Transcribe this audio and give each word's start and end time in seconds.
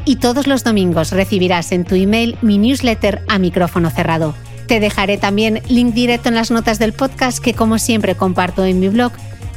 y 0.06 0.16
todos 0.18 0.46
los 0.48 0.64
domingos 0.64 1.12
recibirás 1.12 1.72
en 1.72 1.86
tu 1.86 1.94
email 1.96 2.38
mi 2.42 2.58
newsletter 2.58 3.22
a 3.28 3.38
micrófono 3.40 3.92
cerrado. 3.92 4.34
Te 4.68 4.80
dejaré 4.80 5.18
también 5.18 5.62
link 5.68 5.94
directo 5.94 6.30
en 6.30 6.36
las 6.36 6.52
notas 6.52 6.80
del 6.80 6.94
podcast 6.94 7.40
que 7.40 7.54
como 7.54 7.78
siempre 7.78 8.16
comparto 8.16 8.64
en 8.66 8.80
mi 8.80 8.88
blog 8.90 9.12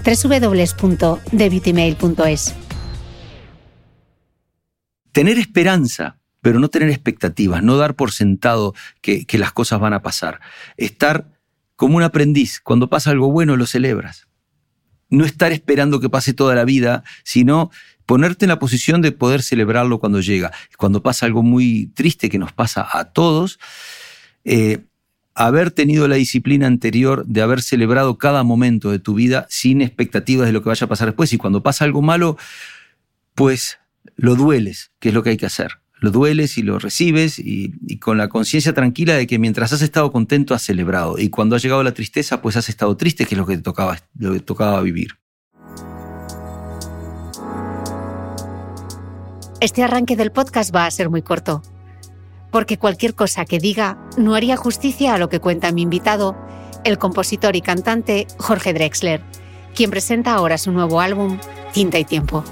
www.debeautymail.es. 0.04 2.54
Tener 5.12 5.38
esperanza, 5.38 6.18
pero 6.40 6.58
no 6.58 6.68
tener 6.68 6.90
expectativas, 6.90 7.62
no 7.62 7.76
dar 7.76 7.94
por 7.94 8.10
sentado 8.10 8.74
que, 9.00 9.24
que 9.24 9.38
las 9.38 9.52
cosas 9.52 9.78
van 9.80 9.92
a 9.94 10.02
pasar. 10.02 10.40
Estar 10.76 11.28
como 11.76 11.96
un 11.96 12.02
aprendiz, 12.02 12.60
cuando 12.60 12.90
pasa 12.90 13.12
algo 13.12 13.30
bueno 13.30 13.56
lo 13.56 13.66
celebras 13.66 14.26
no 15.16 15.24
estar 15.24 15.52
esperando 15.52 16.00
que 16.00 16.08
pase 16.08 16.34
toda 16.34 16.54
la 16.54 16.64
vida, 16.64 17.04
sino 17.22 17.70
ponerte 18.06 18.44
en 18.44 18.50
la 18.50 18.58
posición 18.58 19.00
de 19.00 19.12
poder 19.12 19.42
celebrarlo 19.42 19.98
cuando 19.98 20.20
llega. 20.20 20.52
Cuando 20.76 21.02
pasa 21.02 21.26
algo 21.26 21.42
muy 21.42 21.86
triste 21.94 22.28
que 22.28 22.38
nos 22.38 22.52
pasa 22.52 22.86
a 22.92 23.04
todos, 23.04 23.58
eh, 24.44 24.84
haber 25.34 25.70
tenido 25.70 26.06
la 26.08 26.16
disciplina 26.16 26.66
anterior 26.66 27.24
de 27.26 27.42
haber 27.42 27.62
celebrado 27.62 28.18
cada 28.18 28.42
momento 28.42 28.90
de 28.90 28.98
tu 28.98 29.14
vida 29.14 29.46
sin 29.48 29.80
expectativas 29.82 30.46
de 30.46 30.52
lo 30.52 30.62
que 30.62 30.68
vaya 30.68 30.84
a 30.84 30.88
pasar 30.88 31.08
después. 31.08 31.32
Y 31.32 31.38
cuando 31.38 31.62
pasa 31.62 31.84
algo 31.84 32.02
malo, 32.02 32.36
pues 33.34 33.78
lo 34.16 34.34
dueles, 34.34 34.92
que 35.00 35.08
es 35.08 35.14
lo 35.14 35.22
que 35.22 35.30
hay 35.30 35.36
que 35.36 35.46
hacer 35.46 35.83
lo 36.00 36.10
dueles 36.10 36.58
y 36.58 36.62
lo 36.62 36.78
recibes 36.78 37.38
y, 37.38 37.98
con 37.98 38.18
la 38.18 38.28
conciencia 38.28 38.74
tranquila 38.74 39.14
de 39.14 39.26
que 39.26 39.38
mientras 39.38 39.72
has 39.72 39.82
estado 39.82 40.12
contento 40.12 40.54
has 40.54 40.62
celebrado 40.62 41.18
y 41.18 41.30
cuando 41.30 41.56
ha 41.56 41.58
llegado 41.58 41.82
la 41.82 41.94
tristeza 41.94 42.42
pues 42.42 42.56
has 42.56 42.68
estado 42.68 42.96
triste 42.96 43.26
que 43.26 43.34
es 43.34 43.38
lo 43.38 43.46
que 43.46 43.56
tocaba, 43.58 43.98
lo 44.18 44.32
que 44.32 44.40
tocaba 44.40 44.80
vivir. 44.82 45.18
Este 49.60 49.82
arranque 49.82 50.16
del 50.16 50.30
podcast 50.30 50.74
va 50.74 50.84
a 50.84 50.90
ser 50.90 51.08
muy 51.08 51.22
corto, 51.22 51.62
porque 52.50 52.76
cualquier 52.76 53.14
cosa 53.14 53.46
que 53.46 53.58
diga 53.58 53.98
no 54.18 54.34
haría 54.34 54.56
justicia 54.56 55.14
a 55.14 55.18
lo 55.18 55.30
que 55.30 55.40
cuenta 55.40 55.72
mi 55.72 55.80
invitado, 55.80 56.36
el 56.84 56.98
compositor 56.98 57.56
y 57.56 57.62
cantante 57.62 58.26
Jorge 58.36 58.74
Drexler, 58.74 59.22
quien 59.74 59.90
presenta 59.90 60.34
ahora 60.34 60.58
su 60.58 60.70
nuevo 60.70 61.00
álbum, 61.00 61.38
Tinta 61.72 61.98
y 61.98 62.04
Tiempo. 62.04 62.44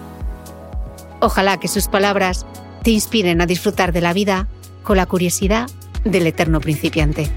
Ojalá 1.21 1.61
que 1.61 1.69
sus 1.69 1.87
palabras 1.87 2.47
te 2.83 2.91
inspiren 2.91 3.41
a 3.41 3.47
disfrutar 3.47 3.93
de 3.93 4.01
la 4.01 4.13
vida 4.13 4.49
con 4.83 4.97
la 4.97 5.07
curiosidad 5.07 5.71
del 6.05 6.27
eterno 6.27 6.61
principiante. 6.61 7.31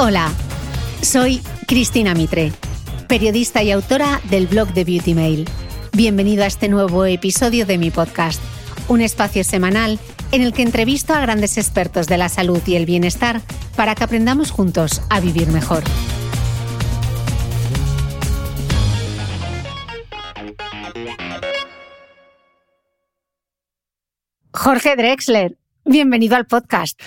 Hola, 0.00 0.30
soy 1.02 1.42
Cristina 1.66 2.14
Mitre 2.14 2.52
periodista 3.08 3.62
y 3.62 3.70
autora 3.70 4.20
del 4.28 4.46
blog 4.46 4.74
de 4.74 4.84
Beauty 4.84 5.14
Mail. 5.14 5.48
Bienvenido 5.92 6.44
a 6.44 6.46
este 6.46 6.68
nuevo 6.68 7.06
episodio 7.06 7.64
de 7.64 7.78
mi 7.78 7.90
podcast, 7.90 8.40
un 8.86 9.00
espacio 9.00 9.42
semanal 9.44 9.98
en 10.30 10.42
el 10.42 10.52
que 10.52 10.62
entrevisto 10.62 11.14
a 11.14 11.20
grandes 11.20 11.56
expertos 11.56 12.06
de 12.06 12.18
la 12.18 12.28
salud 12.28 12.60
y 12.66 12.76
el 12.76 12.84
bienestar 12.84 13.40
para 13.76 13.94
que 13.94 14.04
aprendamos 14.04 14.50
juntos 14.50 15.00
a 15.08 15.20
vivir 15.20 15.48
mejor. 15.48 15.82
Jorge 24.52 24.96
Drexler, 24.96 25.56
bienvenido 25.86 26.36
al 26.36 26.46
podcast. 26.46 27.00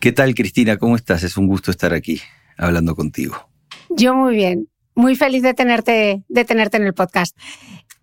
¿Qué 0.00 0.12
tal, 0.12 0.34
Cristina? 0.34 0.78
¿Cómo 0.78 0.96
estás? 0.96 1.22
Es 1.24 1.36
un 1.36 1.46
gusto 1.46 1.70
estar 1.70 1.92
aquí 1.92 2.22
hablando 2.56 2.96
contigo. 2.96 3.50
Yo 3.90 4.14
muy 4.14 4.34
bien 4.34 4.71
muy 5.02 5.16
feliz 5.16 5.42
de 5.42 5.52
tenerte, 5.52 6.22
de 6.28 6.44
tenerte 6.44 6.76
en 6.76 6.84
el 6.84 6.94
podcast. 6.94 7.36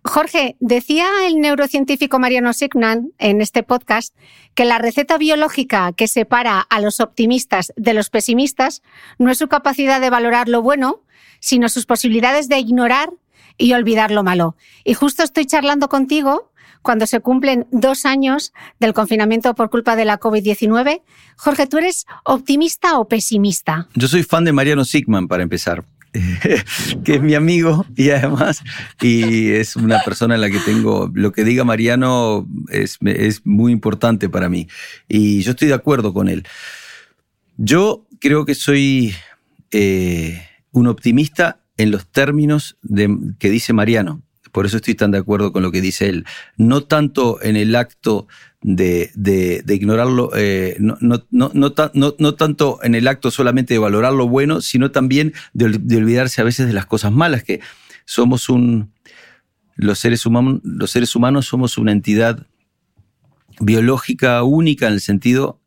Jorge, 0.04 0.56
decía 0.60 1.06
el 1.26 1.40
neurocientífico 1.40 2.18
Mariano 2.18 2.52
Signan 2.52 3.12
en 3.18 3.40
este 3.40 3.62
podcast 3.62 4.14
que 4.54 4.66
la 4.66 4.76
receta 4.76 5.16
biológica 5.16 5.92
que 5.94 6.08
separa 6.08 6.60
a 6.60 6.78
los 6.78 7.00
optimistas 7.00 7.72
de 7.76 7.94
los 7.94 8.10
pesimistas 8.10 8.82
no 9.18 9.30
es 9.30 9.38
su 9.38 9.48
capacidad 9.48 9.98
de 9.98 10.10
valorar 10.10 10.50
lo 10.50 10.60
bueno, 10.60 11.02
sino 11.40 11.70
sus 11.70 11.86
posibilidades 11.86 12.48
de 12.50 12.58
ignorar 12.58 13.08
y 13.56 13.72
olvidar 13.72 14.10
lo 14.10 14.22
malo. 14.22 14.56
Y 14.84 14.92
justo 14.92 15.22
estoy 15.22 15.46
charlando 15.46 15.88
contigo 15.88 16.52
cuando 16.82 17.06
se 17.06 17.20
cumplen 17.20 17.66
dos 17.70 18.04
años 18.04 18.52
del 18.78 18.92
confinamiento 18.92 19.54
por 19.54 19.70
culpa 19.70 19.96
de 19.96 20.04
la 20.04 20.20
COVID-19. 20.20 21.00
Jorge, 21.36 21.66
¿tú 21.66 21.78
eres 21.78 22.06
optimista 22.24 22.98
o 22.98 23.08
pesimista? 23.08 23.88
Yo 23.94 24.06
soy 24.06 24.22
fan 24.22 24.44
de 24.44 24.52
Mariano 24.52 24.84
Sigman, 24.84 25.28
para 25.28 25.42
empezar 25.42 25.82
que 27.04 27.14
es 27.14 27.22
mi 27.22 27.34
amigo 27.34 27.86
y 27.94 28.10
además 28.10 28.62
y 29.00 29.50
es 29.52 29.76
una 29.76 30.00
persona 30.02 30.34
en 30.34 30.40
la 30.40 30.50
que 30.50 30.58
tengo, 30.58 31.10
lo 31.14 31.30
que 31.30 31.44
diga 31.44 31.62
Mariano 31.62 32.48
es, 32.68 32.98
es 33.04 33.46
muy 33.46 33.72
importante 33.72 34.28
para 34.28 34.48
mí 34.48 34.66
y 35.08 35.42
yo 35.42 35.52
estoy 35.52 35.68
de 35.68 35.74
acuerdo 35.74 36.12
con 36.12 36.28
él. 36.28 36.44
Yo 37.56 38.06
creo 38.20 38.44
que 38.44 38.54
soy 38.54 39.14
eh, 39.70 40.42
un 40.72 40.86
optimista 40.86 41.60
en 41.76 41.90
los 41.90 42.06
términos 42.06 42.76
de, 42.82 43.16
que 43.38 43.50
dice 43.50 43.72
Mariano. 43.72 44.22
Por 44.52 44.66
eso 44.66 44.76
estoy 44.76 44.94
tan 44.94 45.10
de 45.10 45.18
acuerdo 45.18 45.52
con 45.52 45.62
lo 45.62 45.70
que 45.70 45.80
dice 45.80 46.08
él. 46.08 46.24
No 46.56 46.82
tanto 46.82 47.42
en 47.42 47.56
el 47.56 47.76
acto 47.76 48.26
de, 48.62 49.62
ignorarlo, 49.68 50.30
eh, 50.34 50.76
no, 50.78 50.98
no, 51.00 51.24
no, 51.30 52.34
tanto 52.34 52.78
en 52.82 52.94
el 52.94 53.08
acto 53.08 53.30
solamente 53.30 53.74
de 53.74 53.78
valorar 53.78 54.12
lo 54.12 54.28
bueno, 54.28 54.60
sino 54.60 54.90
también 54.90 55.32
de, 55.52 55.66
olvidarse 55.96 56.40
a 56.40 56.44
veces 56.44 56.66
de 56.66 56.72
las 56.72 56.86
cosas 56.86 57.12
malas, 57.12 57.42
que 57.42 57.60
somos 58.04 58.48
un, 58.48 58.92
los 59.76 59.98
seres, 59.98 60.26
humanos, 60.26 60.60
los 60.62 60.90
seres 60.90 61.14
humanos 61.16 61.46
somos 61.46 61.78
una 61.78 61.92
entidad 61.92 62.46
biológica 63.60 64.42
única 64.42 64.88
en 64.88 64.94
el 64.94 65.00
sentido 65.00 65.60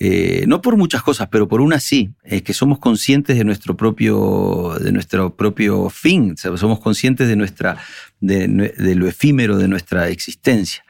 eh, 0.00 0.44
no 0.46 0.62
por 0.62 0.76
muchas 0.76 1.02
cosas, 1.02 1.28
pero 1.28 1.48
por 1.48 1.60
una 1.60 1.80
sí, 1.80 2.10
es 2.22 2.42
que 2.42 2.54
somos 2.54 2.78
conscientes 2.78 3.36
de 3.36 3.44
nuestro 3.44 3.76
propio, 3.76 4.76
de 4.80 4.92
nuestro 4.92 5.34
propio 5.34 5.90
fin, 5.90 6.36
somos 6.36 6.78
conscientes 6.78 7.26
de, 7.26 7.34
nuestra, 7.34 7.78
de, 8.20 8.46
lo 8.94 9.08
efímero 9.08 9.58
de 9.58 9.66
nuestra 9.66 10.08
existencia. 10.08 10.84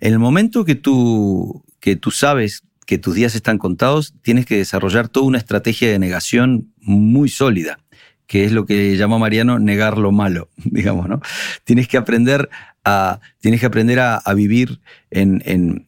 En 0.00 0.14
el 0.14 0.18
momento 0.18 0.64
que 0.64 0.76
tú, 0.76 1.62
que 1.78 1.96
tú 1.96 2.10
sabes 2.10 2.62
que 2.86 2.96
tus 2.96 3.14
días 3.14 3.34
están 3.34 3.58
contados, 3.58 4.14
tienes 4.22 4.46
que 4.46 4.56
desarrollar 4.56 5.08
toda 5.08 5.26
una 5.26 5.38
estrategia 5.38 5.90
de 5.90 5.98
negación 5.98 6.72
muy 6.80 7.28
sólida, 7.28 7.80
que 8.26 8.46
es 8.46 8.52
lo 8.52 8.64
que 8.64 8.96
llamó 8.96 9.18
Mariano 9.18 9.58
negar 9.58 9.98
lo 9.98 10.10
malo, 10.10 10.48
digamos, 10.56 11.06
¿no? 11.06 11.20
Tienes 11.64 11.86
que 11.86 11.98
aprender 11.98 12.48
tienes 13.40 13.60
que 13.60 13.66
aprender 13.66 14.00
a, 14.00 14.22
vivir 14.34 14.80
en, 15.10 15.86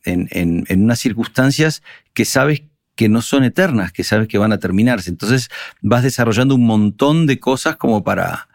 unas 0.71 0.99
circunstancias 0.99 1.83
que 2.15 2.25
sabes 2.25 2.63
que 2.95 3.09
no 3.09 3.21
son 3.21 3.45
eternas, 3.45 3.93
que 3.93 4.05
sabes 4.05 4.29
que 4.29 4.39
van 4.39 4.53
a 4.53 4.59
terminarse. 4.59 5.11
Entonces 5.11 5.51
vas 5.83 6.03
desarrollando 6.03 6.55
un 6.55 6.67
montón 6.67 7.27
de 7.27 7.39
cosas 7.39 7.77
como 7.77 8.03
para, 8.03 8.49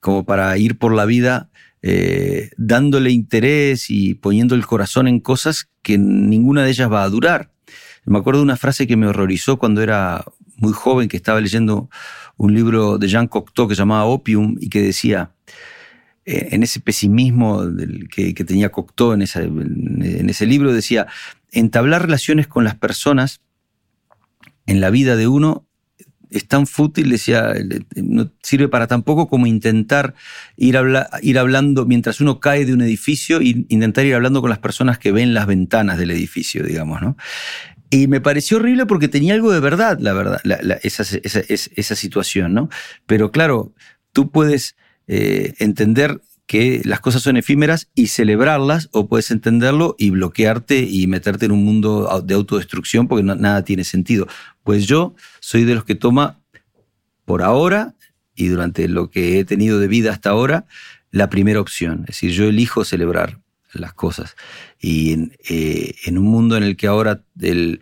como 0.00 0.24
para 0.24 0.56
ir 0.58 0.78
por 0.78 0.94
la 0.94 1.04
vida 1.04 1.48
eh, 1.82 2.50
dándole 2.56 3.10
interés 3.10 3.90
y 3.90 4.14
poniendo 4.14 4.54
el 4.54 4.64
corazón 4.64 5.08
en 5.08 5.18
cosas 5.18 5.68
que 5.82 5.98
ninguna 5.98 6.62
de 6.62 6.70
ellas 6.70 6.90
va 6.90 7.02
a 7.02 7.08
durar. 7.08 7.50
Me 8.04 8.18
acuerdo 8.18 8.40
de 8.40 8.44
una 8.44 8.56
frase 8.56 8.86
que 8.86 8.96
me 8.96 9.06
horrorizó 9.08 9.58
cuando 9.58 9.82
era 9.82 10.24
muy 10.56 10.72
joven, 10.72 11.08
que 11.08 11.16
estaba 11.16 11.40
leyendo 11.40 11.88
un 12.36 12.54
libro 12.54 12.98
de 12.98 13.08
Jean 13.08 13.26
Cocteau 13.26 13.66
que 13.66 13.74
se 13.74 13.80
llamaba 13.80 14.04
Opium 14.04 14.56
y 14.60 14.68
que 14.68 14.80
decía, 14.80 15.32
en 16.24 16.62
ese 16.62 16.80
pesimismo 16.80 17.62
que, 18.10 18.32
tenía 18.34 18.70
Cocteau 18.70 19.12
en, 19.12 19.22
ese 19.22 20.46
libro, 20.46 20.72
decía, 20.72 21.06
entablar 21.50 22.02
relaciones 22.02 22.46
con 22.46 22.64
las 22.64 22.76
personas 22.76 23.40
en 24.66 24.80
la 24.80 24.90
vida 24.90 25.16
de 25.16 25.26
uno 25.26 25.66
es 26.30 26.48
tan 26.48 26.66
fútil, 26.66 27.10
decía, 27.10 27.52
no 27.96 28.30
sirve 28.42 28.68
para 28.68 28.86
tan 28.86 29.02
poco 29.02 29.28
como 29.28 29.46
intentar 29.46 30.14
ir, 30.56 30.78
ir 31.20 31.38
hablando 31.38 31.84
mientras 31.84 32.20
uno 32.20 32.40
cae 32.40 32.64
de 32.64 32.72
un 32.72 32.80
edificio 32.80 33.40
e 33.40 33.64
intentar 33.68 34.06
ir 34.06 34.14
hablando 34.14 34.40
con 34.40 34.48
las 34.48 34.58
personas 34.58 34.98
que 34.98 35.12
ven 35.12 35.34
las 35.34 35.46
ventanas 35.46 35.98
del 35.98 36.10
edificio, 36.10 36.64
digamos, 36.64 37.02
¿no? 37.02 37.16
Y 37.90 38.06
me 38.06 38.22
pareció 38.22 38.56
horrible 38.56 38.86
porque 38.86 39.08
tenía 39.08 39.34
algo 39.34 39.52
de 39.52 39.60
verdad, 39.60 39.98
la 40.00 40.14
verdad, 40.14 40.40
esa, 40.82 41.02
esa, 41.12 41.94
situación, 41.94 42.54
¿no? 42.54 42.70
Pero 43.04 43.30
claro, 43.30 43.74
tú 44.12 44.30
puedes 44.30 44.76
eh, 45.06 45.54
entender 45.58 46.20
que 46.46 46.82
las 46.84 47.00
cosas 47.00 47.22
son 47.22 47.36
efímeras 47.36 47.88
y 47.94 48.08
celebrarlas, 48.08 48.88
o 48.92 49.08
puedes 49.08 49.30
entenderlo 49.30 49.94
y 49.98 50.10
bloquearte 50.10 50.80
y 50.80 51.06
meterte 51.06 51.46
en 51.46 51.52
un 51.52 51.64
mundo 51.64 52.22
de 52.24 52.34
autodestrucción 52.34 53.08
porque 53.08 53.22
nada 53.22 53.64
tiene 53.64 53.84
sentido. 53.84 54.26
Pues 54.62 54.86
yo 54.86 55.14
soy 55.40 55.64
de 55.64 55.74
los 55.74 55.84
que 55.84 55.94
toma 55.94 56.40
por 57.24 57.42
ahora 57.42 57.94
y 58.34 58.48
durante 58.48 58.88
lo 58.88 59.10
que 59.10 59.38
he 59.38 59.44
tenido 59.44 59.78
de 59.78 59.88
vida 59.88 60.10
hasta 60.10 60.30
ahora 60.30 60.66
la 61.10 61.30
primera 61.30 61.60
opción. 61.60 62.00
Es 62.00 62.16
decir, 62.16 62.32
yo 62.32 62.44
elijo 62.44 62.84
celebrar 62.84 63.41
las 63.72 63.94
cosas. 63.94 64.36
Y 64.80 65.12
en, 65.12 65.32
eh, 65.48 65.94
un 66.08 66.24
mundo 66.24 66.56
en 66.56 66.62
el 66.62 66.76
que 66.76 66.86
ahora 66.86 67.22
eh, 67.40 67.78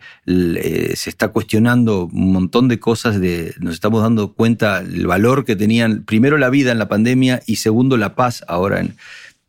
se 0.95 1.11
está 1.11 1.29
cuestionando 1.29 2.07
un 2.07 2.33
montón 2.33 2.69
de 2.69 2.79
cosas, 2.79 3.21
de, 3.21 3.55
nos 3.61 3.75
estamos 3.75 4.03
dando 4.03 4.35
cuenta 4.35 4.81
el 4.81 5.07
valor 5.07 5.45
que 5.45 5.57
tenían, 5.57 6.05
primero 6.05 6.39
la 6.39 6.51
vida 6.51 6.73
en 6.73 6.79
la 6.79 6.89
pandemia 6.89 7.43
y 7.47 7.57
segundo 7.57 7.97
la 7.97 8.15
paz 8.15 8.45
ahora 8.49 8.81
en, 8.81 8.97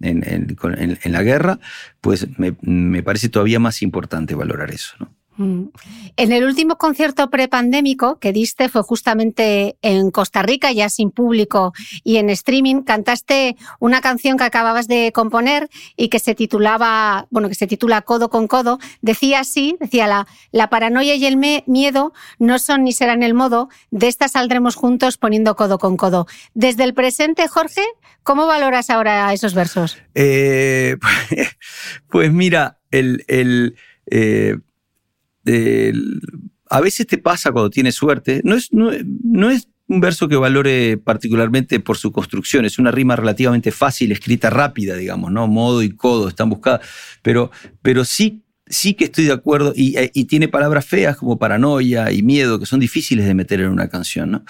en, 0.02 1.12
la 1.12 1.24
guerra, 1.24 1.60
pues 2.02 2.28
me, 2.38 2.56
me, 2.62 3.04
parece 3.04 3.30
todavía 3.30 3.60
más 3.60 3.82
importante 3.82 4.36
valorar 4.36 4.72
eso. 4.72 4.96
Mm. 5.38 5.66
En 6.18 6.31
el 6.31 6.44
último 6.44 6.78
concierto 6.78 7.30
prepandémico 7.30 8.19
que 8.19 8.33
diste 8.33 8.69
fue 8.69 8.83
justamente 8.83 9.78
en 9.81 10.12
Costa 10.12 10.44
Rica, 10.44 10.72
ya 10.72 10.89
sin 10.89 11.12
público 11.12 11.74
y 12.04 12.18
en 12.18 12.30
streaming. 12.30 12.81
Cantaste 12.81 13.56
una 13.80 14.01
canción 14.01 14.38
que 14.38 14.44
acababas 14.44 14.88
de 14.88 15.12
componer 15.13 15.69
y 15.95 16.10
que 16.10 16.19
se 16.19 16.36
titulaba, 16.36 17.28
bueno, 17.30 17.50
que 17.50 17.56
se 17.56 17.68
titula 17.68 18.01
Codo 18.01 18.30
con 18.30 18.48
Codo. 18.48 18.80
Decía 19.01 19.39
así, 19.39 19.78
decía 19.80 20.07
la, 20.07 20.28
la 20.51 20.69
paranoia 20.69 21.16
y 21.16 21.25
el 21.25 21.38
miedo 21.38 22.13
no 22.39 22.60
son 22.60 22.83
ni 22.83 22.94
serán 22.94 23.24
el 23.24 23.33
modo, 23.33 23.69
de 23.89 24.07
esta 24.07 24.28
saldremos 24.28 24.75
juntos 24.75 25.18
poniendo 25.18 25.56
codo 25.56 25.78
con 25.80 25.98
codo. 25.98 26.28
Desde 26.54 26.83
el 26.83 26.94
presente, 26.94 27.48
Jorge, 27.48 27.83
¿cómo 28.24 28.48
valoras 28.48 28.89
ahora 28.89 29.31
esos 29.33 29.54
versos? 29.54 29.98
Eh, 30.16 30.98
pues, 32.10 32.31
mira, 32.31 32.80
el, 32.92 33.24
el 33.28 33.75
eh, 34.10 34.57
a 36.70 36.82
veces 36.82 37.08
te 37.08 37.18
pasa 37.18 37.52
cuando 37.52 37.70
tienes 37.70 37.96
suerte, 37.96 38.42
no 38.44 38.56
es, 38.56 38.70
un 39.88 40.00
verso 40.00 40.30
que 40.30 40.38
valore 40.38 40.98
particularmente 40.98 41.82
por 41.82 41.98
su 41.98 42.14
construcción, 42.14 42.64
es 42.64 42.80
una 42.80 42.92
rima 42.92 43.18
relativamente 43.18 43.72
fácil, 43.72 44.14
escrita 44.14 44.50
rápida, 44.50 44.96
digamos, 44.96 45.34
¿no? 45.34 45.48
Modo 45.48 45.84
y 45.84 45.90
codo 45.90 46.30
están 46.30 46.50
buscadas, 46.50 46.82
pero, 47.22 47.52
sí, 48.06 48.42
que 48.98 49.04
estoy 49.04 49.26
de 49.26 49.34
acuerdo 49.34 49.74
y, 49.76 49.98
eh, 49.98 50.10
y, 50.14 50.26
tiene 50.26 50.48
palabras 50.48 50.86
feas 50.86 51.18
como 51.18 51.38
paranoia 51.38 52.10
y 52.14 52.24
miedo 52.24 52.58
que 52.58 52.66
son 52.66 52.80
difíciles 52.80 53.26
de 53.26 53.34
meter 53.34 53.60
en 53.60 53.68
una 53.68 53.90
canción, 53.90 54.32
¿no? 54.32 54.46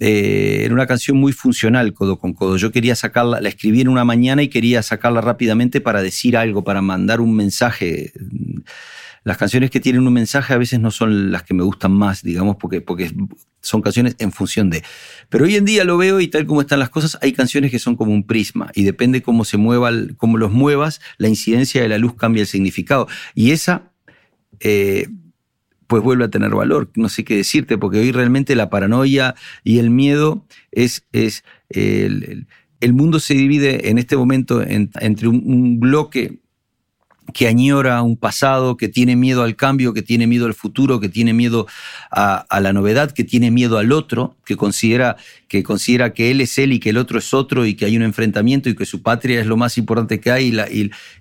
Eh, 0.00 0.62
era 0.64 0.74
una 0.74 0.86
canción 0.86 1.16
muy 1.16 1.32
funcional, 1.32 1.92
codo 1.92 2.18
con 2.18 2.32
codo. 2.32 2.56
Yo 2.56 2.70
quería 2.70 2.94
sacarla, 2.94 3.40
la 3.40 3.48
escribí 3.48 3.80
en 3.80 3.88
una 3.88 4.04
mañana 4.04 4.42
y 4.42 4.48
quería 4.48 4.82
sacarla 4.82 5.20
rápidamente 5.20 5.80
para 5.80 6.02
decir 6.02 6.36
algo, 6.36 6.62
para 6.62 6.82
mandar 6.82 7.20
un 7.20 7.34
mensaje 7.34 8.12
las 9.24 9.36
canciones 9.36 9.70
que 9.70 9.80
tienen 9.80 10.06
un 10.06 10.12
mensaje 10.12 10.54
a 10.54 10.58
veces 10.58 10.80
no 10.80 10.90
son 10.90 11.30
las 11.30 11.42
que 11.42 11.54
me 11.54 11.62
gustan 11.62 11.92
más, 11.92 12.22
digamos, 12.22 12.56
porque, 12.56 12.80
porque 12.80 13.12
son 13.60 13.82
canciones 13.82 14.16
en 14.18 14.32
función 14.32 14.70
de. 14.70 14.82
Pero 15.28 15.44
hoy 15.44 15.56
en 15.56 15.64
día 15.64 15.84
lo 15.84 15.98
veo 15.98 16.20
y 16.20 16.28
tal 16.28 16.46
como 16.46 16.60
están 16.60 16.78
las 16.78 16.90
cosas, 16.90 17.18
hay 17.20 17.32
canciones 17.32 17.70
que 17.70 17.78
son 17.78 17.96
como 17.96 18.12
un 18.12 18.24
prisma 18.24 18.70
y 18.74 18.84
depende 18.84 19.22
cómo 19.22 19.44
se 19.44 19.56
mueva, 19.56 19.90
cómo 20.16 20.38
los 20.38 20.52
muevas, 20.52 21.00
la 21.18 21.28
incidencia 21.28 21.82
de 21.82 21.88
la 21.88 21.98
luz 21.98 22.14
cambia 22.14 22.42
el 22.42 22.46
significado. 22.46 23.08
Y 23.34 23.50
esa, 23.50 23.92
eh, 24.60 25.08
pues 25.86 26.02
vuelve 26.02 26.24
a 26.24 26.30
tener 26.30 26.50
valor. 26.50 26.90
No 26.94 27.08
sé 27.08 27.24
qué 27.24 27.36
decirte, 27.36 27.78
porque 27.78 27.98
hoy 27.98 28.12
realmente 28.12 28.54
la 28.54 28.70
paranoia 28.70 29.34
y 29.64 29.78
el 29.78 29.90
miedo 29.90 30.46
es, 30.70 31.04
es 31.12 31.44
el, 31.70 32.46
mundo 32.92 33.20
se 33.20 33.34
divide 33.34 33.90
en 33.90 33.98
este 33.98 34.16
momento 34.16 34.62
entre 34.62 35.28
un 35.28 35.80
bloque 35.80 36.40
que 37.32 37.46
añora 37.46 38.02
un 38.02 38.16
pasado, 38.16 38.76
que 38.76 38.88
tiene 38.88 39.16
miedo 39.16 39.42
al 39.42 39.56
cambio, 39.56 39.92
que 39.92 40.02
tiene 40.02 40.26
miedo 40.26 40.46
al 40.46 40.54
futuro, 40.54 41.00
que 41.00 41.08
tiene 41.08 41.32
miedo 41.32 41.66
a, 42.10 42.46
la 42.60 42.72
novedad, 42.72 43.10
que 43.10 43.24
tiene 43.24 43.50
miedo 43.50 43.78
al 43.78 43.92
otro, 43.92 44.36
que 44.44 44.56
considera, 44.56 45.16
que 45.46 45.62
considera 45.62 46.12
que 46.14 46.30
él 46.30 46.40
es 46.40 46.58
él 46.58 46.72
y 46.72 46.80
que 46.80 46.90
el 46.90 46.96
otro 46.96 47.18
es 47.18 47.34
otro 47.34 47.66
y 47.66 47.74
que 47.74 47.84
hay 47.84 47.96
un 47.96 48.02
enfrentamiento 48.02 48.68
y 48.68 48.74
que 48.74 48.86
su 48.86 49.02
patria 49.02 49.40
es 49.40 49.46
lo 49.46 49.56
más 49.56 49.78
importante 49.78 50.20
que 50.20 50.30
hay 50.30 50.56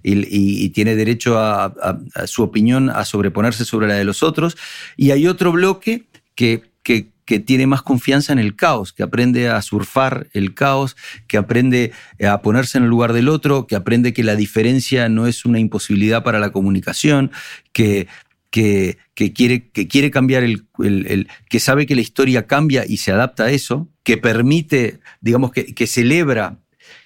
y, 0.04 0.70
tiene 0.70 0.96
derecho 0.96 1.38
a, 1.38 1.66
a, 1.66 2.28
su 2.28 2.44
opinión 2.44 2.90
a 2.90 3.04
sobreponerse 3.04 3.66
sobre 3.66 3.88
la 3.88 3.96
de 3.96 4.04
los 4.04 4.24
otros. 4.24 4.58
Y 4.96 5.12
hay 5.12 5.28
otro 5.28 5.52
bloque 5.52 6.06
que, 6.36 6.62
que 6.84 7.10
que 7.28 7.40
tiene 7.40 7.68
más 7.68 7.84
confianza 7.84 8.32
en 8.32 8.40
el 8.40 8.56
caos, 8.56 8.94
que 8.94 9.04
aprende 9.04 9.50
a 9.50 9.62
surfar 9.62 10.30
el 10.32 10.56
caos, 10.56 10.96
que 11.28 11.38
aprende 11.38 11.92
a 12.26 12.42
ponerse 12.42 12.78
en 12.78 12.86
el 12.86 12.90
lugar 12.90 13.12
del 13.12 13.28
otro, 13.28 13.68
que 13.68 13.76
aprende 13.76 14.14
que 14.14 14.24
la 14.24 14.38
diferencia 14.38 15.10
no 15.10 15.28
es 15.28 15.44
una 15.44 15.60
imposibilidad 15.60 16.24
para 16.24 16.40
la 16.40 16.52
comunicación, 16.52 17.32
que, 17.74 18.08
que, 18.50 18.98
quiere, 19.36 19.70
que 19.70 19.90
quiere 19.90 20.10
cambiar 20.10 20.44
el, 20.44 21.28
que 21.50 21.60
sabe 21.60 21.86
que 21.86 21.96
la 21.96 22.02
historia 22.02 22.48
cambia 22.48 22.86
y 22.88 22.98
se 22.98 23.12
adapta 23.12 23.44
a 23.44 23.52
eso, 23.52 23.90
que 24.04 24.18
permite, 24.18 25.02
digamos, 25.20 25.52
que, 25.52 25.76
que 25.76 25.86
celebra 25.86 26.60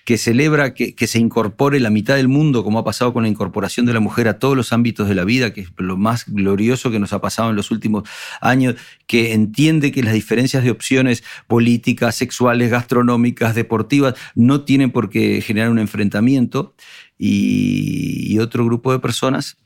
que 0.05 0.17
celebra 0.17 0.73
que, 0.73 1.07
se 1.07 1.19
incorpore 1.19 1.79
la 1.79 1.89
mitad 1.89 2.15
del 2.15 2.27
mundo, 2.27 2.63
como 2.63 2.79
ha 2.79 2.83
pasado 2.83 3.13
con 3.13 3.23
la 3.23 3.29
incorporación 3.29 3.85
de 3.85 3.93
la 3.93 3.99
mujer 3.99 4.27
a 4.27 4.39
todos 4.39 4.55
los 4.55 4.73
ámbitos 4.73 5.07
de 5.07 5.15
la 5.15 5.25
vida, 5.25 5.53
que 5.53 5.61
es 5.61 5.69
lo 5.77 5.97
más 5.97 6.25
glorioso 6.27 6.91
que 6.91 6.99
nos 6.99 7.13
ha 7.13 7.21
pasado 7.21 7.49
en 7.49 7.55
los 7.55 7.71
últimos 7.71 8.07
años, 8.39 8.75
que 9.07 9.33
entiende 9.33 9.91
que 9.91 10.03
las 10.03 10.13
diferencias 10.13 10.63
de 10.63 10.71
opciones 10.71 11.23
políticas, 11.47 12.15
sexuales, 12.15 12.71
gastronómicas, 12.71 13.55
deportivas, 13.55 14.15
no 14.35 14.61
tienen 14.61 14.91
por 14.91 15.09
qué 15.09 15.41
generar 15.41 15.69
un 15.69 15.79
enfrentamiento, 15.79 16.75
y, 17.23 18.39
otro 18.39 18.65
grupo 18.65 18.91
de 18.91 18.99
personas 18.99 19.57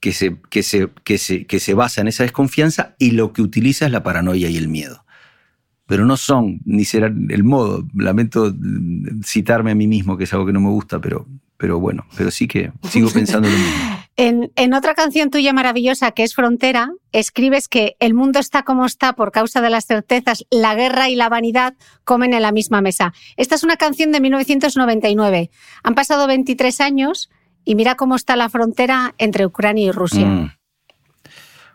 que 0.00 0.12
se, 0.12 0.36
que, 0.50 0.62
se, 0.62 0.88
que, 1.04 1.18
se, 1.18 1.46
que 1.46 1.60
se 1.60 1.74
basa 1.74 2.00
en 2.00 2.08
esa 2.08 2.22
desconfianza 2.22 2.96
y 2.98 3.10
lo 3.10 3.34
que 3.34 3.42
utiliza 3.42 3.84
es 3.84 3.92
la 3.92 4.02
paranoia 4.02 4.48
y 4.48 4.56
el 4.56 4.68
miedo 4.68 5.03
pero 5.86 6.06
no 6.06 6.16
son, 6.16 6.60
ni 6.64 6.84
serán 6.84 7.28
el 7.30 7.44
modo. 7.44 7.86
Lamento 7.94 8.54
citarme 9.22 9.72
a 9.72 9.74
mí 9.74 9.86
mismo, 9.86 10.16
que 10.16 10.24
es 10.24 10.32
algo 10.32 10.46
que 10.46 10.52
no 10.52 10.60
me 10.60 10.70
gusta, 10.70 11.00
pero, 11.00 11.26
pero 11.56 11.78
bueno, 11.78 12.06
pero 12.16 12.30
sí 12.30 12.48
que 12.48 12.72
sigo 12.88 13.10
pensando 13.14 13.48
lo 13.48 13.56
mismo. 13.56 13.98
En, 14.16 14.52
en, 14.54 14.74
otra 14.74 14.94
canción 14.94 15.30
tuya 15.30 15.52
maravillosa, 15.52 16.12
que 16.12 16.22
es 16.22 16.34
Frontera, 16.34 16.92
escribes 17.10 17.68
que 17.68 17.96
el 17.98 18.14
mundo 18.14 18.38
está 18.38 18.62
como 18.62 18.86
está 18.86 19.14
por 19.14 19.32
causa 19.32 19.60
de 19.60 19.70
las 19.70 19.86
certezas, 19.86 20.46
la 20.50 20.74
guerra 20.74 21.08
y 21.08 21.16
la 21.16 21.28
vanidad 21.28 21.74
comen 22.04 22.32
en 22.32 22.42
la 22.42 22.52
misma 22.52 22.80
mesa. 22.80 23.12
Esta 23.36 23.56
es 23.56 23.64
una 23.64 23.76
canción 23.76 24.12
de 24.12 24.20
1999. 24.20 25.50
Han 25.82 25.94
pasado 25.94 26.28
23 26.28 26.80
años 26.80 27.28
y 27.64 27.74
mira 27.74 27.96
cómo 27.96 28.14
está 28.14 28.36
la 28.36 28.48
frontera 28.48 29.14
entre 29.18 29.46
Ucrania 29.46 29.86
y 29.86 29.90
Rusia. 29.90 30.26
Mm. 30.26 30.52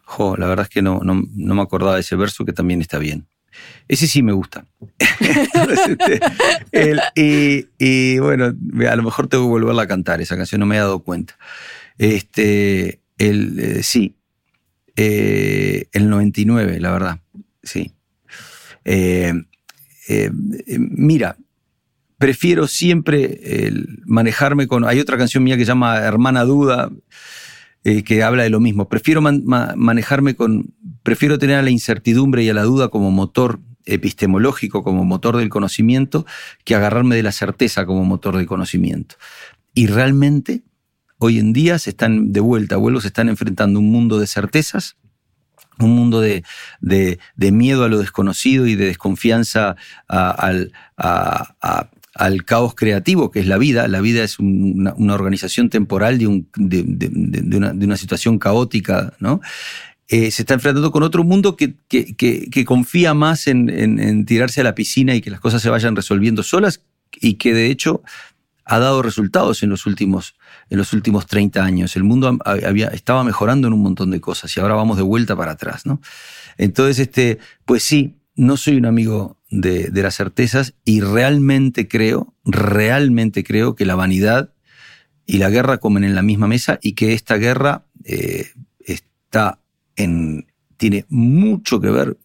Jo, 0.06 0.38
la 0.38 0.48
verdad 0.48 0.63
es 0.63 0.70
que 0.70 0.82
no, 0.82 1.01
no, 1.04 1.22
no 1.36 1.56
me 1.56 1.62
acordaba 1.62 1.96
de 1.96 2.01
ese 2.01 2.16
verso 2.16 2.46
que 2.46 2.54
también 2.54 2.82
está 2.82 2.98
bien. 2.98 3.28
Ese 3.88 4.08
sí 4.08 4.24
me 4.24 4.34
gusta. 4.34 4.65
Este, 6.72 7.68
y, 7.77 8.20
bueno, 8.20 8.53
a 8.89 8.96
lo 8.96 9.03
mejor 9.03 9.27
tengo 9.27 9.46
que 9.46 9.50
volverla 9.50 9.84
a 9.84 9.88
cantar, 9.88 10.22
esa 10.22 10.38
canción 10.38 10.60
no 10.60 10.65
me 10.65 10.75
he 10.75 10.79
dado 10.79 11.00
cuenta. 11.00 11.38
Este, 11.98 13.01
el, 13.18 13.60
eh, 13.60 13.84
sí, 13.84 14.15
eh, 14.96 15.88
el 15.91 16.10
99, 16.10 16.79
la 16.79 16.91
verdad, 16.91 17.20
sí. 17.63 17.94
Eh, 18.86 19.34
mira, 20.77 21.38
prefiero 22.18 22.68
siempre 22.68 23.72
manejarme 24.06 24.68
con... 24.68 24.86
Hay 24.86 25.00
otra 25.00 25.18
canción 25.18 25.44
mía 25.44 25.58
que 25.58 25.65
se 25.65 25.72
llama 25.72 25.98
Hermana 25.98 26.44
Duda, 26.44 26.89
eh, 27.83 28.03
que 28.03 28.24
habla 28.24 28.43
de 28.43 28.50
lo 28.50 28.59
mismo. 28.59 28.89
Prefiero 28.89 29.21
manejarme 29.21 30.36
con, 30.36 30.74
prefiero 31.03 31.39
tener 31.39 31.57
a 31.57 31.62
la 31.62 31.69
incertidumbre 31.69 32.43
y 32.43 32.50
a 32.50 32.53
la 32.53 32.63
duda 32.63 32.89
como 32.89 33.12
motor 33.12 33.59
epistemológico, 33.86 34.83
como 34.83 35.05
motor 35.05 35.38
del 35.38 35.50
conocimiento, 35.50 36.25
que 36.63 36.75
agarrarme 36.75 37.15
de 37.15 37.24
la 37.24 37.31
certeza 37.31 37.86
como 37.86 38.03
motor 38.05 38.38
del 38.38 38.45
conocimiento. 38.45 39.15
Y 39.74 39.88
realmente, 39.88 40.63
hoy 41.17 41.39
en 41.39 41.53
día 41.53 41.79
se 41.79 41.91
están 41.91 42.31
de 42.31 42.39
vuelta, 42.39 42.77
vuelvo, 42.77 43.01
se 43.01 43.07
están 43.07 43.29
enfrentando 43.29 43.79
un 43.79 43.91
mundo 43.91 44.19
de 44.19 44.27
certezas, 44.27 44.98
un 45.79 45.95
mundo 45.95 46.21
de, 46.21 46.43
miedo 47.38 47.83
a 47.83 47.88
lo 47.88 48.00
desconocido 48.00 48.67
y 48.67 48.75
de 48.75 48.86
desconfianza 48.86 49.75
a, 50.07 50.51
al 52.19 52.43
caos 52.43 52.75
creativo 52.75 53.31
que 53.31 53.39
es 53.39 53.47
la 53.47 53.57
vida. 53.57 53.88
La 53.88 54.01
vida 54.01 54.23
es 54.23 54.39
una, 54.39 54.93
organización 55.13 55.69
temporal 55.69 56.17
de, 56.17 56.27
una, 56.27 57.97
situación 57.97 58.38
caótica, 58.38 59.13
¿no? 59.19 59.39
Eh, 60.09 60.29
se 60.31 60.41
está 60.41 60.55
enfrentando 60.55 60.91
con 60.91 61.03
otro 61.03 61.23
mundo 61.23 61.55
que, 61.55 62.65
confía 62.65 63.13
más 63.13 63.47
en, 63.47 64.25
tirarse 64.25 64.59
a 64.59 64.65
la 64.65 64.75
piscina 64.75 65.15
y 65.15 65.21
que 65.21 65.31
las 65.31 65.39
cosas 65.39 65.61
se 65.61 65.69
vayan 65.69 65.95
resolviendo 65.95 66.43
solas 66.43 66.81
y 67.21 67.35
que 67.35 67.53
de 67.53 67.67
hecho 67.67 68.03
ha 68.65 68.79
dado 68.79 69.01
resultados 69.01 69.63
en 69.63 69.69
los 69.69 69.85
últimos, 69.85 70.35
en 70.69 70.77
los 70.77 70.91
últimos 70.91 71.25
30 71.25 71.63
años. 71.63 71.95
El 71.95 72.03
mundo 72.03 72.38
había, 72.43 72.88
estaba 72.88 73.23
mejorando 73.23 73.67
en 73.67 73.73
un 73.73 73.81
montón 73.81 74.11
de 74.11 74.19
cosas 74.19 74.55
y 74.57 74.59
ahora 74.59 74.75
vamos 74.75 74.97
de 74.97 75.03
vuelta 75.03 75.38
para 75.38 75.53
atrás. 75.53 75.85
¿no? 75.85 76.01
Entonces, 76.57 76.99
este, 76.99 77.39
pues 77.63 77.83
sí, 77.83 78.15
no 78.35 78.57
soy 78.57 78.75
un 78.75 78.85
amigo 78.88 79.38
de, 79.50 79.89
las 79.94 80.15
certezas 80.15 80.75
y 80.86 81.01
realmente 81.01 81.88
creo, 81.88 82.34
realmente 82.46 83.44
creo 83.44 83.75
que 83.75 83.86
la 83.86 83.96
vanidad 83.96 84.53
y 85.25 85.38
la 85.38 85.50
guerra 85.50 85.77
comen 85.77 86.03
en 86.03 86.15
la 86.15 86.22
misma 86.22 86.48
mesa 86.48 86.79
y 86.82 86.94
que 86.94 87.13
esta 87.13 87.36
guerra 87.36 87.86
eh, 88.03 88.48
está 88.79 89.60
en, 89.96 90.48
tiene 90.77 91.06
mucho 91.10 91.79
que 91.79 91.89
ver 91.89 92.18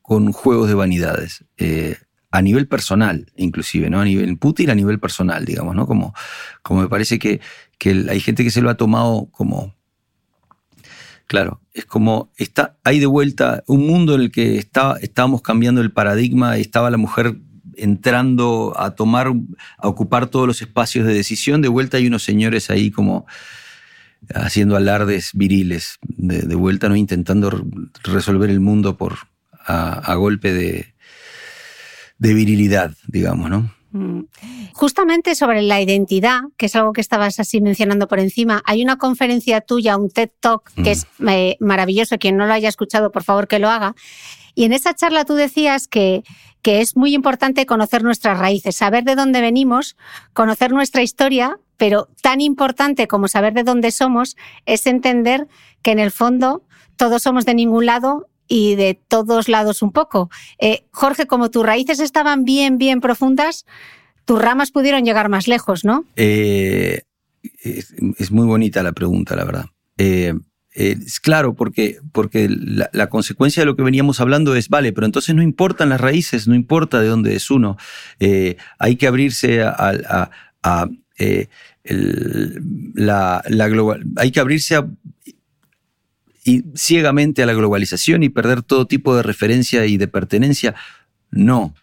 con 0.00 0.32
juegos 0.32 0.68
de 0.68 0.74
vanidades. 0.74 1.44
Eh, 1.56 1.96
a 2.32 2.40
nivel 2.40 2.66
personal, 2.66 3.30
inclusive, 3.36 3.90
¿no? 3.90 4.00
A 4.00 4.04
nivel 4.04 4.38
Putin, 4.38 4.70
a 4.70 4.74
nivel 4.74 4.98
personal, 4.98 5.44
digamos, 5.44 5.76
¿no? 5.76 5.86
Como, 5.86 6.14
como 6.62 6.80
me 6.80 6.88
parece 6.88 7.18
que, 7.18 7.40
que 7.78 8.06
hay 8.08 8.20
gente 8.20 8.42
que 8.42 8.50
se 8.50 8.62
lo 8.62 8.70
ha 8.70 8.76
tomado 8.76 9.28
como, 9.30 9.74
Claro, 11.32 11.62
es 11.72 11.86
como 11.86 12.30
está, 12.36 12.76
hay 12.84 12.98
de 12.98 13.06
vuelta 13.06 13.64
un 13.66 13.86
mundo 13.86 14.14
en 14.14 14.20
el 14.20 14.30
que 14.30 14.58
está, 14.58 14.98
estábamos 15.00 15.40
cambiando 15.40 15.80
el 15.80 15.90
paradigma, 15.90 16.58
estaba 16.58 16.90
la 16.90 16.98
mujer 16.98 17.38
entrando 17.74 18.74
a 18.76 18.90
tomar, 18.90 19.32
a 19.78 19.88
ocupar 19.88 20.26
todos 20.26 20.46
los 20.46 20.60
espacios 20.60 21.06
de 21.06 21.14
decisión, 21.14 21.62
de 21.62 21.68
vuelta 21.68 21.96
hay 21.96 22.06
unos 22.06 22.22
señores 22.22 22.68
ahí 22.68 22.90
como 22.90 23.24
haciendo 24.34 24.76
alardes 24.76 25.30
viriles, 25.32 25.98
de, 26.02 26.54
vuelta 26.54 26.90
no 26.90 26.96
intentando 26.96 27.64
resolver 28.04 28.50
el 28.50 28.60
mundo 28.60 28.98
por 28.98 29.16
a, 29.66 30.14
golpe 30.16 30.52
de, 30.52 30.94
de 32.18 32.34
virilidad, 32.34 32.94
digamos, 33.06 33.48
¿no? 33.48 33.74
Mm. 33.92 34.22
Justamente 34.72 35.34
sobre 35.34 35.62
la 35.62 35.80
identidad, 35.80 36.40
que 36.56 36.66
es 36.66 36.76
algo 36.76 36.92
que 36.92 37.00
estabas 37.00 37.38
así 37.38 37.60
mencionando 37.60 38.08
por 38.08 38.18
encima, 38.18 38.62
hay 38.64 38.82
una 38.82 38.96
conferencia 38.96 39.60
tuya, 39.60 39.96
un 39.96 40.10
TED 40.10 40.30
Talk, 40.40 40.72
que 40.82 40.92
es 40.92 41.06
mm. 41.18 41.28
eh, 41.28 41.56
maravilloso. 41.60 42.18
Quien 42.18 42.36
no 42.36 42.46
lo 42.46 42.52
haya 42.54 42.68
escuchado, 42.68 43.12
por 43.12 43.22
favor 43.22 43.48
que 43.48 43.58
lo 43.58 43.68
haga. 43.68 43.94
Y 44.54 44.64
en 44.64 44.72
esa 44.72 44.94
charla 44.94 45.24
tú 45.24 45.34
decías 45.34 45.88
que, 45.88 46.24
que 46.62 46.80
es 46.80 46.96
muy 46.96 47.14
importante 47.14 47.66
conocer 47.66 48.02
nuestras 48.02 48.38
raíces, 48.38 48.76
saber 48.76 49.04
de 49.04 49.14
dónde 49.14 49.40
venimos, 49.40 49.96
conocer 50.32 50.72
nuestra 50.72 51.02
historia, 51.02 51.58
pero 51.76 52.08
tan 52.22 52.40
importante 52.40 53.08
como 53.08 53.28
saber 53.28 53.54
de 53.54 53.64
dónde 53.64 53.90
somos 53.90 54.36
es 54.66 54.86
entender 54.86 55.48
que 55.82 55.92
en 55.92 55.98
el 55.98 56.10
fondo 56.10 56.62
todos 56.96 57.22
somos 57.22 57.44
de 57.44 57.54
ningún 57.54 57.86
lado 57.86 58.28
y 58.52 58.74
de 58.74 59.00
todos 59.08 59.48
lados 59.48 59.80
un 59.80 59.92
poco. 59.92 60.28
Eh, 60.58 60.84
Jorge, 60.90 61.26
como 61.26 61.50
tus 61.50 61.64
raíces 61.64 62.00
estaban 62.00 62.44
bien, 62.44 62.76
bien 62.76 63.00
profundas, 63.00 63.64
tus 64.26 64.42
ramas 64.42 64.70
pudieron 64.70 65.06
llegar 65.06 65.30
más 65.30 65.48
lejos, 65.48 65.86
¿no? 65.86 66.04
Eh, 66.16 67.00
es, 67.62 68.30
muy 68.30 68.46
bonita 68.46 68.82
la 68.82 68.92
pregunta, 68.92 69.36
la 69.36 69.44
verdad. 69.44 69.64
Eh, 69.96 70.34
es 70.74 71.18
claro, 71.18 71.54
porque, 71.54 71.96
porque 72.12 72.46
la, 72.50 73.08
consecuencia 73.08 73.62
de 73.62 73.66
lo 73.66 73.74
que 73.74 73.84
veníamos 73.84 74.20
hablando 74.20 74.54
es, 74.54 74.68
vale, 74.68 74.92
pero 74.92 75.06
entonces 75.06 75.34
no 75.34 75.40
importan 75.40 75.88
las 75.88 76.02
raíces, 76.02 76.46
no 76.46 76.54
importa 76.54 77.00
de 77.00 77.08
dónde 77.08 77.34
es 77.34 77.50
uno. 77.50 77.78
hay 78.78 78.96
que 78.96 79.06
abrirse 79.06 79.62
a, 79.62 80.28
la, 81.84 83.42
la 83.48 83.68
global, 83.68 84.04
hay 84.16 84.30
que 84.30 84.40
abrirse 84.40 84.76
a 84.76 84.86
y 86.44 86.64
ciegamente 86.74 87.42
a 87.42 87.46
la 87.46 87.54
globalización 87.54 88.22
y 88.22 88.28
perder 88.28 88.62
todo 88.62 88.86
tipo 88.86 89.14
de 89.14 89.22
referencia 89.22 89.86
y 89.86 89.96
de 89.96 90.08
pertenencia. 90.08 90.74
No, 91.30 91.74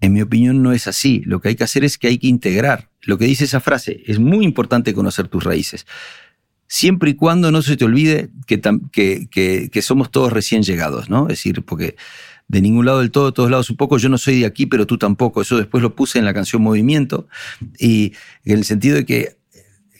en 0.00 0.12
mi 0.12 0.20
opinión 0.20 0.62
no 0.62 0.72
es 0.72 0.86
así. 0.86 1.22
Lo 1.24 1.40
que 1.40 1.48
hay 1.48 1.54
que 1.54 1.64
hacer 1.64 1.84
es 1.84 1.96
que 1.96 2.08
hay 2.08 2.18
que 2.18 2.26
integrar. 2.26 2.90
Lo 3.02 3.16
que 3.16 3.24
dice 3.24 3.44
esa 3.44 3.60
frase, 3.60 4.02
es 4.06 4.18
muy 4.18 4.44
importante 4.44 4.92
conocer 4.92 5.28
tus 5.28 5.42
raíces. 5.42 5.86
Siempre 6.66 7.10
y 7.10 7.14
cuando 7.14 7.50
no 7.50 7.62
se 7.62 7.76
te 7.76 7.84
olvide 7.84 8.30
que, 8.46 9.82
somos 9.82 10.10
todos 10.10 10.32
recién 10.32 10.62
llegados, 10.62 11.08
¿no? 11.08 11.22
Es 11.24 11.38
decir, 11.38 11.62
porque 11.62 11.96
de 12.48 12.60
ningún 12.60 12.84
lado 12.84 13.00
del 13.00 13.10
todo, 13.10 13.26
de 13.26 13.32
todos 13.32 13.50
lados 13.50 13.70
un 13.70 13.76
poco, 13.76 13.96
yo 13.96 14.08
no 14.08 14.18
soy 14.18 14.40
de 14.40 14.46
aquí, 14.46 14.66
pero 14.66 14.86
tú 14.86 14.98
tampoco. 14.98 15.40
Eso 15.40 15.56
después 15.56 15.82
lo 15.82 15.94
puse 15.94 16.18
en 16.18 16.26
la 16.26 16.34
canción 16.34 16.60
Movimiento. 16.62 17.28
Y 17.78 18.12
en 18.44 18.58
el 18.58 18.64
sentido 18.64 18.96
de 18.96 19.06
que 19.06 19.36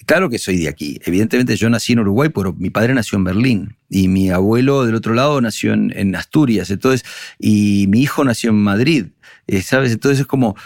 Claro 0.07 0.29
que 0.29 0.39
soy 0.39 0.59
de 0.59 0.69
aquí. 0.69 1.01
Evidentemente 1.05 1.57
yo 1.57 1.71
nací 1.71 1.93
en 1.93 2.01
Uruguay, 2.01 2.29
pero 2.35 2.53
mi 2.53 2.71
padre 2.71 2.95
nació 2.95 3.17
en 3.17 3.25
Berlín 3.25 3.77
y 3.89 4.09
mi 4.09 4.31
abuelo 4.31 4.85
del 4.85 4.95
otro 4.95 5.15
lado 5.15 5.41
nació 5.41 5.73
en, 5.73 6.15
Asturias. 6.15 6.71
Entonces, 6.71 7.07
y 7.39 7.87
mi 7.89 8.03
hijo 8.03 8.25
nació 8.25 8.51
en 8.51 8.57
Madrid. 8.57 9.07
Eh, 9.47 9.63
¿Sabes? 9.63 9.93
Entonces 9.93 10.21
es 10.21 10.27
como... 10.27 10.57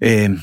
Eh, 0.00 0.36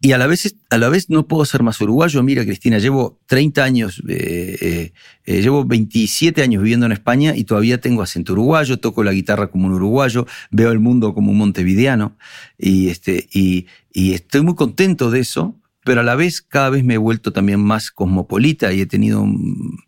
y 0.00 0.12
a 0.12 0.18
la, 0.18 0.28
vez, 0.28 0.54
a 0.70 0.78
la 0.78 0.88
vez 0.90 1.10
no 1.10 1.26
puedo 1.26 1.44
ser 1.44 1.64
más 1.64 1.80
uruguayo. 1.80 2.22
Mira, 2.22 2.44
Cristina, 2.44 2.78
llevo 2.78 3.18
30 3.26 3.64
años, 3.64 4.00
eh, 4.08 4.92
llevo 5.26 5.64
27 5.64 6.40
años 6.40 6.62
viviendo 6.62 6.86
en 6.86 6.92
España 6.92 7.34
y 7.34 7.42
todavía 7.42 7.80
tengo 7.80 8.02
acento 8.02 8.34
uruguayo, 8.34 8.78
toco 8.78 9.02
la 9.02 9.12
guitarra 9.12 9.50
como 9.50 9.66
un 9.66 9.72
uruguayo, 9.72 10.24
veo 10.52 10.70
el 10.70 10.78
mundo 10.78 11.14
como 11.14 11.32
un 11.32 11.38
montevideano 11.38 12.16
y, 12.56 12.90
este, 12.90 13.26
y 13.32 13.66
estoy 13.92 14.42
muy 14.42 14.54
contento 14.54 15.10
de 15.10 15.18
eso 15.18 15.56
pero 15.88 16.02
a 16.02 16.04
la 16.04 16.16
vez 16.16 16.42
cada 16.42 16.68
vez 16.68 16.84
me 16.84 16.94
he 16.94 16.98
vuelto 16.98 17.32
también 17.32 17.60
más 17.60 17.90
cosmopolita 17.90 18.74
y 18.74 18.82
he 18.82 18.86
tenido 18.86 19.24
mm, 19.24 19.78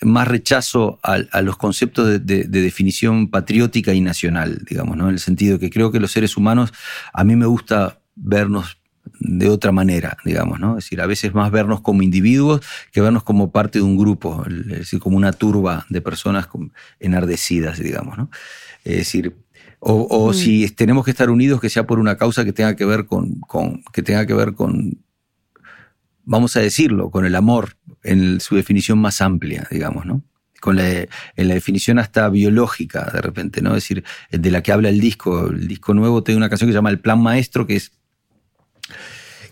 más 0.00 0.26
rechazo 0.26 0.98
a, 1.02 1.42
los 1.42 1.58
conceptos 1.58 2.24
de, 2.24 2.44
definición 2.44 3.28
patriótica 3.28 3.92
y 3.92 4.00
nacional, 4.00 4.62
digamos, 4.66 4.96
¿no? 4.96 5.08
En 5.08 5.12
el 5.12 5.18
sentido 5.18 5.58
que 5.58 5.68
creo 5.68 5.92
que 5.92 6.00
los 6.00 6.10
seres 6.10 6.38
humanos, 6.38 6.72
a 7.12 7.22
mí 7.22 7.36
me 7.36 7.44
gusta 7.44 8.00
vernos 8.14 8.78
de 9.20 9.50
otra 9.50 9.72
manera, 9.72 10.16
digamos, 10.24 10.58
¿no? 10.58 10.78
Es 10.78 10.84
decir, 10.86 11.02
a 11.02 11.06
veces 11.06 11.34
más 11.34 11.50
vernos 11.50 11.82
como 11.82 12.00
individuos 12.02 12.62
que 12.92 13.02
vernos 13.02 13.24
como 13.24 13.52
parte 13.52 13.78
de 13.78 13.84
un 13.84 13.98
grupo, 13.98 14.42
es 14.48 14.66
decir, 14.68 15.00
como 15.00 15.18
una 15.18 15.34
turba 15.34 15.84
de 15.90 16.00
personas 16.00 16.48
enardecidas, 16.98 17.78
digamos, 17.78 18.16
¿no? 18.16 18.30
Es 18.84 18.96
decir, 18.96 19.36
o, 19.84 20.30
mm. 20.30 20.34
si 20.34 20.68
tenemos 20.70 21.04
que 21.04 21.10
estar 21.10 21.28
unidos, 21.28 21.60
que 21.60 21.68
sea 21.68 21.86
por 21.86 21.98
una 21.98 22.16
causa 22.16 22.44
que 22.44 22.52
tenga 22.52 22.76
que 22.76 22.84
ver 22.84 23.06
con, 23.06 23.40
que 23.92 24.02
tenga 24.02 24.24
que 24.26 24.34
ver 24.34 24.54
con, 24.54 25.02
vamos 26.22 26.56
a 26.56 26.60
decirlo, 26.60 27.10
con 27.10 27.26
el 27.26 27.34
amor 27.34 27.76
en 28.04 28.38
su 28.38 28.54
definición 28.54 29.00
más 29.00 29.20
amplia, 29.20 29.66
digamos, 29.70 30.06
¿no? 30.06 30.22
Con 30.60 30.76
la, 30.76 30.88
en 30.88 31.48
la 31.48 31.54
definición 31.54 31.98
hasta 31.98 32.28
biológica, 32.28 33.10
de 33.12 33.20
repente, 33.20 33.60
¿no? 33.60 33.70
Es 33.70 33.82
decir, 33.82 34.04
de 34.30 34.50
la 34.52 34.62
que 34.62 34.70
habla 34.70 34.88
el 34.88 35.00
disco. 35.00 35.48
El 35.48 35.66
disco 35.66 35.92
nuevo 35.94 36.22
tiene 36.22 36.36
una 36.36 36.48
canción 36.48 36.68
que 36.68 36.72
se 36.72 36.78
llama 36.78 36.90
El 36.90 37.00
Plan 37.00 37.20
Maestro, 37.20 37.66
que 37.66 37.74
es 37.74 37.90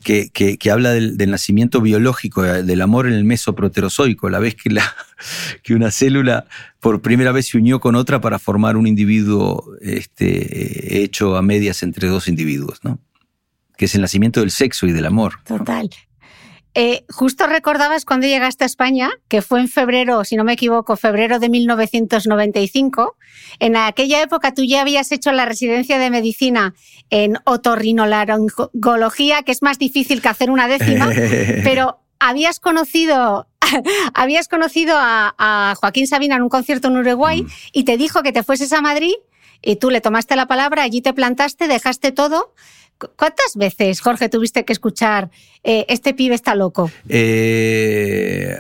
que, 0.02 0.30
que, 0.30 0.70
habla 0.70 0.90
del, 0.90 1.16
nacimiento 1.30 1.80
biológico, 1.80 2.44
eh, 2.44 2.62
del 2.62 2.80
amor 2.80 3.06
en 3.06 3.12
el 3.12 3.24
mesoproterozoico, 3.24 4.30
la 4.30 4.38
vez 4.38 4.54
que, 4.54 4.70
que 5.62 5.74
una 5.74 5.90
célula 5.90 6.46
por 6.80 7.02
primera 7.02 7.32
vez 7.32 7.48
se 7.48 7.58
unió 7.58 7.80
con 7.80 7.94
otra 7.94 8.20
para 8.20 8.38
formar 8.38 8.76
un 8.76 8.86
individuo 8.86 9.76
este, 9.80 11.02
hecho 11.02 11.36
a 11.36 11.42
medias 11.42 11.82
entre 11.82 12.08
dos 12.08 12.28
individuos, 12.28 12.80
¿no? 12.82 12.98
que 13.76 13.86
es 13.86 13.94
el 13.94 14.02
nacimiento 14.02 14.40
del 14.40 14.50
sexo 14.50 14.86
y 14.86 14.92
del 14.92 15.06
amor. 15.06 15.34
Total. 15.44 15.88
Eh, 16.74 17.04
justo 17.08 17.46
recordabas 17.46 18.04
cuando 18.04 18.26
llegaste 18.26 18.64
a 18.64 18.66
España, 18.66 19.10
que 19.28 19.42
fue 19.42 19.60
en 19.60 19.68
febrero, 19.68 20.24
si 20.24 20.36
no 20.36 20.44
me 20.44 20.52
equivoco, 20.52 20.96
febrero 20.96 21.38
de 21.38 21.48
1995. 21.48 23.16
En 23.58 23.76
aquella 23.76 24.22
época 24.22 24.54
tú 24.54 24.62
ya 24.64 24.82
habías 24.82 25.10
hecho 25.10 25.32
la 25.32 25.46
residencia 25.46 25.98
de 25.98 26.10
medicina 26.10 26.74
en 27.10 27.38
otorrinolaringología, 27.44 29.42
que 29.42 29.52
es 29.52 29.62
más 29.62 29.78
difícil 29.78 30.22
que 30.22 30.28
hacer 30.28 30.50
una 30.50 30.68
décima, 30.68 31.10
pero 31.64 32.00
habías 32.20 32.60
conocido 32.60 33.46
habías 34.14 34.48
conocido 34.48 34.96
a, 34.98 35.74
Joaquín 35.78 36.06
Sabina 36.06 36.36
en 36.36 36.42
un 36.42 36.48
concierto 36.48 36.88
en 36.88 36.96
Uruguay 36.96 37.42
mm. 37.42 37.48
y 37.72 37.84
te 37.84 37.96
dijo 37.96 38.22
que 38.22 38.32
te 38.32 38.42
fueses 38.42 38.72
a 38.72 38.80
Madrid 38.80 39.14
y 39.62 39.76
tú 39.76 39.90
le 39.90 40.00
tomaste 40.00 40.36
la 40.36 40.46
palabra, 40.46 40.82
allí 40.82 41.02
te 41.02 41.12
plantaste, 41.12 41.68
dejaste 41.68 42.12
todo 42.12 42.54
¿Cuántas 43.16 43.56
veces, 43.56 44.00
Jorge, 44.00 44.28
tuviste 44.28 44.64
que 44.64 44.72
escuchar 44.72 45.30
eh, 45.64 45.86
este 45.88 46.14
pibe 46.14 46.34
está 46.34 46.54
loco? 46.54 46.90
Eh, 47.08 48.58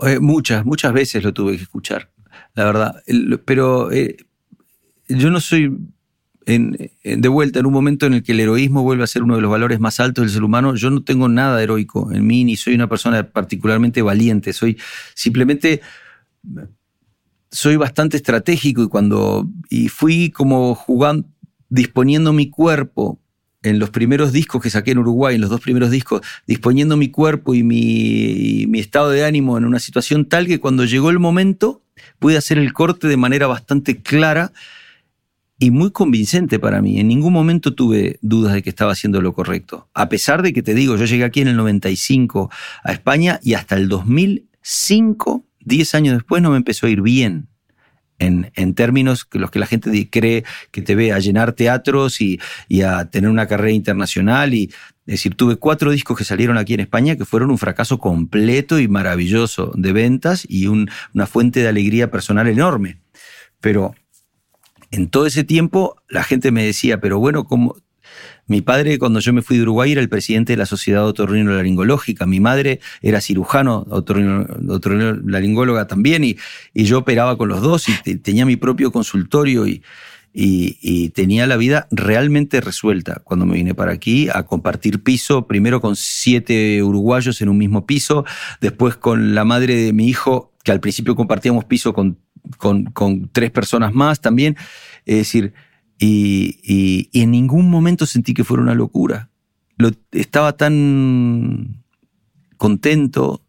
eh, 0.00 0.18
muchas, 0.20 0.64
muchas 0.64 0.92
veces 0.92 1.24
lo 1.24 1.34
tuve 1.34 1.56
que 1.56 1.62
escuchar, 1.62 2.10
la 2.54 2.64
verdad. 2.64 3.02
Pero 3.44 3.90
yo 5.08 5.30
no 5.30 5.40
soy 5.40 5.76
de 6.46 7.28
vuelta 7.28 7.58
en 7.58 7.66
un 7.66 7.72
momento 7.72 8.06
en 8.06 8.14
el 8.14 8.22
que 8.22 8.32
el 8.32 8.40
heroísmo 8.40 8.82
vuelve 8.82 9.04
a 9.04 9.08
ser 9.08 9.22
uno 9.22 9.34
de 9.34 9.42
los 9.42 9.50
valores 9.50 9.80
más 9.80 10.00
altos 10.00 10.22
del 10.22 10.32
ser 10.32 10.44
humano, 10.44 10.74
yo 10.76 10.88
no 10.88 11.02
tengo 11.02 11.28
nada 11.28 11.62
heroico 11.62 12.10
en 12.12 12.26
mí, 12.26 12.44
ni 12.44 12.56
soy 12.56 12.74
una 12.74 12.88
persona 12.88 13.22
particularmente 13.22 14.00
valiente, 14.00 14.54
soy 14.54 14.78
simplemente 15.14 15.82
soy 17.50 17.76
bastante 17.76 18.16
estratégico 18.16 18.82
y 18.82 18.88
cuando 18.88 19.46
y 19.68 19.88
fui 19.88 20.30
como 20.30 20.74
jugando 20.74 21.28
disponiendo 21.68 22.32
mi 22.32 22.50
cuerpo 22.50 23.20
en 23.62 23.78
los 23.78 23.90
primeros 23.90 24.32
discos 24.32 24.62
que 24.62 24.70
saqué 24.70 24.92
en 24.92 24.98
Uruguay, 24.98 25.34
en 25.34 25.40
los 25.40 25.50
dos 25.50 25.60
primeros 25.60 25.90
discos, 25.90 26.22
disponiendo 26.46 26.96
mi 26.96 27.10
cuerpo 27.10 27.54
y 27.54 27.62
mi, 27.62 28.78
estado 28.78 29.10
de 29.10 29.24
ánimo 29.24 29.58
en 29.58 29.64
una 29.64 29.80
situación 29.80 30.26
tal 30.26 30.46
que 30.46 30.60
cuando 30.60 30.84
llegó 30.84 31.10
el 31.10 31.18
momento 31.18 31.82
pude 32.18 32.36
hacer 32.36 32.58
el 32.58 32.72
corte 32.72 33.08
de 33.08 33.16
manera 33.16 33.46
bastante 33.46 34.00
clara 34.00 34.52
y 35.58 35.72
muy 35.72 35.90
convincente 35.90 36.60
para 36.60 36.80
mí. 36.80 37.00
En 37.00 37.08
ningún 37.08 37.32
momento 37.32 37.74
tuve 37.74 38.20
dudas 38.22 38.54
de 38.54 38.62
que 38.62 38.70
estaba 38.70 38.92
haciendo 38.92 39.20
lo 39.20 39.34
correcto. 39.34 39.88
A 39.92 40.08
pesar 40.08 40.42
de 40.42 40.52
que 40.52 40.62
te 40.62 40.74
digo, 40.74 40.96
yo 40.96 41.04
llegué 41.04 41.24
aquí 41.24 41.40
en 41.40 41.48
el 41.48 41.56
95 41.56 42.50
a 42.84 42.92
España 42.92 43.40
y 43.42 43.54
hasta 43.54 43.74
el 43.74 43.88
2005, 43.88 45.44
10 45.60 45.94
años 45.96 46.14
después, 46.14 46.42
no 46.42 46.52
me 46.52 46.58
empezó 46.58 46.86
a 46.86 46.90
ir 46.90 47.02
bien 47.02 47.48
en, 48.18 48.74
términos 48.74 49.24
que 49.24 49.38
los 49.38 49.50
que 49.50 49.58
la 49.58 49.66
gente 49.66 50.08
cree 50.10 50.44
que 50.70 50.82
te 50.82 50.94
ve 50.94 51.12
a 51.12 51.18
llenar 51.18 51.52
teatros 51.52 52.20
y, 52.20 52.40
a 52.82 53.08
tener 53.10 53.30
una 53.30 53.46
carrera 53.46 53.72
internacional. 53.72 54.54
Y, 54.54 54.64
es 55.06 55.14
decir, 55.14 55.34
tuve 55.34 55.56
cuatro 55.56 55.90
discos 55.90 56.18
que 56.18 56.24
salieron 56.24 56.58
aquí 56.58 56.74
en 56.74 56.80
España 56.80 57.16
que 57.16 57.24
fueron 57.24 57.50
un 57.50 57.58
fracaso 57.58 57.98
completo 57.98 58.78
y 58.78 58.88
maravilloso 58.88 59.72
de 59.74 59.92
ventas 59.92 60.44
y 60.48 60.66
una 60.66 61.26
fuente 61.26 61.60
de 61.60 61.68
alegría 61.68 62.10
personal 62.10 62.48
enorme. 62.48 63.00
Pero 63.60 63.94
en 64.90 65.08
todo 65.08 65.26
ese 65.26 65.44
tiempo 65.44 65.96
la 66.08 66.24
gente 66.24 66.50
me 66.50 66.64
decía, 66.64 67.00
pero 67.00 67.18
bueno, 67.18 67.44
¿cómo, 67.44 67.76
mi 68.48 68.62
padre, 68.62 68.98
cuando 68.98 69.20
yo 69.20 69.32
me 69.32 69.42
fui 69.42 69.58
de 69.58 69.62
Uruguay, 69.62 69.92
era 69.92 70.00
el 70.00 70.08
presidente 70.08 70.54
de 70.54 70.56
la 70.56 70.66
Sociedad 70.66 71.06
Otorrinolaringológica. 71.06 72.26
Mi 72.26 72.40
madre 72.40 72.80
era 73.02 73.20
cirujano, 73.20 73.86
otorrinolaringóloga 73.90 75.86
también, 75.86 76.24
y, 76.24 76.36
yo 76.74 76.98
operaba 76.98 77.36
con 77.36 77.48
los 77.48 77.60
dos 77.60 77.86
y 77.88 78.16
tenía 78.16 78.46
mi 78.46 78.56
propio 78.56 78.90
consultorio 78.90 79.66
y, 79.66 79.82
y, 80.32 81.10
tenía 81.10 81.46
la 81.46 81.56
vida 81.56 81.88
realmente 81.90 82.60
resuelta 82.60 83.20
cuando 83.24 83.44
me 83.44 83.54
vine 83.56 83.74
para 83.74 83.92
aquí 83.92 84.28
a 84.32 84.44
compartir 84.44 85.02
piso, 85.02 85.46
primero 85.46 85.80
con 85.80 85.94
siete 85.96 86.82
uruguayos 86.82 87.42
en 87.42 87.50
un 87.50 87.58
mismo 87.58 87.86
piso, 87.86 88.24
después 88.60 88.96
con 88.96 89.34
la 89.34 89.44
madre 89.44 89.74
de 89.74 89.92
mi 89.92 90.08
hijo, 90.08 90.52
que 90.64 90.72
al 90.72 90.80
principio 90.80 91.14
compartíamos 91.16 91.64
piso 91.64 91.92
con, 91.92 92.18
con, 92.56 92.84
con 92.84 93.28
tres 93.30 93.50
personas 93.50 93.92
más 93.92 94.20
también. 94.20 94.56
Es 95.04 95.16
decir, 95.18 95.52
y, 95.98 97.10
en 97.12 97.30
ningún 97.30 97.70
momento 97.70 98.06
sentí 98.06 98.34
que 98.34 98.44
fuera 98.44 98.62
una 98.62 98.74
locura. 98.74 99.30
Lo, 99.76 99.90
estaba 100.12 100.56
tan 100.56 101.82
contento, 102.56 103.42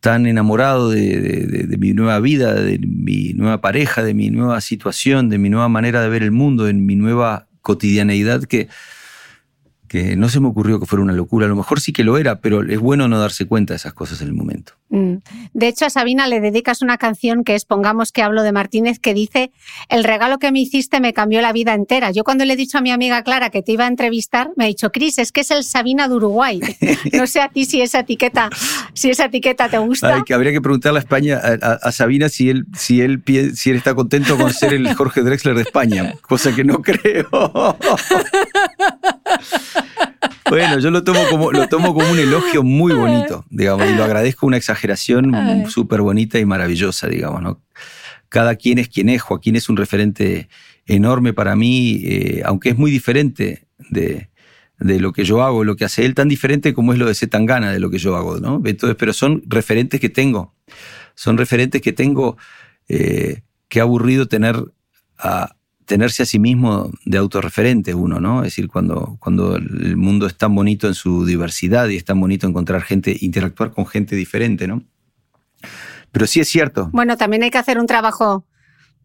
tan 0.00 0.26
enamorado 0.26 0.90
de, 0.90 1.76
mi 1.78 1.92
nueva 1.92 2.20
vida, 2.20 2.54
de 2.54 2.78
mi 2.78 3.32
nueva 3.34 3.60
pareja, 3.60 4.02
de 4.02 4.14
mi 4.14 4.30
nueva 4.30 4.60
situación, 4.60 5.28
de 5.28 5.38
mi 5.38 5.48
nueva 5.48 5.68
manera 5.68 6.02
de 6.02 6.08
ver 6.08 6.22
el 6.22 6.32
mundo, 6.32 6.64
de 6.64 6.74
mi 6.74 6.96
nueva 6.96 7.48
cotidianeidad 7.62 8.44
que 8.44 8.68
que 9.96 10.14
no 10.16 10.28
se 10.28 10.40
me 10.40 10.48
ocurrió 10.48 10.78
que 10.78 10.86
fuera 10.86 11.02
una 11.02 11.12
locura. 11.14 11.46
A 11.46 11.48
lo 11.48 11.56
mejor 11.56 11.80
sí 11.80 11.92
que 11.92 12.04
lo 12.04 12.18
era, 12.18 12.40
pero 12.40 12.62
es 12.62 12.78
bueno 12.78 13.08
no 13.08 13.18
darse 13.18 13.46
cuenta 13.46 13.72
de 13.72 13.76
esas 13.76 13.94
cosas 13.94 14.20
en 14.20 14.28
el 14.28 14.34
momento. 14.34 14.74
Mm. 14.90 15.16
De 15.54 15.68
hecho, 15.68 15.86
a 15.86 15.90
Sabina 15.90 16.28
le 16.28 16.40
dedicas 16.40 16.82
una 16.82 16.98
canción 16.98 17.44
que 17.44 17.54
es 17.54 17.64
Pongamos 17.64 18.12
que 18.12 18.22
hablo 18.22 18.42
de 18.42 18.52
Martínez, 18.52 18.98
que 18.98 19.14
dice, 19.14 19.50
el 19.88 20.04
regalo 20.04 20.38
que 20.38 20.52
me 20.52 20.60
hiciste 20.60 21.00
me 21.00 21.12
cambió 21.12 21.40
la 21.40 21.52
vida 21.52 21.74
entera. 21.74 22.10
Yo 22.10 22.24
cuando 22.24 22.44
le 22.44 22.52
he 22.52 22.56
dicho 22.56 22.78
a 22.78 22.80
mi 22.82 22.90
amiga 22.90 23.22
Clara 23.22 23.50
que 23.50 23.62
te 23.62 23.72
iba 23.72 23.84
a 23.84 23.88
entrevistar, 23.88 24.50
me 24.56 24.64
ha 24.64 24.66
dicho, 24.68 24.92
Cris, 24.92 25.18
es 25.18 25.32
que 25.32 25.40
es 25.40 25.50
el 25.50 25.64
Sabina 25.64 26.08
de 26.08 26.14
Uruguay. 26.14 26.60
No 27.12 27.26
sé 27.26 27.40
a 27.40 27.48
ti 27.48 27.64
si 27.64 27.80
esa 27.80 28.00
etiqueta, 28.00 28.50
si 28.92 29.10
esa 29.10 29.26
etiqueta 29.26 29.68
te 29.68 29.78
gusta. 29.78 30.22
que 30.24 30.34
habría 30.34 30.52
que 30.52 30.60
preguntarle 30.60 30.98
a 30.98 31.02
España, 31.02 31.38
a, 31.38 31.92
Sabina 31.92 32.28
si 32.28 32.50
él, 32.50 32.66
si, 32.76 33.00
él, 33.00 33.22
si 33.54 33.70
él 33.70 33.76
está 33.76 33.94
contento 33.94 34.36
con 34.36 34.52
ser 34.52 34.74
el 34.74 34.92
Jorge 34.94 35.22
Drexler 35.22 35.54
de 35.54 35.62
España, 35.62 36.14
cosa 36.22 36.54
que 36.54 36.64
no 36.64 36.82
creo. 36.82 37.28
Bueno, 40.48 40.78
yo 40.78 40.90
lo 40.90 41.02
tomo 41.04 41.20
como, 41.28 41.52
lo 41.52 41.68
tomo 41.68 41.94
como 41.94 42.10
un 42.10 42.18
elogio 42.18 42.62
muy 42.62 42.94
bonito, 42.94 43.44
digamos, 43.50 43.88
y 43.90 43.94
lo 43.94 44.04
agradezco 44.04 44.46
una 44.46 44.56
exageración 44.56 45.32
súper 45.68 46.02
bonita 46.02 46.38
y 46.38 46.44
maravillosa, 46.44 47.08
digamos, 47.08 47.42
¿no? 47.42 47.62
Cada 48.28 48.56
quien 48.56 48.78
es 48.78 48.88
quien 48.88 49.08
es. 49.08 49.22
Joaquín 49.22 49.56
es 49.56 49.68
un 49.68 49.76
referente 49.76 50.48
enorme 50.86 51.32
para 51.32 51.56
mí, 51.56 52.00
eh, 52.04 52.42
aunque 52.44 52.70
es 52.70 52.78
muy 52.78 52.90
diferente 52.90 53.66
de, 53.90 54.28
lo 54.78 55.12
que 55.12 55.24
yo 55.24 55.42
hago, 55.42 55.64
lo 55.64 55.76
que 55.76 55.84
hace 55.84 56.04
él, 56.04 56.14
tan 56.14 56.28
diferente 56.28 56.74
como 56.74 56.92
es 56.92 56.98
lo 56.98 57.06
de 57.06 57.14
Zetangana 57.14 57.72
de 57.72 57.80
lo 57.80 57.90
que 57.90 57.98
yo 57.98 58.16
hago, 58.16 58.38
¿no? 58.38 58.62
Entonces, 58.64 58.96
pero 58.98 59.12
son 59.12 59.42
referentes 59.46 60.00
que 60.00 60.08
tengo. 60.08 60.54
Son 61.14 61.38
referentes 61.38 61.80
que 61.80 61.92
tengo. 61.92 62.36
Eh, 62.88 63.42
que 63.68 63.80
aburrido 63.80 64.28
tener 64.28 64.62
a, 65.18 65.55
tenerse 65.86 66.24
a 66.24 66.26
sí 66.26 66.38
mismo 66.38 66.90
de 67.04 67.18
autorreferente 67.18 67.94
uno, 67.94 68.20
¿no? 68.20 68.40
Es 68.40 68.48
decir, 68.52 68.68
cuando, 68.68 69.16
cuando 69.20 69.56
el 69.56 69.96
mundo 69.96 70.26
es 70.26 70.36
tan 70.36 70.54
bonito 70.54 70.86
en 70.88 70.94
su 70.94 71.24
diversidad 71.24 71.88
y 71.88 71.96
es 71.96 72.04
tan 72.04 72.20
bonito 72.20 72.46
encontrar 72.46 72.82
gente, 72.82 73.16
interactuar 73.20 73.72
con 73.72 73.86
gente 73.86 74.16
diferente, 74.16 74.66
¿no? 74.66 74.82
Pero 76.12 76.26
sí 76.26 76.40
es 76.40 76.48
cierto. 76.48 76.90
Bueno, 76.92 77.16
también 77.16 77.42
hay 77.42 77.50
que 77.50 77.58
hacer 77.58 77.78
un 77.78 77.86
trabajo 77.86 78.46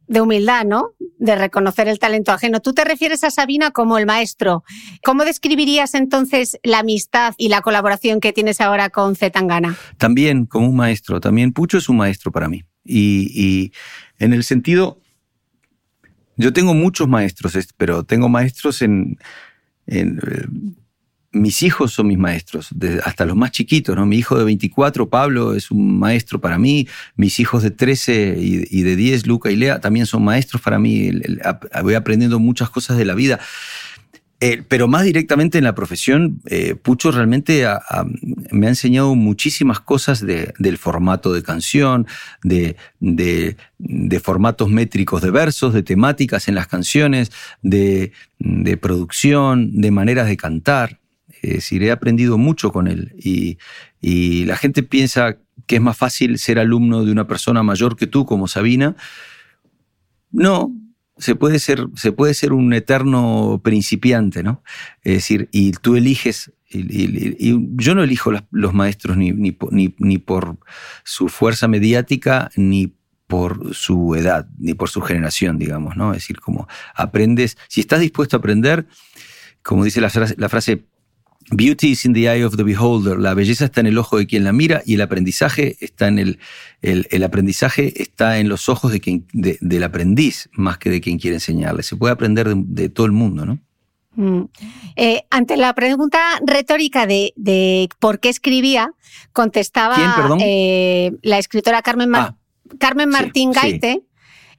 de 0.08 0.22
humildad, 0.22 0.66
¿no? 0.66 0.92
De 1.20 1.36
reconocer 1.36 1.88
el 1.88 2.00
talento 2.00 2.32
ajeno. 2.32 2.60
Tú 2.60 2.74
te 2.74 2.84
refieres 2.84 3.24
a 3.24 3.32
Sabina 3.32 3.72
como 3.72 3.98
el 3.98 4.06
maestro. 4.06 4.64
¿Cómo 5.04 5.24
describirías 5.24 5.94
entonces 5.94 6.58
la 6.64 6.80
amistad 6.80 7.34
y 7.38 7.50
la 7.50 7.62
colaboración 7.62 8.20
que 8.20 8.34
tienes 8.34 8.60
ahora 8.60 8.90
con 8.90 9.16
Zetangana? 9.16 9.78
También 9.98 10.46
como 10.46 10.68
un 10.68 10.76
maestro. 10.76 11.22
También 11.22 11.54
Pucho 11.54 11.78
es 11.78 11.88
un 11.90 11.98
maestro 11.98 12.32
para 12.32 12.50
mí. 12.50 12.64
Y, 12.84 13.32
y 13.34 13.72
en 14.18 14.34
el 14.34 14.44
sentido 14.44 15.01
yo 16.42 16.54
tengo 16.54 16.74
muchos 16.74 17.08
maestros, 17.08 17.58
pero 17.78 18.04
tengo 18.04 18.28
maestros 18.30 18.82
en, 18.82 19.18
mis 21.34 21.64
hijos 21.64 21.94
son 21.94 22.08
mis 22.08 22.18
maestros, 22.18 22.70
hasta 23.06 23.26
los 23.26 23.38
más 23.38 23.52
chiquitos, 23.52 23.96
¿no? 23.96 24.06
Mi 24.06 24.18
hijo 24.18 24.38
de 24.38 24.44
24, 24.44 25.10
Pablo, 25.10 25.56
es 25.56 25.72
un 25.72 25.98
maestro 25.98 26.42
para 26.42 26.58
mí, 26.58 26.88
mis 27.16 27.40
hijos 27.40 27.64
de 27.64 27.72
13 27.72 28.36
y, 28.38 28.82
de 28.82 28.96
10, 28.96 29.28
Luca 29.28 29.50
y 29.50 29.56
Lea, 29.56 29.80
también 29.80 30.06
son 30.06 30.24
maestros 30.24 30.62
para 30.62 30.78
mí, 30.78 31.12
voy 31.84 31.94
aprendiendo 31.94 32.40
muchas 32.40 32.70
cosas 32.70 32.98
de 32.98 33.06
la 33.06 33.16
vida. 33.16 33.40
Eh, 34.44 34.64
pero 34.68 34.88
más 34.88 35.04
directamente 35.04 35.60
en 35.60 35.64
la 35.64 35.76
profesión, 35.76 36.42
eh, 36.48 36.74
Pucho 36.74 37.12
realmente 37.12 37.64
me 38.50 38.66
ha 38.66 38.70
enseñado 38.70 39.14
muchísimas 39.14 39.80
cosas 39.80 40.26
del 40.26 40.78
formato 40.80 41.32
de 41.32 41.44
canción, 41.44 42.08
de, 42.42 42.76
formatos 44.24 44.68
métricos 44.68 45.22
de 45.22 45.30
versos, 45.30 45.76
de 45.76 45.84
temáticas 45.84 46.48
en 46.48 46.56
las 46.56 46.66
canciones, 46.66 47.32
de, 47.62 48.14
producción, 48.82 49.80
de 49.80 49.92
maneras 49.92 50.26
de 50.26 50.38
cantar. 50.38 51.00
Es 51.44 51.54
decir, 51.54 51.84
he 51.84 51.92
aprendido 51.92 52.40
mucho 52.40 52.72
con 52.72 52.88
él 52.88 53.14
y, 53.20 53.60
y 54.02 54.46
la 54.46 54.58
gente 54.58 54.82
piensa 54.82 55.38
que 55.68 55.76
es 55.76 55.82
más 55.82 55.98
fácil 55.98 56.40
ser 56.40 56.58
alumno 56.58 57.06
de 57.06 57.12
una 57.12 57.28
persona 57.28 57.62
mayor 57.62 57.96
que 57.96 58.08
tú, 58.08 58.26
como 58.26 58.48
Sabina. 58.48 58.96
No, 60.32 60.72
se 61.22 61.36
puede 61.36 61.60
ser, 61.60 61.88
se 61.96 62.12
puede 62.12 62.34
ser 62.34 62.52
un 62.52 62.74
eterno 62.74 63.62
principiante, 63.64 64.42
¿no? 64.42 64.64
Es 65.04 65.14
decir, 65.14 65.50
y 65.52 65.72
tú 65.72 65.96
eliges, 65.96 66.52
y, 66.68 67.56
yo 67.76 67.94
no 67.94 68.04
elijo 68.04 68.32
los 68.50 68.74
maestros 68.74 69.18
ni, 69.18 69.32
ni, 69.32 69.56
ni, 70.00 70.18
por 70.18 70.58
su 71.04 71.30
fuerza 71.30 71.68
mediática, 71.68 72.50
ni 72.56 72.96
por 73.28 73.76
su 73.76 74.16
edad, 74.16 74.48
ni 74.58 74.74
por 74.74 74.90
su 74.90 75.02
generación, 75.02 75.60
digamos, 75.60 75.96
¿no? 75.96 76.12
Es 76.12 76.24
decir, 76.24 76.40
como 76.40 76.68
aprendes, 76.96 77.56
si 77.68 77.82
estás 77.82 78.00
dispuesto 78.00 78.36
a 78.36 78.40
aprender, 78.40 78.88
como 79.62 79.84
dice 79.84 80.02
la 80.02 80.10
frase, 80.10 80.34
la 80.40 80.50
frase 80.50 80.86
Beauty 81.50 81.92
is 81.92 82.06
in 82.06 82.14
the 82.14 82.30
eye 82.30 82.44
of 82.44 82.56
the 82.56 82.64
beholder. 82.64 83.20
La 83.20 83.34
belleza 83.34 83.66
está 83.66 83.82
en 83.82 83.88
el 83.88 83.98
ojo 83.98 84.18
de 84.18 84.28
quien 84.28 84.44
la 84.44 84.54
mira 84.54 84.82
y 84.86 84.96
el 84.96 85.02
aprendizaje 85.02 85.76
está 85.82 86.08
en 86.08 86.20
el, 86.20 86.40
el, 86.82 87.24
aprendizaje 87.24 88.02
está 88.02 88.40
en 88.40 88.48
los 88.48 88.70
ojos 88.70 88.92
de 88.92 89.02
quien, 89.02 89.26
del 89.34 89.84
aprendiz 89.84 90.50
más 90.54 90.78
que 90.78 90.90
de 90.90 91.02
quien 91.02 91.20
quiere 91.20 91.36
enseñarle. 91.38 91.84
Se 91.84 91.96
puede 91.96 92.14
aprender 92.14 92.56
de, 92.56 92.90
todo 92.90 93.06
el 93.06 93.12
mundo, 93.12 93.46
¿no? 93.46 93.60
Mm. 94.16 94.46
Eh, 94.96 95.24
ante 95.30 95.58
la 95.58 95.74
pregunta 95.74 96.20
retórica 96.46 97.08
de, 97.08 97.34
de, 97.36 97.90
por 98.00 98.20
qué 98.20 98.30
escribía, 98.30 98.94
contestaba 99.34 99.96
eh, 100.40 101.12
la 101.22 101.38
escritora 101.38 101.82
Carmen, 101.82 102.14
ah, 102.16 102.38
Carmen 102.80 103.10
Martín 103.10 103.52
Gaite. 103.52 104.04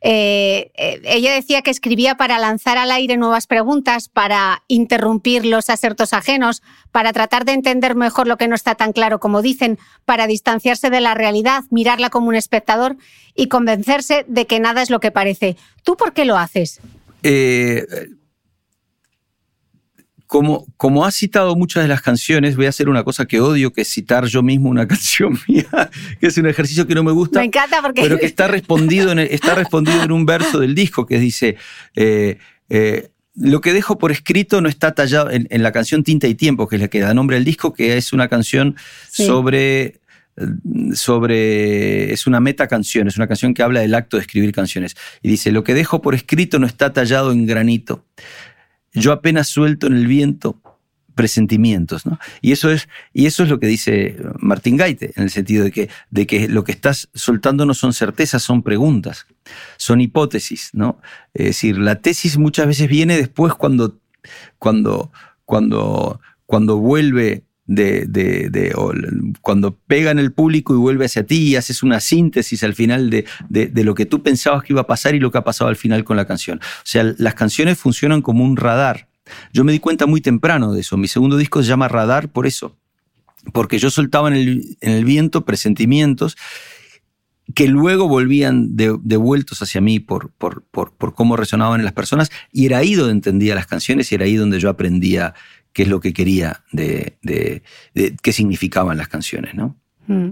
Eh, 0.05 0.73
eh, 0.75 1.01
ella 1.05 1.33
decía 1.33 1.63
que 1.63 1.71
escribía 1.71 2.17
para 2.17 2.39
lanzar 2.39 2.77
al 2.77 2.91
aire 2.91 3.17
nuevas 3.17 3.47
preguntas, 3.47 4.09
para 4.09 4.65
interrumpir 4.67 5.47
los 5.47 5.71
asertos 5.71 6.13
ajenos, 6.13 6.63
para 6.91 7.13
tratar 7.13 7.45
de 7.45 7.53
entender 7.53 7.95
mejor 7.95 8.27
lo 8.27 8.37
que 8.37 8.49
no 8.49 8.57
está 8.57 8.75
tan 8.75 8.93
claro 8.93 9.21
como 9.21 9.43
dicen, 9.43 9.79
para 10.05 10.27
distanciarse 10.27 10.91
de 10.91 11.01
la 11.01 11.15
realidad, 11.15 11.63
mirarla 11.71 12.11
como 12.11 12.29
un 12.29 12.35
espectador 12.35 12.97
y 13.37 13.47
convencerse 13.47 14.25
de 14.27 14.47
que 14.47 14.59
nada 14.59 14.83
es 14.83 14.91
lo 14.91 14.99
que 14.99 15.13
parece. 15.13 15.57
¿Tú 15.85 15.97
por 15.97 16.13
qué 16.13 16.25
lo 16.25 16.37
haces? 16.37 16.81
Eh, 17.23 17.87
como, 20.33 20.65
como 20.79 21.05
has 21.05 21.15
citado 21.15 21.55
muchas 21.57 21.83
de 21.83 21.89
las 21.89 22.01
canciones, 22.01 22.57
voy 22.57 22.65
a 22.65 22.71
hacer 22.71 22.89
una 22.89 23.05
cosa 23.05 23.27
que 23.27 23.43
odio, 23.43 23.71
que 23.71 23.83
es 23.83 23.89
citar 23.89 24.25
yo 24.25 24.43
mismo 24.43 24.71
una 24.71 24.89
canción 24.89 25.39
mía, 25.47 25.91
que 26.21 26.27
es 26.27 26.39
un 26.39 26.47
ejercicio 26.47 26.87
que 26.87 26.95
no 26.95 27.05
me 27.05 27.13
gusta. 27.13 27.41
Me 27.41 27.45
encanta 27.45 27.83
porque... 27.83 28.01
Pero 28.01 28.17
que 28.17 28.25
está 28.25 28.49
respondido 28.49 29.13
en, 29.13 29.19
está 29.19 29.55
respondido 29.55 30.03
en 30.03 30.11
un 30.11 30.25
verso 30.25 30.59
del 30.59 30.75
disco 30.75 31.05
que 31.05 31.19
dice... 31.19 31.59
Eh, 31.95 32.39
eh, 32.71 33.11
lo 33.35 33.61
que 33.61 33.75
dejo 33.75 33.99
por 33.99 34.11
escrito 34.11 34.63
no 34.63 34.71
está 34.71 34.93
tallado 34.95 35.31
en, 35.31 35.63
la 35.63 35.73
canción 35.73 36.03
Tinta 36.03 36.29
y 36.29 36.35
Tiempo, 36.35 36.69
que 36.69 36.77
es 36.77 36.83
la 36.83 36.89
que 36.89 37.01
da 37.01 37.15
nombre 37.15 37.39
al 37.39 37.45
disco, 37.45 37.73
que 37.73 37.97
es 37.97 38.13
una 38.13 38.29
canción 38.29 38.77
sobre 39.11 40.01
sobre 40.95 42.13
es 42.13 42.27
una 42.27 42.41
meta 42.41 42.69
canción, 42.69 43.09
es 43.09 43.17
una 43.17 43.27
canción 43.27 43.55
que 43.55 43.63
habla 43.63 43.81
del 43.81 43.95
acto 43.95 44.19
de 44.19 44.23
escribir 44.23 44.53
canciones 44.53 44.97
y 45.23 45.31
dice, 45.31 45.51
"Lo 45.51 45.65
que 45.65 45.73
dejo 45.73 46.03
por 46.03 46.15
escrito 46.15 46.59
no 46.59 46.67
está 46.67 46.93
tallado 46.93 47.33
en 47.33 47.47
granito, 47.47 48.05
yo 48.93 49.13
apenas 49.13 49.49
suelto 49.49 49.87
en 49.87 49.95
el 49.95 50.07
viento 50.07 50.61
presentimientos, 51.15 52.07
¿no? 52.07 52.19
Y 52.41 52.53
eso 52.53 52.71
es, 52.71 52.89
y 53.13 53.27
eso 53.27 53.43
es 53.43 53.49
lo 53.49 53.61
que 53.61 53.67
dice 53.67 54.17
Martín 54.39 54.77
Gaite, 54.77 55.13
en 55.17 55.25
el 55.25 55.31
sentido 55.31 55.65
de 55.65 55.71
que, 55.71 55.91
de 56.11 56.27
que 56.27 56.49
lo 56.49 56.65
que 56.65 56.73
estás 56.73 57.09
soltando 57.15 57.67
no 57.67 57.75
son 57.75 57.93
certezas, 57.93 58.43
son 58.43 58.63
preguntas, 58.63 59.27
son 59.77 60.01
hipótesis, 60.01 60.71
¿no? 60.73 61.01
Es 61.35 61.47
decir, 61.47 61.79
la 61.79 61.97
tesis 61.97 62.39
muchas 62.39 62.67
veces 62.67 62.89
viene 62.89 63.17
después 63.17 63.55
cuando, 63.55 63.99
cuando, 64.59 65.13
cuando, 65.45 66.21
cuando 66.47 66.79
vuelve 66.79 67.45
de, 67.75 68.07
de, 68.07 68.75
cuando 69.41 69.77
pega 69.87 70.11
en 70.11 70.19
el 70.19 70.33
público 70.33 70.75
y 70.75 70.77
vuelve 70.77 71.07
hacia 71.07 71.25
ti 71.25 71.49
y 71.49 71.57
haces 71.57 71.83
una 71.83 72.01
síntesis 72.01 72.63
al 72.63 72.75
final 72.75 73.11
de, 73.11 73.25
lo 73.85 73.95
que 73.95 74.07
tú 74.07 74.23
pensabas 74.23 74.63
que 74.63 74.73
iba 74.73 74.83
a 74.83 74.87
pasar 74.87 75.15
y 75.15 75.21
lo 75.21 75.31
que 75.31 75.39
ha 75.39 75.45
pasado 75.45 75.69
al 75.69 75.77
final 75.77 76.05
con 76.05 76.17
la 76.17 76.27
canción. 76.27 76.59
O 76.59 76.85
sea, 76.85 77.15
las 77.19 77.35
canciones 77.35 77.79
funcionan 77.79 78.23
como 78.23 78.45
un 78.45 78.57
radar. 78.57 79.09
Yo 79.53 79.65
me 79.65 79.73
di 79.73 79.79
cuenta 79.79 80.07
muy 80.07 80.21
temprano 80.21 80.73
de 80.73 80.81
eso. 80.81 80.97
Mi 80.97 81.09
segundo 81.09 81.37
disco 81.37 81.63
se 81.63 81.69
llama 81.69 81.89
Radar 81.89 82.29
por 82.29 82.47
eso. 82.47 82.77
Porque 83.53 83.79
yo 83.79 83.91
soltaba 83.91 84.29
en 84.29 84.35
el, 84.35 84.77
en 84.81 84.93
el 84.93 85.05
viento 85.05 85.45
presentimientos 85.45 86.37
que 87.55 87.69
luego 87.69 88.09
volvían 88.09 88.77
devueltos 88.77 89.63
hacia 89.63 89.81
mí 89.81 90.01
por, 90.01 90.31
por, 90.31 90.63
por, 90.63 91.15
cómo 91.15 91.37
resonaban 91.37 91.81
en 91.81 91.85
las 91.85 91.93
personas, 91.93 92.31
y 92.53 92.67
era 92.67 92.79
ahí 92.79 92.95
donde 92.95 93.13
entendía 93.13 93.55
las 93.55 93.67
canciones 93.67 94.11
y 94.11 94.15
era 94.15 94.25
ahí 94.25 94.37
donde 94.37 94.61
yo 94.61 94.71
aprendía 94.71 95.35
qué 95.73 95.83
es 95.83 95.89
lo 95.89 96.01
que 96.01 96.13
quería, 96.13 96.63
de, 96.73 97.63
qué 98.23 98.33
significaban 98.33 98.99
las 98.99 99.09
canciones, 99.09 99.55
¿no? 99.55 99.77
Mm. 100.07 100.31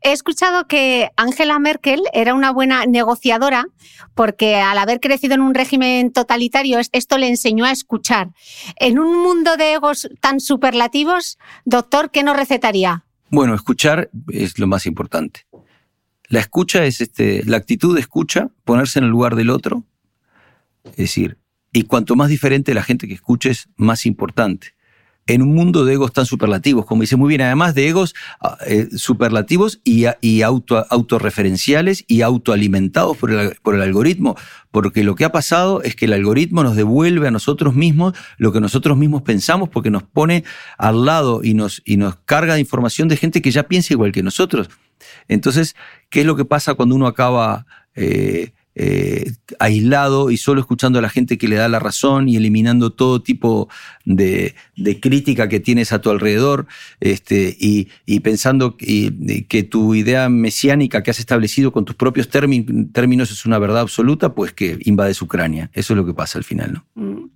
He 0.00 0.12
escuchado 0.12 0.68
que 0.68 1.10
Angela 1.16 1.58
Merkel 1.58 2.02
era 2.12 2.34
una 2.34 2.52
buena 2.52 2.86
negociadora 2.86 3.66
porque 4.14 4.56
al 4.56 4.78
haber 4.78 5.00
crecido 5.00 5.34
en 5.34 5.40
un 5.40 5.54
régimen 5.54 6.12
totalitario 6.12 6.78
esto 6.92 7.18
le 7.18 7.28
enseñó 7.28 7.64
a 7.64 7.72
escuchar. 7.72 8.30
En 8.76 8.98
un 8.98 9.20
mundo 9.20 9.56
de 9.56 9.72
egos 9.72 10.08
tan 10.20 10.38
superlativos, 10.38 11.38
doctor, 11.64 12.10
¿qué 12.10 12.22
nos 12.22 12.36
recetaría? 12.36 13.04
Bueno, 13.30 13.54
escuchar 13.54 14.08
es 14.28 14.58
lo 14.58 14.68
más 14.68 14.86
importante. 14.86 15.46
La 16.28 16.40
escucha 16.40 16.84
es 16.84 17.00
este, 17.00 17.42
la 17.44 17.56
actitud 17.56 17.94
de 17.94 18.00
escucha, 18.00 18.50
ponerse 18.64 19.00
en 19.00 19.06
el 19.06 19.10
lugar 19.10 19.34
del 19.34 19.50
otro. 19.50 19.84
Es 20.84 20.96
decir, 20.96 21.38
y 21.72 21.84
cuanto 21.84 22.16
más 22.16 22.28
diferente 22.28 22.72
la 22.72 22.82
gente 22.82 23.08
que 23.08 23.14
escuches, 23.14 23.68
más 23.76 24.06
importante 24.06 24.77
en 25.28 25.42
un 25.42 25.54
mundo 25.54 25.84
de 25.84 25.92
egos 25.92 26.12
tan 26.12 26.26
superlativos, 26.26 26.86
como 26.86 27.02
dice 27.02 27.16
muy 27.16 27.28
bien, 27.28 27.42
además 27.42 27.74
de 27.74 27.86
egos 27.86 28.14
ah, 28.40 28.56
eh, 28.66 28.88
superlativos 28.96 29.80
y, 29.84 30.06
y 30.22 30.42
auto, 30.42 30.86
autorreferenciales 30.88 32.04
y 32.08 32.22
autoalimentados 32.22 33.16
por 33.18 33.30
el, 33.30 33.54
por 33.62 33.74
el 33.74 33.82
algoritmo, 33.82 34.36
porque 34.70 35.04
lo 35.04 35.14
que 35.14 35.26
ha 35.26 35.30
pasado 35.30 35.82
es 35.82 35.94
que 35.94 36.06
el 36.06 36.14
algoritmo 36.14 36.62
nos 36.62 36.76
devuelve 36.76 37.28
a 37.28 37.30
nosotros 37.30 37.74
mismos 37.74 38.14
lo 38.38 38.52
que 38.52 38.60
nosotros 38.60 38.96
mismos 38.96 39.20
pensamos, 39.20 39.68
porque 39.68 39.90
nos 39.90 40.02
pone 40.02 40.44
al 40.78 41.04
lado 41.04 41.44
y 41.44 41.52
nos, 41.52 41.82
y 41.84 41.98
nos 41.98 42.16
carga 42.24 42.54
de 42.54 42.60
información 42.60 43.06
de 43.08 43.18
gente 43.18 43.42
que 43.42 43.50
ya 43.50 43.64
piensa 43.64 43.92
igual 43.92 44.12
que 44.12 44.22
nosotros. 44.22 44.70
Entonces, 45.28 45.76
¿qué 46.08 46.20
es 46.20 46.26
lo 46.26 46.36
que 46.36 46.46
pasa 46.46 46.74
cuando 46.74 46.94
uno 46.94 47.06
acaba... 47.06 47.66
Eh, 47.94 48.52
eh, 48.74 49.32
aislado 49.58 50.30
y 50.30 50.36
solo 50.36 50.60
escuchando 50.60 50.98
a 50.98 51.02
la 51.02 51.08
gente 51.08 51.36
que 51.36 51.48
le 51.48 51.56
da 51.56 51.68
la 51.68 51.80
razón 51.80 52.28
y 52.28 52.36
eliminando 52.36 52.90
todo 52.90 53.22
tipo 53.22 53.68
de, 54.04 54.54
crítica 55.00 55.48
que 55.48 55.58
tienes 55.58 55.92
a 55.92 56.00
tu 56.00 56.10
alrededor 56.10 56.66
este, 57.00 57.56
y, 57.58 57.88
pensando 58.20 58.76
que, 58.76 59.68
tu 59.68 59.94
idea 59.94 60.28
mesiánica 60.28 61.02
que 61.02 61.10
has 61.10 61.18
establecido 61.18 61.72
con 61.72 61.84
tus 61.84 61.96
propios 61.96 62.28
términos 62.28 63.30
es 63.30 63.44
una 63.46 63.58
verdad 63.58 63.80
absoluta, 63.80 64.34
pues 64.34 64.52
que 64.52 64.78
invades 64.84 65.20
Ucrania. 65.22 65.70
Eso 65.72 65.92
es 65.94 65.96
lo 65.96 66.06
que 66.06 66.14
pasa 66.14 66.38
al 66.38 66.44
final. 66.44 66.74
¿no? 66.74 67.02
Mm. 67.02 67.30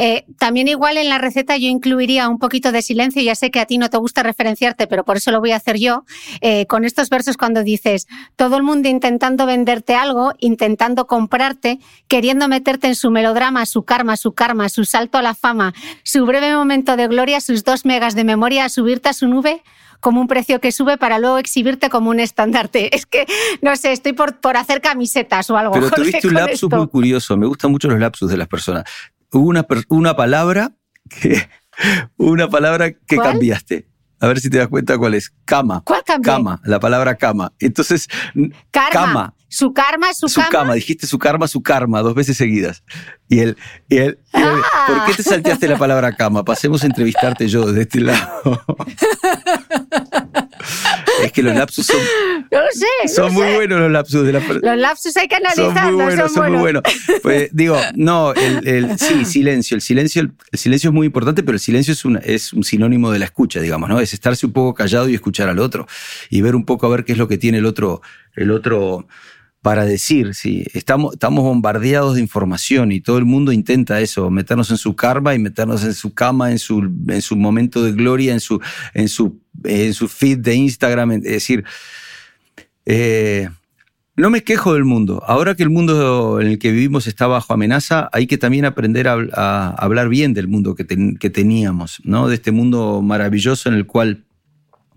Eh, 0.00 0.24
también 0.38 0.68
igual 0.68 0.96
en 0.96 1.08
la 1.08 1.18
receta 1.18 1.56
yo 1.56 1.66
incluiría 1.66 2.28
un 2.28 2.38
poquito 2.38 2.70
de 2.70 2.82
silencio, 2.82 3.20
ya 3.20 3.34
sé 3.34 3.50
que 3.50 3.58
a 3.58 3.66
ti 3.66 3.78
no 3.78 3.90
te 3.90 3.98
gusta 3.98 4.22
referenciarte, 4.22 4.86
pero 4.86 5.04
por 5.04 5.16
eso 5.16 5.32
lo 5.32 5.40
voy 5.40 5.50
a 5.50 5.56
hacer 5.56 5.76
yo, 5.76 6.04
eh, 6.40 6.66
con 6.66 6.84
estos 6.84 7.10
versos 7.10 7.36
cuando 7.36 7.64
dices, 7.64 8.06
todo 8.36 8.56
el 8.56 8.62
mundo 8.62 8.88
intentando 8.88 9.44
venderte 9.44 9.96
algo, 9.96 10.34
intentando 10.38 11.08
comprarte, 11.08 11.80
queriendo 12.06 12.46
meterte 12.46 12.86
en 12.86 12.94
su 12.94 13.10
melodrama, 13.10 13.66
su 13.66 13.82
karma, 13.82 14.16
su 14.16 14.32
karma, 14.34 14.68
su 14.68 14.84
salto 14.84 15.18
a 15.18 15.22
la 15.22 15.34
fama, 15.34 15.74
su 16.04 16.24
breve 16.24 16.54
momento 16.54 16.96
de 16.96 17.08
gloria, 17.08 17.40
sus 17.40 17.64
dos 17.64 17.84
megas 17.84 18.14
de 18.14 18.22
memoria, 18.22 18.68
subirte 18.68 19.08
a 19.08 19.12
su 19.12 19.26
nube 19.26 19.64
como 19.98 20.20
un 20.20 20.28
precio 20.28 20.60
que 20.60 20.70
sube 20.70 20.96
para 20.96 21.18
luego 21.18 21.38
exhibirte 21.38 21.90
como 21.90 22.10
un 22.10 22.20
estandarte. 22.20 22.88
Es 22.98 23.04
que, 23.04 23.26
no 23.62 23.74
sé, 23.74 23.90
estoy 23.90 24.12
por, 24.12 24.38
por 24.38 24.56
hacer 24.56 24.80
camisetas 24.80 25.50
o 25.50 25.56
algo. 25.56 25.72
Pero 25.72 25.90
tuviste 25.96 26.28
un 26.28 26.34
lapsus 26.34 26.70
muy 26.70 26.86
curioso. 26.86 27.36
Me 27.36 27.46
gustan 27.46 27.72
mucho 27.72 27.88
los 27.88 27.98
lapsus 27.98 28.30
de 28.30 28.36
las 28.36 28.46
personas 28.46 28.84
una, 29.32 29.66
una 29.88 30.16
palabra 30.16 30.72
que, 31.08 31.48
una 32.16 32.48
palabra 32.48 32.92
que 32.92 33.16
cambiaste. 33.16 33.88
A 34.20 34.26
ver 34.26 34.40
si 34.40 34.50
te 34.50 34.58
das 34.58 34.68
cuenta 34.68 34.98
cuál 34.98 35.14
es. 35.14 35.32
Cama. 35.44 35.82
¿Cuál 35.84 36.02
Cama, 36.22 36.60
la 36.64 36.80
palabra 36.80 37.16
cama. 37.16 37.52
Entonces, 37.60 38.08
cama. 38.72 39.34
Su 39.50 39.72
karma, 39.72 40.12
su, 40.12 40.28
su 40.28 40.42
cama. 40.50 40.74
Dijiste 40.74 41.06
su 41.06 41.18
karma, 41.18 41.48
su 41.48 41.62
karma, 41.62 42.02
dos 42.02 42.14
veces 42.14 42.36
seguidas. 42.36 42.82
Y 43.28 43.38
él, 43.38 43.56
y 43.88 43.98
él, 43.98 44.18
Ah. 44.32 44.84
¿por 44.86 45.06
qué 45.06 45.14
te 45.14 45.22
salteaste 45.22 45.68
la 45.68 45.78
palabra 45.78 46.14
cama? 46.16 46.44
Pasemos 46.44 46.82
a 46.82 46.86
entrevistarte 46.86 47.48
yo 47.48 47.64
desde 47.66 47.82
este 47.82 48.00
lado. 48.00 48.42
es 51.22 51.32
que 51.32 51.42
los 51.42 51.54
lapsus 51.54 51.86
son, 51.86 51.96
No 52.50 52.58
lo 52.60 52.70
sé. 52.72 52.86
no 53.04 53.08
son 53.12 53.32
muy 53.34 53.42
sé. 53.46 53.54
buenos 53.56 53.80
los 53.80 53.90
lapsus 53.90 54.24
de 54.26 54.32
la 54.32 54.40
Los 54.40 54.76
lapsus 54.78 55.16
hay 55.16 55.28
que 55.28 55.36
Son 55.36 55.46
analizarlos. 55.46 55.92
muy 55.94 56.04
buenos, 56.04 56.32
son 56.32 56.52
muy 56.52 56.60
buenos. 56.60 56.82
Pues 57.22 57.50
digo, 57.52 57.78
no, 57.94 58.32
el, 58.34 58.66
el- 58.68 58.98
sí, 58.98 59.24
silencio. 59.24 59.74
El 59.74 59.80
silencio, 59.82 60.22
el, 60.22 60.32
el 60.52 60.58
silencio 60.58 60.90
es 60.90 60.94
muy 60.94 61.06
importante, 61.06 61.42
pero 61.42 61.54
el 61.56 61.60
silencio 61.60 61.92
es, 61.92 62.04
una, 62.04 62.18
es 62.20 62.52
un 62.52 62.64
sinónimo 62.64 63.10
de 63.10 63.18
la 63.18 63.24
escucha, 63.26 63.60
digamos, 63.60 63.88
¿no? 63.88 64.00
Es 64.00 64.14
estarse 64.14 64.46
un 64.46 64.52
poco 64.52 64.74
callado 64.74 65.08
y 65.08 65.14
escuchar 65.14 65.48
al 65.48 65.58
otro. 65.58 65.86
Y 66.30 66.40
ver 66.40 66.54
un 66.54 66.64
poco 66.64 66.86
a 66.86 66.90
ver 66.90 67.04
qué 67.04 67.12
es 67.12 67.18
lo 67.18 67.28
que 67.28 67.38
tiene 67.38 67.58
el 67.58 67.66
otro, 67.66 68.00
el 68.34 68.50
otro 68.50 69.06
para 69.68 69.84
decir. 69.84 70.34
Sí, 70.34 70.64
estamos, 70.72 71.12
estamos 71.12 71.44
bombardeados 71.44 72.14
de 72.14 72.22
información 72.22 72.90
y 72.90 73.02
todo 73.02 73.18
el 73.18 73.26
mundo 73.26 73.52
intenta 73.52 74.00
eso, 74.00 74.30
meternos 74.30 74.70
en 74.70 74.78
su 74.78 74.96
karma 74.96 75.34
y 75.34 75.38
meternos 75.38 75.84
en 75.84 75.92
su 75.92 76.14
cama, 76.14 76.52
en 76.52 76.58
su, 76.58 76.90
en 77.06 77.20
su 77.20 77.36
momento 77.36 77.82
de 77.82 77.92
gloria, 77.92 78.32
en 78.32 78.40
su, 78.40 78.62
en 78.94 79.10
su, 79.10 79.42
en 79.64 79.92
su 79.92 80.08
feed 80.08 80.38
de 80.38 80.54
Instagram. 80.54 81.12
Es 81.12 81.22
decir, 81.22 81.64
eh, 82.86 83.50
no 84.16 84.30
me 84.30 84.42
quejo 84.42 84.72
del 84.72 84.86
mundo. 84.86 85.22
Ahora 85.26 85.54
que 85.54 85.64
el 85.64 85.70
mundo 85.70 86.40
en 86.40 86.46
el 86.46 86.58
que 86.58 86.72
vivimos 86.72 87.06
está 87.06 87.26
bajo 87.26 87.52
amenaza, 87.52 88.08
hay 88.14 88.26
que 88.26 88.38
también 88.38 88.64
aprender 88.64 89.06
a, 89.06 89.68
hablar 89.76 90.08
bien 90.08 90.32
del 90.32 90.48
mundo 90.48 90.76
que, 90.76 90.86
que 91.20 91.28
teníamos, 91.28 92.00
¿no? 92.04 92.26
De 92.26 92.36
este 92.36 92.52
mundo 92.52 93.02
maravilloso 93.02 93.68
en 93.68 93.74
el 93.74 93.84
cual 93.84 94.24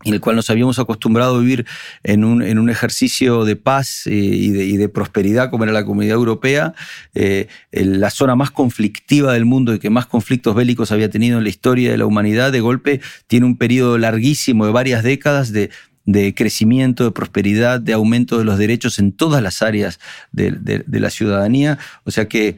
en 0.03 0.13
el 0.13 0.19
cual 0.19 0.35
nos 0.35 0.49
habíamos 0.49 0.79
acostumbrado 0.79 1.35
a 1.35 1.39
vivir 1.39 1.65
en 2.03 2.23
un, 2.23 2.41
en 2.41 2.59
un 2.59 2.69
ejercicio 2.69 3.45
de 3.45 3.55
paz 3.55 4.07
eh, 4.07 4.11
y, 4.13 4.49
de, 4.49 4.65
y 4.65 4.77
de 4.77 4.89
prosperidad 4.89 5.49
como 5.49 5.63
era 5.63 5.73
la 5.73 5.85
comunidad 5.85 6.15
europea, 6.15 6.73
eh, 7.13 7.47
la 7.71 8.09
zona 8.09 8.35
más 8.35 8.51
conflictiva 8.51 9.33
del 9.33 9.45
mundo 9.45 9.73
y 9.73 9.79
que 9.79 9.89
más 9.89 10.05
conflictos 10.05 10.55
bélicos 10.55 10.91
había 10.91 11.09
tenido 11.09 11.37
en 11.37 11.43
la 11.43 11.49
historia 11.49 11.91
de 11.91 11.97
la 11.97 12.05
humanidad, 12.05 12.51
de 12.51 12.59
golpe 12.61 13.01
tiene 13.27 13.45
un 13.45 13.57
periodo 13.57 13.97
larguísimo 13.97 14.65
de 14.65 14.71
varias 14.71 15.03
décadas 15.03 15.51
de, 15.51 15.69
de 16.05 16.33
crecimiento, 16.33 17.03
de 17.03 17.11
prosperidad, 17.11 17.79
de 17.79 17.93
aumento 17.93 18.37
de 18.37 18.43
los 18.45 18.57
derechos 18.57 18.97
en 18.99 19.11
todas 19.11 19.41
las 19.43 19.61
áreas 19.61 19.99
de, 20.31 20.51
de- 20.51 20.99
la 20.99 21.09
ciudadanía. 21.09 21.77
O 22.03 22.11
sea 22.11 22.27
que 22.27 22.57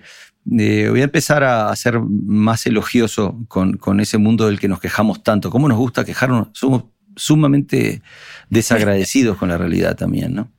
eh, 0.60 0.88
voy 0.90 1.02
a 1.02 1.06
empezar 1.06 1.44
a 1.44 1.74
ser 1.76 2.00
más 2.02 2.66
elogioso 2.66 3.38
con, 3.48 3.78
con 3.78 4.00
ese 4.00 4.18
mundo 4.18 4.48
del 4.48 4.60
que 4.60 4.68
nos 4.68 4.80
quejamos 4.80 5.24
tanto. 5.24 5.50
¿Cómo 5.50 5.68
nos 5.70 5.78
gusta 5.78 6.04
quejarnos? 6.04 6.50
Somos 6.54 6.84
sumamente 7.16 8.02
desagradecidos 8.50 9.38
con 9.38 9.50
la 9.50 9.58
realidad 9.58 9.96
también, 9.96 10.34
¿no? 10.34 10.50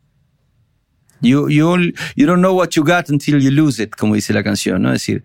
You, 1.20 1.48
you, 1.48 1.92
you 2.16 2.26
don't 2.26 2.40
know 2.40 2.54
what 2.54 2.70
you 2.70 2.84
got 2.84 3.08
until 3.08 3.40
you 3.40 3.50
lose 3.50 3.82
it, 3.82 3.94
como 3.96 4.14
dice 4.14 4.34
la 4.34 4.42
canción, 4.42 4.82
¿no? 4.82 4.92
Es 4.92 5.00
decir, 5.00 5.22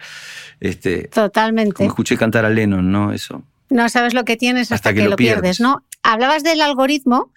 este, 0.61 1.09
Totalmente. 1.09 1.73
como 1.73 1.89
escuché 1.89 2.15
cantar 2.15 2.45
a 2.45 2.49
Lennon, 2.49 2.89
¿no? 2.89 3.11
Eso. 3.11 3.43
No 3.69 3.87
sabes 3.89 4.13
lo 4.13 4.25
que 4.25 4.37
tienes 4.37 4.71
hasta, 4.71 4.75
Hasta 4.75 4.93
que 4.93 5.01
que, 5.03 5.09
lo 5.09 5.15
pierdes, 5.15 5.41
pierdes. 5.41 5.59
¿no? 5.59 5.83
Hablabas 6.01 6.43
del 6.43 6.61
algoritmo, 6.61 7.31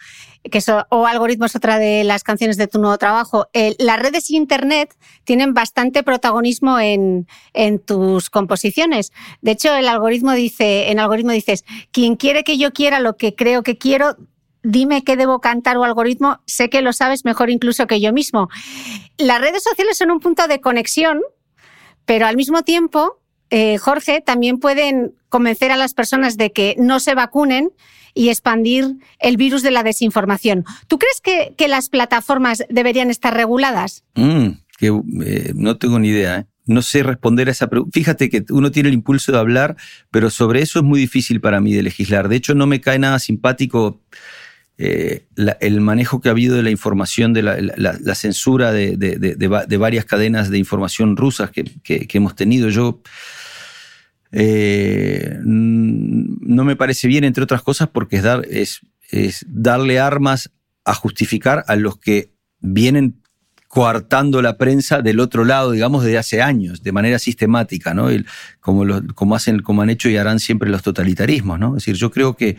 que 0.50 0.58
eso, 0.58 0.86
o 0.88 1.06
algoritmo 1.06 1.46
es 1.46 1.54
otra 1.54 1.78
de 1.78 2.04
las 2.04 2.24
canciones 2.24 2.56
de 2.56 2.66
tu 2.66 2.78
nuevo 2.78 2.96
trabajo. 2.98 3.48
Eh, 3.52 3.76
las 3.78 3.98
redes 3.98 4.30
y 4.30 4.36
Internet 4.36 4.96
tienen 5.24 5.54
bastante 5.54 6.02
protagonismo 6.02 6.80
en, 6.80 7.28
en 7.52 7.78
tus 7.78 8.30
composiciones. 8.30 9.12
De 9.40 9.52
hecho, 9.52 9.74
el 9.74 9.88
algoritmo 9.88 10.32
dice, 10.32 10.90
en 10.90 11.00
algoritmo 11.00 11.32
dices, 11.32 11.64
quien 11.90 12.16
quiere 12.16 12.44
que 12.44 12.58
yo 12.58 12.72
quiera 12.72 13.00
lo 13.00 13.16
que 13.16 13.34
creo 13.34 13.62
que 13.62 13.78
quiero, 13.78 14.16
dime 14.62 15.04
qué 15.04 15.16
debo 15.16 15.40
cantar 15.40 15.76
o 15.76 15.84
algoritmo, 15.84 16.40
sé 16.46 16.70
que 16.70 16.82
lo 16.82 16.92
sabes 16.92 17.24
mejor 17.24 17.50
incluso 17.50 17.86
que 17.86 18.00
yo 18.00 18.12
mismo. 18.12 18.48
Las 19.18 19.40
redes 19.40 19.62
sociales 19.62 19.98
son 19.98 20.10
un 20.10 20.20
punto 20.20 20.46
de 20.48 20.60
conexión, 20.60 21.20
pero 22.04 22.26
al 22.26 22.36
mismo 22.36 22.62
tiempo, 22.62 23.21
eh, 23.52 23.76
Jorge, 23.78 24.22
también 24.24 24.58
pueden 24.58 25.12
convencer 25.28 25.70
a 25.70 25.76
las 25.76 25.92
personas 25.94 26.36
de 26.36 26.50
que 26.52 26.74
no 26.78 26.98
se 27.00 27.14
vacunen 27.14 27.70
y 28.14 28.28
expandir 28.30 28.96
el 29.20 29.36
virus 29.36 29.62
de 29.62 29.70
la 29.70 29.82
desinformación. 29.82 30.64
¿Tú 30.88 30.98
crees 30.98 31.20
que, 31.22 31.68
las 31.68 31.88
plataformas 31.88 32.64
deberían 32.68 33.10
estar 33.10 33.34
reguladas? 33.34 34.04
Mm, 34.14 34.48
eh, 34.80 35.52
no 35.54 35.76
tengo 35.76 35.98
ni 35.98 36.08
idea, 36.08 36.38
¿eh? 36.38 36.46
No 36.64 36.80
sé 36.80 37.02
responder 37.02 37.48
a 37.48 37.50
esa 37.50 37.66
pregunta. 37.68 37.90
Fíjate 37.92 38.30
que 38.30 38.44
uno 38.50 38.70
tiene 38.70 38.88
el 38.88 38.94
impulso 38.94 39.32
de 39.32 39.38
hablar, 39.38 39.76
pero 40.10 40.30
sobre 40.30 40.62
eso 40.62 40.78
es 40.78 40.84
muy 40.84 41.00
difícil 41.00 41.40
para 41.40 41.60
mí 41.60 41.72
de 41.74 41.82
legislar. 41.82 42.28
De 42.28 42.36
hecho, 42.36 42.54
no 42.54 42.66
me 42.66 42.80
cae 42.80 42.98
nada 43.00 43.18
simpático 43.18 44.00
eh, 44.78 45.26
el 45.60 45.80
manejo 45.80 46.20
que 46.20 46.28
ha 46.28 46.32
habido 46.32 46.54
de 46.56 46.62
la 46.62 46.70
información, 46.70 47.32
de 47.32 47.42
la, 47.42 47.56
la- 47.60 48.14
censura 48.14 48.72
de, 48.72 48.96
de- 48.96 49.16
de- 49.16 49.34
de 49.34 49.48
va- 49.48 49.66
de 49.66 49.76
varias 49.76 50.04
cadenas 50.04 50.50
de 50.50 50.58
información 50.58 51.16
rusas 51.16 51.50
que 51.50 52.08
hemos 52.12 52.36
tenido. 52.36 52.68
Yo 52.68 53.00
eh, 54.32 55.38
no 55.44 56.64
me 56.64 56.76
parece 56.76 57.06
bien, 57.08 57.24
entre 57.24 57.44
otras 57.44 57.62
cosas, 57.62 57.88
porque 57.88 58.16
es, 58.16 58.22
dar, 58.22 58.44
es, 58.48 58.80
darle 59.48 60.00
armas 60.00 60.50
a 60.84 60.94
justificar 60.94 61.64
a 61.68 61.76
los 61.76 61.98
que 61.98 62.32
vienen 62.60 63.20
coartando 63.68 64.42
la 64.42 64.58
prensa 64.58 65.00
del 65.00 65.18
otro 65.18 65.46
lado, 65.46 65.70
digamos, 65.70 66.04
desde 66.04 66.18
hace 66.18 66.42
años, 66.42 66.82
de 66.82 66.92
manera 66.92 67.18
sistemática, 67.18 67.94
¿no? 67.94 68.08
Como, 68.60 68.84
lo- 68.84 69.02
como, 69.14 69.34
hacen, 69.34 69.60
como 69.60 69.80
han 69.80 69.88
hecho 69.88 70.10
y 70.10 70.16
harán 70.18 70.40
siempre 70.40 70.68
los 70.68 70.82
totalitarismos, 70.82 71.58
¿no? 71.58 71.68
Es 71.68 71.84
decir, 71.84 71.94
yo 71.94 72.10
creo 72.10 72.36
que 72.36 72.58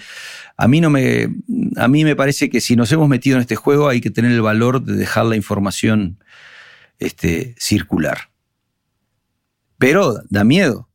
a 0.57 0.67
mí, 0.67 0.81
no 0.81 0.89
me, 0.89 1.29
a 1.77 1.87
mí 1.87 2.03
me 2.03 2.15
parece 2.15 2.49
que 2.49 2.61
si 2.61 2.75
nos 2.75 2.91
hemos 2.91 3.07
metido 3.09 3.35
en 3.35 3.41
este 3.41 3.55
juego 3.55 3.89
hay 3.89 4.01
que 4.01 4.09
tener 4.09 4.31
el 4.31 4.41
valor 4.41 4.81
de 4.83 4.93
dejar 4.95 5.25
la 5.27 5.35
información 5.35 6.17
este, 6.97 7.53
circular. 7.59 8.29
Pero 9.77 10.15
da 10.29 10.43
miedo. 10.43 10.89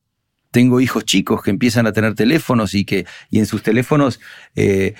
Tengo 0.58 0.80
hijos 0.80 1.04
chicos 1.04 1.40
que 1.40 1.50
empiezan 1.50 1.86
a 1.86 1.92
tener 1.92 2.16
teléfonos 2.16 2.74
y 2.74 2.84
que 2.84 3.06
y 3.30 3.38
en 3.38 3.46
sus 3.46 3.62
teléfonos 3.62 4.18
eh, 4.56 4.94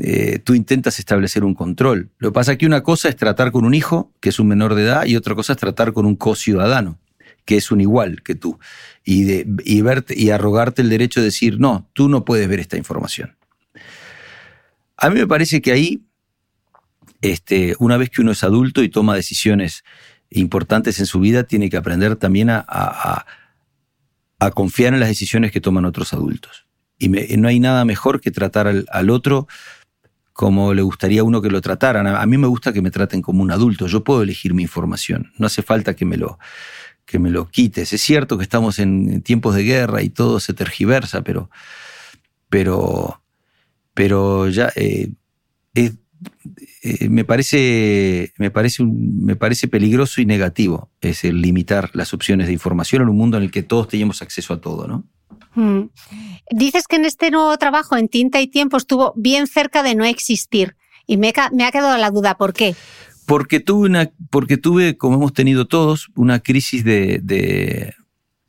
eh, 0.00 0.38
tú 0.38 0.54
intentas 0.54 0.98
establecer 0.98 1.44
un 1.44 1.52
control. 1.52 2.08
Lo 2.16 2.30
que 2.30 2.32
pasa 2.32 2.52
es 2.52 2.58
que 2.58 2.64
una 2.64 2.82
cosa 2.82 3.10
es 3.10 3.16
tratar 3.16 3.52
con 3.52 3.66
un 3.66 3.74
hijo, 3.74 4.14
que 4.20 4.30
es 4.30 4.38
un 4.38 4.48
menor 4.48 4.74
de 4.74 4.84
edad, 4.84 5.04
y 5.04 5.16
otra 5.16 5.34
cosa 5.34 5.52
es 5.52 5.58
tratar 5.58 5.92
con 5.92 6.06
un 6.06 6.16
co-ciudadano, 6.16 6.98
que 7.44 7.58
es 7.58 7.70
un 7.70 7.82
igual 7.82 8.22
que 8.22 8.34
tú, 8.34 8.58
y, 9.04 9.24
de, 9.24 9.46
y, 9.66 9.82
verte, 9.82 10.18
y 10.18 10.30
arrogarte 10.30 10.80
el 10.80 10.88
derecho 10.88 11.20
de 11.20 11.26
decir, 11.26 11.60
no, 11.60 11.86
tú 11.92 12.08
no 12.08 12.24
puedes 12.24 12.48
ver 12.48 12.60
esta 12.60 12.78
información. 12.78 13.36
A 14.96 15.10
mí 15.10 15.20
me 15.20 15.26
parece 15.26 15.60
que 15.60 15.72
ahí, 15.72 16.06
este, 17.20 17.76
una 17.78 17.98
vez 17.98 18.08
que 18.08 18.22
uno 18.22 18.32
es 18.32 18.42
adulto 18.42 18.82
y 18.82 18.88
toma 18.88 19.14
decisiones 19.14 19.84
importantes 20.30 20.98
en 20.98 21.04
su 21.04 21.20
vida, 21.20 21.42
tiene 21.42 21.68
que 21.68 21.76
aprender 21.76 22.16
también 22.16 22.48
a, 22.48 23.26
a 24.46 24.50
confiar 24.50 24.94
en 24.94 25.00
las 25.00 25.08
decisiones 25.08 25.52
que 25.52 25.60
toman 25.60 25.84
otros 25.84 26.12
adultos. 26.12 26.66
Y 26.98 27.08
no 27.08 27.48
hay 27.48 27.60
nada 27.60 27.84
mejor 27.84 28.20
que 28.20 28.30
tratar 28.30 28.68
al, 28.68 29.10
otro 29.10 29.46
como 30.32 30.74
le 30.74 30.82
gustaría 30.82 31.20
a 31.20 31.24
uno 31.24 31.42
que 31.42 31.50
lo 31.50 31.60
trataran. 31.60 32.06
A, 32.06 32.24
mí 32.26 32.38
me 32.38 32.46
gusta 32.46 32.72
que 32.72 32.82
me 32.82 32.90
traten 32.90 33.20
como 33.20 33.42
un 33.42 33.50
adulto. 33.50 33.86
Yo 33.86 34.04
puedo 34.04 34.22
elegir 34.22 34.54
mi 34.54 34.62
información. 34.62 35.32
No 35.38 35.46
hace 35.46 35.62
falta 35.62 35.94
que 35.94 36.04
me 36.04 36.16
lo, 36.16 36.38
que 37.04 37.18
me 37.18 37.30
lo 37.30 37.48
quites. 37.48 37.92
Es 37.92 38.00
cierto 38.02 38.38
que 38.38 38.44
estamos 38.44 38.78
en, 38.78 39.22
tiempos 39.22 39.54
de 39.54 39.64
guerra 39.64 40.02
y 40.02 40.08
todo 40.08 40.40
se 40.40 40.54
tergiversa, 40.54 41.22
pero, 41.22 41.50
pero, 42.48 43.22
pero 43.92 44.48
ya 44.48 44.72
eh, 44.76 45.10
eh, 45.74 45.92
eh, 46.82 47.08
me 47.08 47.24
parece, 47.24 48.32
me 48.38 48.50
parece, 48.50 48.82
un, 48.82 49.24
me 49.24 49.36
parece 49.36 49.68
peligroso 49.68 50.20
y 50.20 50.26
negativo 50.26 50.90
es 51.00 51.24
el 51.24 51.40
limitar 51.40 51.90
las 51.94 52.12
opciones 52.12 52.46
de 52.46 52.52
información 52.52 53.02
en 53.02 53.08
un 53.08 53.16
mundo 53.16 53.36
en 53.36 53.44
el 53.44 53.50
que 53.50 53.62
todos 53.62 53.88
teníamos 53.88 54.22
acceso 54.22 54.54
a 54.54 54.60
todo, 54.60 54.86
¿no? 54.86 55.04
Mm. 55.54 55.90
Dices 56.50 56.86
que 56.86 56.96
en 56.96 57.04
este 57.04 57.30
nuevo 57.30 57.56
trabajo, 57.58 57.96
en 57.96 58.08
Tinta 58.08 58.40
y 58.40 58.46
Tiempo, 58.48 58.76
estuvo 58.76 59.12
bien 59.16 59.46
cerca 59.46 59.82
de 59.82 59.94
no 59.94 60.04
existir. 60.04 60.76
Y 61.06 61.16
me, 61.16 61.32
me 61.52 61.64
ha 61.64 61.72
quedado 61.72 61.96
la 61.98 62.10
duda, 62.10 62.36
¿por 62.36 62.52
qué? 62.52 62.74
Porque 63.26 63.60
tuve, 63.60 63.88
una, 63.88 64.10
porque 64.30 64.56
tuve, 64.56 64.96
como 64.96 65.16
hemos 65.16 65.32
tenido 65.32 65.66
todos, 65.66 66.08
una 66.14 66.40
crisis 66.40 66.84
de, 66.84 67.20
de 67.22 67.94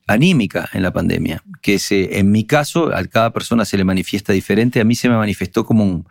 anímica 0.08 0.70
en 0.74 0.84
la 0.84 0.92
pandemia, 0.92 1.44
que 1.62 1.80
se, 1.80 2.20
en 2.20 2.32
mi 2.32 2.46
caso, 2.46 2.94
a 2.94 3.04
cada 3.06 3.32
persona 3.32 3.66
se 3.66 3.78
le 3.78 3.84
manifiesta 3.84 4.34
diferente, 4.34 4.80
a 4.80 4.84
mí 4.84 4.96
se 4.96 5.10
me 5.10 5.18
manifestó 5.18 5.66
como, 5.66 5.84
un, 5.84 6.08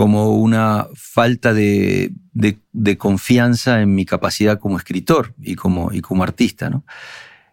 como 0.00 0.30
una 0.30 0.86
falta 0.94 1.52
de, 1.52 2.14
confianza 2.96 3.82
en 3.82 3.94
mi 3.94 4.06
capacidad 4.06 4.58
como 4.58 4.78
escritor 4.78 5.34
y 5.38 5.56
como, 5.56 5.90
artista. 6.22 6.70
¿no? 6.70 6.86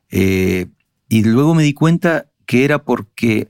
Eh, 0.10 0.68
y 1.10 1.26
luego 1.26 1.54
me 1.56 1.64
di 1.64 1.74
cuenta 1.74 2.28
que 2.46 2.64
era 2.64 2.86
porque 2.86 3.50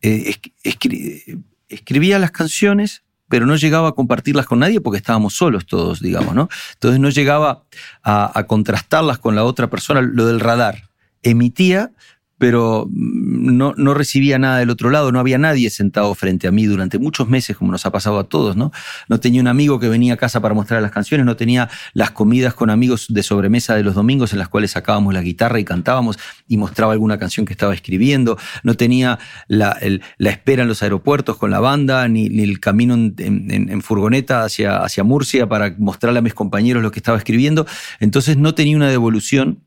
eh, 0.00 0.34
escri 0.62 1.22
escribía 1.68 2.18
las 2.18 2.30
canciones, 2.30 3.02
pero 3.28 3.44
no 3.44 3.56
llegaba 3.56 3.90
a 3.90 3.92
compartirlas 3.92 4.46
con 4.46 4.60
nadie 4.60 4.80
porque 4.80 4.96
estábamos 4.96 5.34
solos 5.34 5.66
todos, 5.66 6.00
digamos, 6.00 6.34
¿no? 6.34 6.48
Entonces 6.72 6.98
no 6.98 7.10
llegaba 7.10 7.64
a, 8.02 8.38
a 8.38 8.46
contrastarlas 8.46 9.18
con 9.18 9.34
la 9.34 9.44
otra 9.44 9.68
persona, 9.68 10.00
lo 10.00 10.24
del 10.24 10.40
radar. 10.40 10.88
Emitía, 11.22 11.92
pero 12.40 12.88
mm, 12.90 13.56
no, 13.56 13.74
no 13.76 13.94
recibía 13.94 14.38
nada 14.38 14.58
del 14.58 14.70
otro 14.70 14.90
lado, 14.90 15.12
no 15.12 15.20
había 15.20 15.36
nadie 15.38 15.68
sentado 15.68 16.12
frente 16.14 16.48
a 16.48 16.50
mí 16.50 16.64
durante 16.64 16.98
muchos 16.98 17.28
meses, 17.28 17.56
como 17.56 17.70
nos 17.70 17.84
ha 17.84 17.92
pasado 17.92 18.18
a 18.18 18.24
todos, 18.24 18.56
¿no? 18.56 18.72
No 19.08 19.20
tenía 19.20 19.42
un 19.42 19.46
amigo 19.46 19.78
que 19.78 19.88
venía 19.88 20.14
a 20.14 20.16
casa 20.16 20.40
para 20.40 20.54
mostrar 20.54 20.80
las 20.80 20.90
canciones, 20.90 21.26
no 21.26 21.36
tenía 21.36 21.68
las 21.92 22.10
comidas 22.12 22.54
con 22.54 22.70
amigos 22.70 23.06
de 23.10 23.22
sobremesa 23.22 23.74
de 23.74 23.84
los 23.84 23.94
domingos 23.94 24.32
en 24.32 24.38
las 24.38 24.48
cuales 24.48 24.70
sacábamos 24.70 25.12
la 25.12 25.20
guitarra 25.20 25.60
y 25.60 25.64
cantábamos 25.64 26.18
y 26.48 26.56
mostraba 26.56 26.94
alguna 26.94 27.18
canción 27.18 27.44
que 27.44 27.52
estaba 27.52 27.74
escribiendo, 27.74 28.38
no 28.62 28.74
tenía 28.74 29.18
la, 29.46 29.76
espera 30.18 30.62
en 30.62 30.68
los 30.68 30.82
aeropuertos 30.82 31.36
con 31.36 31.50
la 31.50 31.60
banda, 31.60 32.08
ni, 32.08 32.26
el 32.40 32.58
camino 32.58 32.94
en, 32.94 33.82
furgoneta 33.82 34.44
hacia, 34.44 34.78
hacia 34.78 35.04
Murcia 35.04 35.46
para 35.46 35.74
mostrarle 35.76 36.20
a 36.20 36.22
mis 36.22 36.32
compañeros 36.32 36.82
lo 36.82 36.90
que 36.90 37.00
estaba 37.00 37.18
escribiendo, 37.18 37.66
entonces 37.98 38.38
no 38.38 38.54
tenía 38.54 38.76
una 38.76 38.88
devolución 38.88 39.60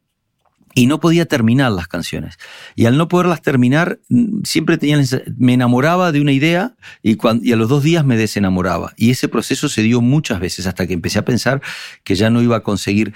y 0.75 0.87
no 0.87 0.99
podía 0.99 1.25
terminar 1.25 1.71
las 1.71 1.87
canciones. 1.87 2.37
Y 2.75 2.85
al 2.85 2.97
no 2.97 3.07
poderlas 3.07 3.41
terminar, 3.41 3.99
mm, 4.09 4.43
siempre 4.43 4.77
tenía, 4.77 5.01
me 5.37 5.53
enamoraba 5.53 6.11
de 6.11 6.21
una 6.21 6.31
idea 6.31 6.75
y, 7.01 7.15
cuando, 7.15 7.45
y 7.45 7.51
a 7.51 7.55
los 7.55 7.69
dos 7.69 7.83
días 7.83 8.05
me 8.05 8.17
desenamoraba. 8.17 8.93
Y 8.97 9.11
ese 9.11 9.27
proceso 9.27 9.69
se 9.69 9.81
dio 9.81 10.01
muchas 10.01 10.39
veces 10.39 10.67
hasta 10.67 10.87
que 10.87 10.93
empecé 10.93 11.19
a 11.19 11.25
pensar 11.25 11.61
que 12.03 12.15
ya 12.15 12.29
no 12.29 12.41
iba 12.41 12.57
a 12.57 12.63
conseguir 12.63 13.13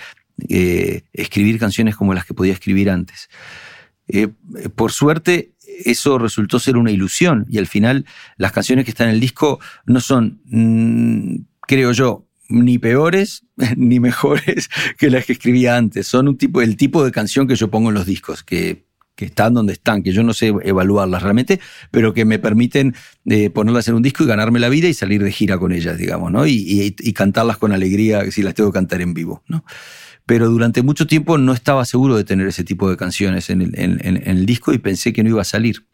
eh, 0.50 1.04
escribir 1.14 1.60
canciones 1.60 1.96
como 1.96 2.14
las 2.14 2.26
que 2.26 2.34
podía 2.34 2.54
escribir 2.54 2.90
antes. 2.90 3.30
Eh, 4.08 4.30
por 4.76 4.92
suerte, 4.92 5.54
eso 5.84 6.18
resultó 6.18 6.60
ser 6.60 6.78
una 6.78 6.92
ilusión 6.92 7.46
y 7.50 7.58
al 7.58 7.68
final 7.68 8.06
las 8.38 8.52
canciones 8.52 8.86
que 8.86 8.92
están 8.92 9.10
en 9.10 9.16
el 9.16 9.20
disco 9.20 9.60
no 9.86 10.00
son, 10.00 10.42
mm, 10.46 11.38
creo 11.62 11.92
yo, 11.92 12.27
ni 12.50 12.78
peores 12.78 13.44
ni 13.78 14.00
mejores 14.00 14.70
que 14.98 15.10
las 15.10 15.26
que 15.26 15.34
escribía 15.34 15.78
antes. 15.78 16.08
Son 16.08 16.28
un 16.28 16.38
tipo, 16.38 16.62
el 16.62 16.78
tipo 16.78 17.04
de 17.04 17.12
canción 17.12 17.48
que 17.48 17.56
yo 17.56 17.70
pongo 17.70 17.90
en 17.90 17.96
los 17.96 18.06
discos, 18.06 18.44
que, 18.44 18.86
están 19.18 19.56
donde 19.56 19.74
están, 19.74 20.04
que 20.04 20.12
yo 20.12 20.22
no 20.22 20.32
sé 20.32 20.54
evaluarlas 20.64 21.24
realmente, 21.24 21.60
pero 21.90 22.14
que 22.14 22.24
me 22.24 22.38
permiten 22.38 22.94
eh, 23.26 23.50
ponerlas 23.50 23.88
en 23.88 23.96
un 23.96 24.04
disco 24.04 24.24
y 24.24 24.28
ganarme 24.28 24.60
la 24.60 24.70
vida 24.70 24.88
y 24.88 24.94
salir 24.94 25.24
de 25.24 25.32
gira 25.32 25.58
con 25.58 25.72
ellas, 25.72 25.98
digamos, 25.98 26.32
¿no? 26.32 26.46
Y, 26.46 26.92
cantarlas 27.16 27.58
con 27.58 27.72
alegría 27.72 28.30
si 28.30 28.44
las 28.44 28.54
tengo 28.54 28.72
que 28.72 28.76
cantar 28.76 29.02
en 29.02 29.16
vivo, 29.16 29.42
¿no? 29.48 29.66
Pero 30.28 30.50
durante 30.50 30.84
mucho 30.84 31.08
tiempo 31.08 31.40
no 31.40 31.54
estaba 31.54 31.84
seguro 31.86 32.16
de 32.16 32.26
tener 32.26 32.46
ese 32.46 32.64
tipo 32.64 32.92
de 32.92 32.96
canciones 32.96 33.50
en 33.50 33.62
el, 33.64 34.46
disco 34.46 34.72
y 34.72 34.78
pensé 34.78 35.14
que 35.14 35.24
no 35.24 35.30
iba 35.30 35.42
a 35.42 35.46
salir. 35.46 35.88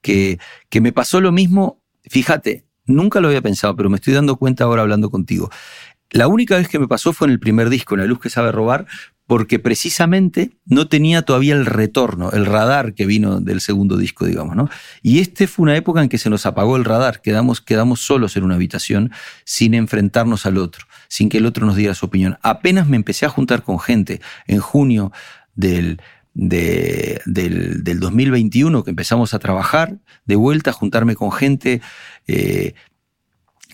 Que, 0.00 0.38
que 0.68 0.80
me 0.80 0.92
pasó 0.92 1.20
lo 1.20 1.32
mismo, 1.32 1.82
fíjate, 2.04 2.66
Nunca 2.86 3.20
lo 3.20 3.28
había 3.28 3.42
pensado, 3.42 3.74
pero 3.76 3.90
me 3.90 3.96
estoy 3.96 4.14
dando 4.14 4.36
cuenta 4.36 4.64
ahora 4.64 4.82
hablando 4.82 5.10
contigo. 5.10 5.50
La 6.10 6.28
única 6.28 6.56
vez 6.56 6.68
que 6.68 6.78
me 6.78 6.86
pasó 6.86 7.12
fue 7.12 7.26
en 7.26 7.32
el 7.32 7.40
primer 7.40 7.70
disco, 7.70 7.94
en 7.94 8.02
La 8.02 8.06
Luz 8.06 8.20
que 8.20 8.30
sabe 8.30 8.52
robar, 8.52 8.86
porque 9.26 9.58
precisamente 9.58 10.52
no 10.66 10.86
tenía 10.86 11.22
todavía 11.22 11.54
el 11.54 11.64
retorno, 11.64 12.30
el 12.32 12.44
radar 12.44 12.94
que 12.94 13.06
vino 13.06 13.40
del 13.40 13.60
segundo 13.60 13.96
disco, 13.96 14.26
digamos, 14.26 14.54
¿no? 14.54 14.68
Y 15.02 15.20
este 15.20 15.46
fue 15.46 15.62
una 15.62 15.76
época 15.76 16.02
en 16.02 16.08
que 16.08 16.18
se 16.18 16.28
nos 16.28 16.44
apagó 16.44 16.76
el 16.76 16.84
radar, 16.84 17.22
quedamos, 17.22 17.60
quedamos 17.62 18.00
solos 18.00 18.36
en 18.36 18.44
una 18.44 18.56
habitación 18.56 19.12
sin 19.44 19.72
enfrentarnos 19.74 20.44
al 20.44 20.58
otro, 20.58 20.86
sin 21.08 21.30
que 21.30 21.38
el 21.38 21.46
otro 21.46 21.64
nos 21.64 21.76
diera 21.76 21.94
su 21.94 22.06
opinión. 22.06 22.38
Apenas 22.42 22.86
me 22.86 22.96
empecé 22.96 23.24
a 23.24 23.30
juntar 23.30 23.62
con 23.62 23.80
gente 23.80 24.20
en 24.46 24.60
junio 24.60 25.10
del, 25.54 26.00
del, 26.34 27.20
del, 27.84 28.00
2021 28.00 28.82
que 28.82 28.90
empezamos 28.90 29.34
a 29.34 29.38
trabajar 29.38 29.98
de 30.26 30.36
vuelta, 30.36 30.70
a 30.70 30.72
juntarme 30.72 31.14
con 31.14 31.30
gente 31.32 31.80
eh, 32.26 32.74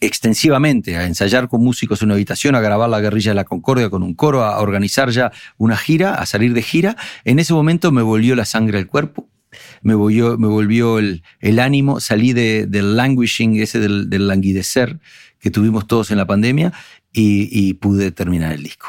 extensivamente, 0.01 0.96
a 0.96 1.07
ensayar 1.07 1.49
con 1.49 1.62
músicos 1.62 2.03
en 2.03 2.07
una 2.07 2.14
habitación, 2.14 2.55
a 2.55 2.61
grabar 2.61 2.88
la 2.88 3.01
guerrilla 3.01 3.33
de 3.33 3.37
la 3.37 3.44
Concordia 3.44 3.90
con 3.90 4.03
un 4.03 4.14
coro, 4.14 4.44
a 4.44 4.61
organizar 4.61 5.11
ya 5.11 5.33
una 5.59 5.77
gira, 5.77 6.14
a 6.14 6.27
salir 6.27 6.55
de 6.55 6.62
gira. 6.62 6.96
En 7.25 7.38
ese 7.38 7.53
momento 7.53 7.92
me 7.92 8.03
volvió 8.03 8.37
la 8.37 8.44
sangre 8.44 8.79
al 8.79 8.87
cuerpo, 8.87 9.29
me 9.83 9.94
volvió, 9.94 10.38
me 10.38 10.46
volvió 10.46 10.99
el, 10.99 11.23
ánimo, 11.59 12.01
salí 12.01 12.33
del 12.33 12.96
languishing, 12.96 13.61
ese 13.61 13.81
del, 13.81 14.29
languidecer 14.29 15.01
que 15.38 15.51
tuvimos 15.51 15.87
todos 15.87 16.11
en 16.11 16.18
la 16.18 16.27
pandemia 16.27 16.73
y 17.12 17.75
pude 17.75 18.12
terminar 18.12 18.53
el 18.53 18.62
disco. 18.62 18.88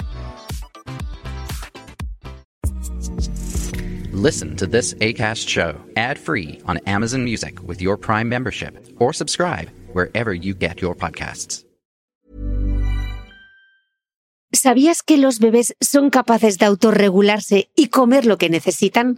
Listen 4.13 4.57
to 4.57 4.67
this 4.67 4.93
ACAST 4.95 5.47
show 5.47 5.73
ad-free 5.95 6.59
on 6.65 6.79
Amazon 6.85 7.23
Music 7.23 7.63
with 7.65 7.81
your 7.81 7.95
Prime 7.95 8.27
membership 8.27 8.75
or 8.99 9.13
subscribe 9.13 9.69
wherever 9.93 10.33
you 10.33 10.53
get 10.53 10.81
your 10.81 10.95
podcasts. 10.95 11.63
¿Sabías 14.51 15.01
que 15.01 15.15
los 15.17 15.39
bebés 15.39 15.75
son 15.79 16.09
capaces 16.09 16.57
de 16.57 16.65
autorregularse 16.65 17.69
y 17.73 17.87
comer 17.87 18.25
lo 18.25 18.37
que 18.37 18.49
necesitan? 18.49 19.17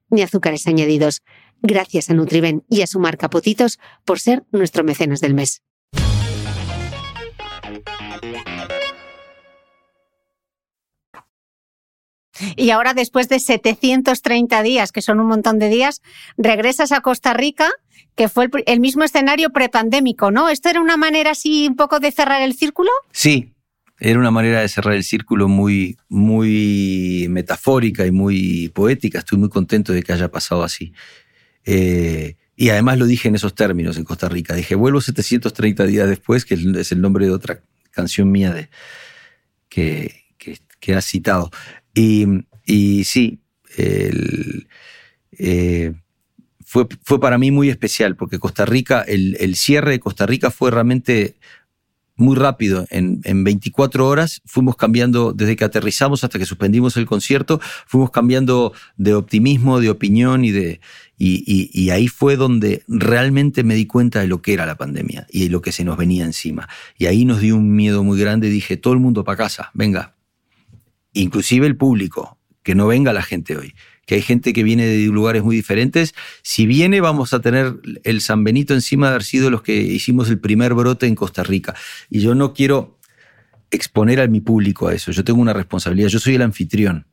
ni 0.11 0.21
azúcares 0.21 0.67
añadidos. 0.67 1.21
Gracias 1.61 2.09
a 2.09 2.13
Nutriben 2.13 2.63
y 2.69 2.81
a 2.81 2.87
su 2.87 2.99
marca 2.99 3.29
Potitos 3.29 3.79
por 4.05 4.19
ser 4.19 4.43
nuestro 4.51 4.83
mecenas 4.83 5.21
del 5.21 5.33
mes. 5.33 5.61
Y 12.55 12.71
ahora, 12.71 12.93
después 12.93 13.29
de 13.29 13.39
730 13.39 14.63
días, 14.63 14.91
que 14.91 15.01
son 15.01 15.19
un 15.19 15.27
montón 15.27 15.59
de 15.59 15.69
días, 15.69 16.01
regresas 16.37 16.91
a 16.91 17.01
Costa 17.01 17.33
Rica, 17.33 17.69
que 18.15 18.29
fue 18.29 18.49
el, 18.65 18.79
mismo 18.79 19.03
escenario 19.03 19.51
prepandémico, 19.51 20.31
¿no? 20.31 20.49
¿Esto 20.49 20.69
era 20.69 20.81
una 20.81 20.97
manera 20.97 21.31
así 21.31 21.67
un 21.67 21.75
poco 21.75 21.99
de 21.99 22.11
cerrar 22.11 22.41
el 22.41 22.53
círculo? 22.53 22.89
Sí, 23.11 23.50
era 24.03 24.17
una 24.17 24.31
manera 24.31 24.61
de 24.61 24.67
cerrar 24.67 24.95
el 24.95 25.03
círculo 25.03 25.47
muy, 25.47 25.95
muy 26.09 27.27
metafórica 27.29 28.07
y 28.07 28.11
muy 28.11 28.69
poética. 28.69 29.19
Estoy 29.19 29.37
muy 29.37 29.49
contento 29.49 29.93
de 29.93 30.01
que 30.01 30.11
haya 30.11 30.31
pasado 30.31 30.63
así. 30.63 30.91
Eh, 31.65 32.35
y 32.55 32.69
además 32.69 32.97
lo 32.97 33.05
dije 33.05 33.27
en 33.27 33.35
esos 33.35 33.53
términos 33.53 33.97
en 33.97 34.03
Costa 34.03 34.27
Rica. 34.27 34.55
Dije, 34.55 34.73
vuelvo 34.73 35.01
730 35.01 35.85
días 35.85 36.09
después, 36.09 36.45
que 36.45 36.55
es 36.55 36.91
el 36.91 36.99
nombre 36.99 37.27
de 37.27 37.31
otra 37.31 37.61
canción 37.91 38.31
mía 38.31 38.51
de, 38.51 38.69
que, 39.69 40.23
que, 40.79 40.95
has 40.95 41.05
citado. 41.05 41.51
Y, 41.93 42.25
y 42.65 43.03
sí, 43.03 43.39
eh, 43.77 45.93
fue, 46.65 46.87
fue, 47.03 47.19
para 47.19 47.37
mí 47.37 47.51
muy 47.51 47.69
especial, 47.69 48.15
porque 48.15 48.39
Costa 48.39 48.65
Rica, 48.65 49.03
el, 49.03 49.37
el, 49.39 49.55
cierre 49.55 49.91
de 49.91 49.99
Costa 49.99 50.25
Rica 50.25 50.49
fue 50.49 50.71
realmente 50.71 51.35
muy 52.21 52.35
rápido, 52.35 52.85
en, 52.89 53.19
en 53.25 53.43
24 53.43 54.07
horas 54.07 54.41
fuimos 54.45 54.75
cambiando, 54.77 55.33
desde 55.33 55.55
que 55.55 55.65
aterrizamos 55.65 56.23
hasta 56.23 56.39
que 56.39 56.45
suspendimos 56.45 56.95
el 56.97 57.05
concierto, 57.05 57.59
fuimos 57.85 58.11
cambiando 58.11 58.73
de 58.95 59.13
optimismo, 59.13 59.79
de 59.79 59.89
opinión 59.89 60.45
y 60.45 60.51
de... 60.51 60.79
Y, 61.23 61.69
y, 61.71 61.91
ahí 61.91 62.07
fue 62.07 62.35
donde 62.35 62.83
realmente 62.87 63.63
me 63.63 63.75
di 63.75 63.85
cuenta 63.85 64.21
de 64.21 64.27
lo 64.27 64.41
que 64.41 64.53
era 64.53 64.65
la 64.65 64.75
pandemia 64.75 65.27
y 65.29 65.43
de 65.43 65.49
lo 65.51 65.61
que 65.61 65.71
se 65.71 65.83
nos 65.83 65.95
venía 65.95 66.25
encima. 66.25 66.67
Y 66.97 67.05
ahí 67.05 67.25
nos 67.25 67.41
dio 67.41 67.57
un 67.57 67.75
miedo 67.75 68.03
muy 68.03 68.19
grande. 68.19 68.49
Dije, 68.49 68.75
todo 68.75 68.95
el 68.95 68.99
mundo 68.99 69.23
para 69.23 69.37
casa, 69.37 69.69
venga. 69.75 70.15
Inclusive 71.13 71.67
el 71.67 71.77
público, 71.77 72.39
que 72.63 72.73
no 72.73 72.87
venga 72.87 73.13
la 73.13 73.21
gente 73.21 73.55
hoy 73.55 73.75
que 74.05 74.15
hay 74.15 74.21
gente 74.21 74.53
que 74.53 74.63
viene 74.63 74.85
de 74.85 75.05
lugares 75.05 75.43
muy 75.43 75.55
diferentes. 75.55 76.13
Si 76.41 76.65
viene, 76.65 77.01
vamos 77.01 77.33
a 77.33 77.39
tener 77.39 77.75
el 78.03 78.21
San 78.21 78.43
Benito 78.43 78.73
encima 78.73 79.07
de 79.07 79.11
haber 79.11 79.23
sido 79.23 79.49
los 79.49 79.61
que 79.61 79.75
hicimos 79.75 80.29
el 80.29 80.39
primer 80.39 80.73
brote 80.73 81.07
en 81.07 81.15
Costa 81.15 81.43
Rica. 81.43 81.75
Y 82.09 82.21
yo 82.21 82.35
no 82.35 82.53
quiero 82.53 82.99
exponer 83.71 84.19
a 84.19 84.27
mi 84.27 84.41
público 84.41 84.87
a 84.87 84.93
eso. 84.93 85.11
Yo 85.11 85.23
tengo 85.23 85.41
una 85.41 85.53
responsabilidad. 85.53 86.09
Yo 86.09 86.19
soy 86.19 86.35
el 86.35 86.41
anfitrión. 86.41 87.05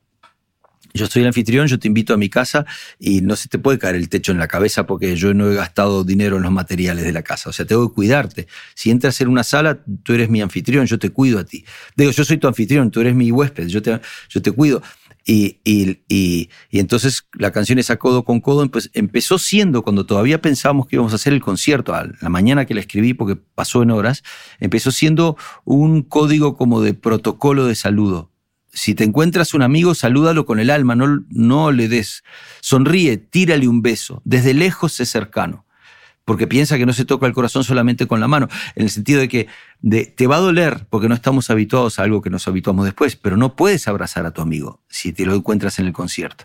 Yo 0.95 1.07
soy 1.07 1.23
el 1.23 1.29
anfitrión, 1.29 1.67
yo 1.67 1.79
te 1.79 1.87
invito 1.87 2.15
a 2.15 2.17
mi 2.17 2.29
casa 2.31 2.65
y 2.99 3.21
no 3.21 3.37
se 3.37 3.49
te 3.49 3.59
puede 3.59 3.79
caer 3.79 3.95
el 3.97 4.09
techo 4.09 4.33
en 4.33 4.39
la 4.39 4.49
cabeza 4.49 4.87
porque 4.87 5.17
yo 5.17 5.35
no 5.35 5.51
he 5.51 5.55
gastado 5.55 6.03
dinero 6.03 6.39
en 6.39 6.43
los 6.43 6.51
materiales 6.51 7.05
de 7.05 7.13
la 7.13 7.23
casa. 7.23 7.51
O 7.51 7.53
sea, 7.53 7.67
tengo 7.67 7.89
que 7.89 7.95
cuidarte. 7.95 8.49
Si 8.75 8.91
entras 8.91 9.21
en 9.21 9.29
una 9.29 9.45
sala, 9.45 9.79
tú 10.03 10.15
eres 10.15 10.31
mi 10.31 10.41
anfitrión, 10.41 10.87
yo 10.87 10.99
te 10.99 11.11
cuido 11.11 11.39
a 11.39 11.45
ti. 11.45 11.65
Digo, 11.95 12.11
yo 12.11 12.25
soy 12.25 12.39
tu 12.39 12.49
anfitrión, 12.49 12.91
tú 12.91 13.01
eres 13.01 13.15
mi 13.15 13.31
huésped, 13.31 13.69
yo 13.69 13.83
te, 13.83 14.01
yo 14.29 14.43
te 14.43 14.51
cuido. 14.51 14.83
Y, 15.31 16.49
entonces 16.71 17.27
la 17.35 17.51
canción 17.51 17.79
esa 17.79 17.99
codo 17.99 18.25
con 18.25 18.41
codo 18.41 18.67
pues, 18.71 18.91
empezó 18.95 19.39
siendo, 19.39 19.83
cuando 19.83 20.07
todavía 20.07 20.41
pensábamos 20.41 20.87
que 20.87 20.97
íbamos 20.97 21.13
a 21.13 21.17
hacer 21.17 21.35
el 21.35 21.43
concierto, 21.43 21.95
a 21.95 22.09
la 22.21 22.29
mañana 22.31 22.65
que 22.65 22.73
la 22.73 22.81
escribí 22.81 23.13
porque 23.13 23.37
pasó 23.37 23.83
en 23.83 23.91
horas, 23.91 24.23
empezó 24.59 24.91
siendo 24.91 25.37
un 25.67 26.03
código 26.03 26.57
como 26.57 26.81
de 26.81 26.95
protocolo 26.95 27.67
de 27.67 27.75
saludo. 27.75 28.31
Si 28.73 28.95
te 28.95 29.05
encuentras 29.05 29.53
un 29.53 29.61
amigo, 29.61 29.95
salúdalo 29.95 30.47
con 30.47 30.61
el 30.61 30.71
alma, 30.71 30.95
no, 30.95 31.25
no 31.29 31.73
le 31.73 31.89
des. 31.89 32.23
Sonríe, 32.61 33.19
tírale 33.19 33.69
un 33.69 33.83
beso. 33.83 34.23
Desde 34.25 34.55
lejos 34.55 34.93
sé 34.95 35.05
cercano 35.05 35.67
porque 36.29 36.47
piensa 36.47 36.77
que 36.77 36.85
no 36.85 36.93
se 36.93 37.07
toca 37.07 37.27
el 37.27 37.33
corazón 37.33 37.65
solamente 37.65 38.07
con 38.07 38.21
la 38.21 38.29
mano, 38.29 38.49
en 38.75 38.83
el 38.83 38.91
sentido 38.91 39.19
de 39.19 39.29
que 39.29 39.49
te 40.15 40.27
va 40.27 40.37
a 40.37 40.41
doler 40.41 40.85
porque 40.91 41.09
no 41.09 41.15
estamos 41.15 41.49
habituados 41.49 41.99
a 41.99 42.03
algo 42.03 42.21
que 42.21 42.29
nos 42.29 42.47
habituamos 42.47 42.85
después, 42.85 43.17
pero 43.17 43.39
no 43.39 43.57
puedes 43.57 43.89
abrazar 43.89 44.27
a 44.27 44.31
tu 44.33 44.43
amigo 44.43 44.83
si 44.91 45.15
te 45.15 45.25
lo 45.25 45.35
encuentras 45.35 45.79
en 45.79 45.87
el 45.87 45.95
concierto. 45.95 46.45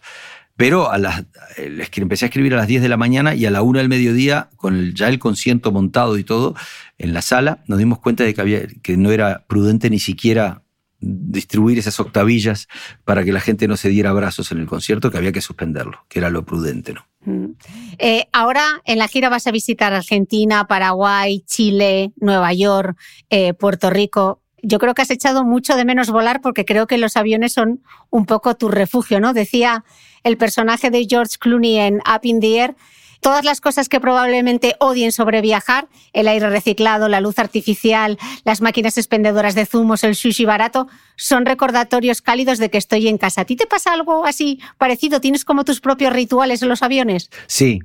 Pero 0.55 0.89
a 0.89 0.97
las, 0.97 1.25
empecé 1.57 2.23
a 2.23 2.27
escribir 2.29 2.53
a 2.53 2.57
las 2.57 2.67
10 2.67 2.81
de 2.81 2.87
la 2.87 2.95
mañana 2.95 3.35
y 3.35 3.45
a 3.45 3.51
la 3.51 3.61
1 3.61 3.79
del 3.79 3.89
mediodía, 3.89 4.47
con 4.55 4.93
ya 4.93 5.09
el 5.09 5.19
concierto 5.19 5.73
montado 5.73 6.17
y 6.17 6.23
todo, 6.23 6.55
en 6.97 7.13
la 7.13 7.21
sala, 7.21 7.61
nos 7.67 7.77
dimos 7.77 7.99
cuenta 7.99 8.23
de 8.23 8.33
que, 8.33 8.39
había, 8.39 8.65
que 8.81 8.95
no 8.95 9.11
era 9.11 9.43
prudente 9.47 9.89
ni 9.89 9.99
siquiera 9.99 10.62
distribuir 11.03 11.77
esas 11.77 11.99
octavillas 11.99 12.67
para 13.03 13.23
que 13.23 13.33
la 13.33 13.41
gente 13.41 13.67
no 13.67 13.77
se 13.77 13.89
diera 13.89 14.11
abrazos 14.11 14.51
en 14.51 14.59
el 14.59 14.67
concierto, 14.67 15.11
que 15.11 15.17
había 15.17 15.31
que 15.31 15.41
suspenderlo, 15.41 16.05
que 16.07 16.19
era 16.19 16.29
lo 16.29 16.45
prudente, 16.45 16.93
¿no? 16.93 17.05
Mm. 17.25 17.55
Eh, 17.99 18.27
ahora 18.31 18.81
en 18.85 18.99
la 18.99 19.07
gira 19.07 19.29
vas 19.29 19.47
a 19.47 19.51
visitar 19.51 19.93
Argentina, 19.93 20.67
Paraguay, 20.67 21.43
Chile, 21.45 22.11
Nueva 22.17 22.53
York, 22.53 22.97
eh, 23.29 23.53
Puerto 23.53 23.89
Rico. 23.89 24.41
Yo 24.61 24.79
creo 24.79 24.93
que 24.93 25.01
has 25.01 25.11
echado 25.11 25.43
mucho 25.43 25.75
de 25.75 25.85
menos 25.85 26.09
volar 26.09 26.41
porque 26.41 26.65
creo 26.65 26.87
que 26.87 26.97
los 26.97 27.17
aviones 27.17 27.53
son 27.53 27.81
un 28.09 28.25
poco 28.25 28.55
tu 28.55 28.69
refugio, 28.69 29.19
¿no? 29.19 29.33
Decía 29.33 29.83
el 30.23 30.37
personaje 30.37 30.89
de 30.89 31.05
George 31.09 31.37
Clooney 31.39 31.77
en 31.77 31.95
Up 31.97 32.21
in 32.23 32.39
the 32.39 32.59
Air 32.59 32.75
todas 33.23 33.43
las 33.43 33.61
cosas 33.61 33.89
que 33.89 33.99
probablemente 33.99 34.75
odien 34.79 35.11
sobre 35.11 35.41
viajar, 35.41 35.87
el 36.11 36.27
aire 36.27 36.49
reciclado, 36.49 37.07
la 37.07 37.21
luz 37.21 37.39
artificial, 37.39 38.19
las 38.43 38.61
máquinas 38.61 38.99
expendedoras 38.99 39.55
de 39.55 39.65
zumos, 39.65 40.03
el 40.03 40.15
sushi 40.15 40.45
barato, 40.45 40.87
son 41.15 41.47
recordatorios 41.47 42.21
cálidos 42.21 42.59
de 42.59 42.69
que 42.69 42.77
estoy 42.77 43.07
en 43.07 43.17
casa. 43.17 43.41
¿A 43.41 43.45
ti 43.45 43.55
te 43.55 43.65
pasa 43.65 43.93
algo 43.93 44.25
así 44.25 44.59
parecido? 44.77 45.21
¿Tienes 45.21 45.45
como 45.45 45.63
tus 45.63 45.79
propios 45.79 46.13
rituales 46.13 46.61
en 46.61 46.69
los 46.69 46.83
aviones? 46.83 47.31
Sí, 47.47 47.79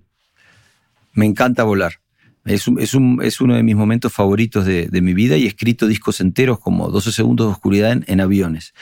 me 1.12 1.24
encanta 1.24 1.64
volar. 1.64 2.01
Es, 2.45 2.66
uno 2.66 3.55
de 3.55 3.62
mis 3.62 3.76
momentos 3.76 4.12
favoritos 4.12 4.64
de, 4.64 4.89
mi 5.03 5.14
vida 5.14 5.36
y 5.36 5.45
he 5.45 5.49
escrito 5.49 5.86
discos 5.86 6.20
enteros 6.20 6.59
como 6.59 6.89
12 6.89 7.12
segundos 7.12 7.47
de 7.47 7.53
oscuridad 7.53 8.03
en, 8.07 8.20
aviones. 8.20 8.74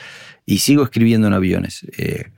Y 0.45 0.59
sigo 0.59 0.83
escribiendo 0.83 1.27
en 1.27 1.33
aviones. 1.33 1.85
Eh, 1.97 2.31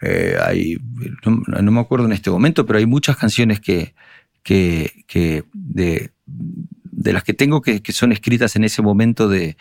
eh, 0.00 0.36
hay, 0.40 0.78
no, 1.24 1.72
me 1.72 1.80
acuerdo 1.80 2.06
en 2.06 2.12
este 2.12 2.30
momento, 2.30 2.66
pero 2.66 2.78
hay 2.78 2.86
muchas 2.86 3.16
canciones 3.16 3.60
que, 3.60 3.94
que, 4.42 5.44
de, 5.52 6.10
de, 6.24 7.12
las 7.12 7.24
que 7.24 7.34
tengo 7.34 7.60
que, 7.62 7.82
que, 7.82 7.92
son 7.92 8.12
escritas 8.12 8.56
en 8.56 8.64
ese 8.64 8.80
momento 8.82 9.28
de, 9.28 9.56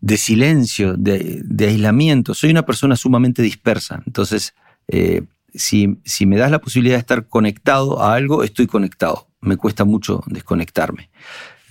de 0.00 0.16
silencio, 0.16 0.94
de, 0.96 1.42
de, 1.44 1.66
aislamiento. 1.66 2.34
Soy 2.34 2.50
una 2.50 2.64
persona 2.64 2.96
sumamente 2.96 3.42
dispersa, 3.42 4.02
entonces 4.06 4.54
eh, 4.88 5.22
si, 5.54 5.98
si 6.04 6.26
me 6.26 6.36
das 6.36 6.50
la 6.50 6.60
posibilidad 6.60 6.96
de 6.96 7.00
estar 7.00 7.26
conectado 7.26 8.02
a 8.02 8.14
algo, 8.14 8.42
estoy 8.42 8.66
conectado. 8.66 9.28
Me 9.40 9.56
cuesta 9.56 9.84
mucho 9.84 10.22
desconectarme. 10.26 11.10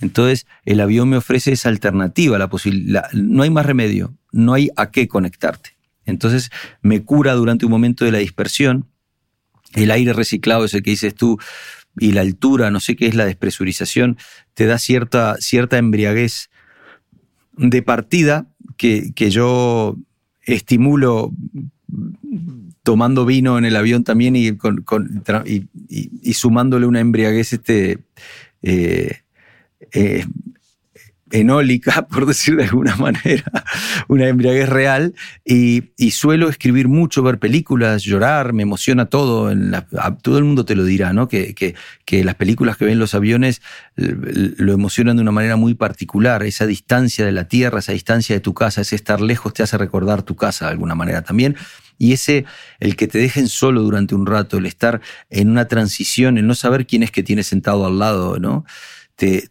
Entonces, 0.00 0.46
el 0.64 0.80
avión 0.80 1.08
me 1.08 1.16
ofrece 1.16 1.52
esa 1.52 1.68
alternativa, 1.68 2.36
la 2.38 2.50
posibilidad. 2.50 3.10
No 3.12 3.44
hay 3.44 3.50
más 3.50 3.64
remedio, 3.64 4.14
no 4.32 4.52
hay 4.52 4.68
a 4.76 4.90
qué 4.90 5.08
conectarte. 5.08 5.76
Entonces 6.06 6.50
me 6.80 7.02
cura 7.02 7.34
durante 7.34 7.64
un 7.64 7.70
momento 7.70 8.04
de 8.04 8.12
la 8.12 8.18
dispersión. 8.18 8.86
El 9.74 9.90
aire 9.90 10.12
reciclado 10.12 10.64
es 10.64 10.74
el 10.74 10.82
que 10.82 10.90
dices 10.90 11.14
tú 11.14 11.38
y 11.98 12.12
la 12.12 12.22
altura, 12.22 12.70
no 12.70 12.80
sé 12.80 12.96
qué 12.96 13.06
es 13.06 13.14
la 13.14 13.26
despresurización, 13.26 14.16
te 14.54 14.66
da 14.66 14.78
cierta, 14.78 15.36
cierta 15.38 15.78
embriaguez 15.78 16.50
de 17.56 17.82
partida 17.82 18.46
que, 18.76 19.12
que 19.14 19.30
yo 19.30 19.96
estimulo 20.44 21.32
tomando 22.82 23.24
vino 23.24 23.58
en 23.58 23.64
el 23.64 23.76
avión 23.76 24.04
también 24.04 24.34
y, 24.36 24.56
sumándole 26.32 26.86
una 26.86 27.00
embriaguez 27.00 27.52
este, 27.52 27.98
eh, 28.62 29.20
eh, 29.92 30.26
enólica, 31.32 32.06
por 32.10 32.26
decir 32.26 32.56
de 32.56 32.64
alguna 32.64 32.94
manera, 32.96 33.64
una 34.08 34.28
embriaguez 34.28 34.68
real, 34.68 35.14
y, 35.44 35.82
suelo 36.12 36.48
escribir 36.48 36.88
mucho, 36.88 37.22
ver 37.22 37.38
películas, 37.38 38.02
llorar, 38.02 38.52
me 38.52 38.62
emociona 38.62 39.06
todo, 39.06 39.50
en 39.50 39.74
todo 40.20 40.38
el 40.38 40.44
mundo 40.44 40.64
te 40.64 40.74
lo 40.74 40.84
dirá, 40.84 41.12
¿no? 41.12 41.26
Que, 41.26 41.54
que, 41.54 41.74
las 42.24 42.34
películas 42.34 42.76
que 42.76 42.84
ven 42.84 42.98
los 42.98 43.14
aviones 43.14 43.62
lo 43.96 44.74
emocionan 44.74 45.16
de 45.16 45.22
una 45.22 45.32
manera 45.32 45.56
muy 45.56 45.74
particular, 45.74 46.42
esa 46.42 46.66
distancia 46.66 47.24
de 47.24 47.32
la 47.32 47.48
tierra, 47.48 47.78
esa 47.78 47.92
distancia 47.92 48.36
de 48.36 48.40
tu 48.40 48.52
casa, 48.52 48.82
ese 48.82 48.96
estar 48.96 49.22
lejos 49.22 49.54
te 49.54 49.62
hace 49.62 49.78
recordar 49.78 50.22
tu 50.22 50.36
casa 50.36 50.66
de 50.66 50.72
alguna 50.72 50.94
manera 50.94 51.22
también. 51.22 51.56
Y 51.98 52.12
ese, 52.12 52.44
el 52.80 52.96
que 52.96 53.08
te 53.08 53.18
dejen 53.18 53.48
solo 53.48 53.82
durante 53.82 54.14
un 54.14 54.26
rato, 54.26 54.58
el 54.58 54.66
estar 54.66 55.00
en 55.30 55.48
una 55.48 55.68
transición, 55.68 56.36
el 56.36 56.46
no 56.46 56.54
saber 56.54 56.86
quién 56.86 57.02
es 57.02 57.10
que 57.10 57.22
tienes 57.22 57.46
sentado 57.46 57.86
al 57.86 57.98
lado, 57.98 58.38
¿no? 58.38 58.64
Te, 59.14 59.48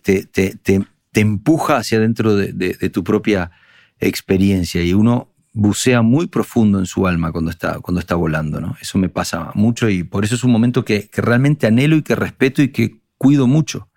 te, 1.12 1.22
empuja 1.22 1.78
hacia 1.78 2.00
dentro 2.00 2.36
de, 2.36 2.74
tu 2.90 3.04
propia 3.04 3.52
experiencia 4.00 4.82
y 4.84 4.94
uno 4.94 5.30
bucea 5.54 6.02
muy 6.02 6.28
profundo 6.28 6.80
en 6.80 6.86
su 6.86 7.08
alma 7.08 7.32
cuando 7.32 7.52
está, 7.52 7.80
cuando 7.80 8.00
está 8.00 8.16
volando. 8.16 8.62
¿no? 8.62 8.76
Eso 8.82 8.98
me 8.98 9.10
pasa 9.10 9.52
mucho 9.54 9.90
y 9.90 10.04
por 10.04 10.24
eso 10.24 10.36
es 10.36 10.44
un 10.44 10.52
momento 10.52 10.86
que, 10.86 11.10
realmente 11.14 11.68
anhelo 11.68 11.96
y 11.96 12.02
que 12.02 12.16
respeto 12.16 12.62
y 12.62 12.70
que 12.70 13.02
cuido 13.18 13.48
mucho. 13.48 13.90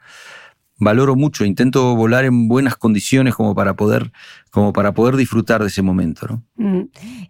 Valoro 0.79 1.14
mucho, 1.14 1.45
intento 1.45 1.95
volar 1.95 2.25
en 2.25 2.49
buenas 2.49 2.75
condiciones 2.75 3.37
como 3.37 3.55
para 3.55 3.75
poder, 3.75 4.11
como 4.51 4.72
para 4.72 4.93
poder 4.93 5.16
disfrutar 5.16 5.61
de 5.62 5.68
ese 5.68 5.83
momento. 5.83 6.27
¿no? 6.27 6.43
Mm. 6.57 6.89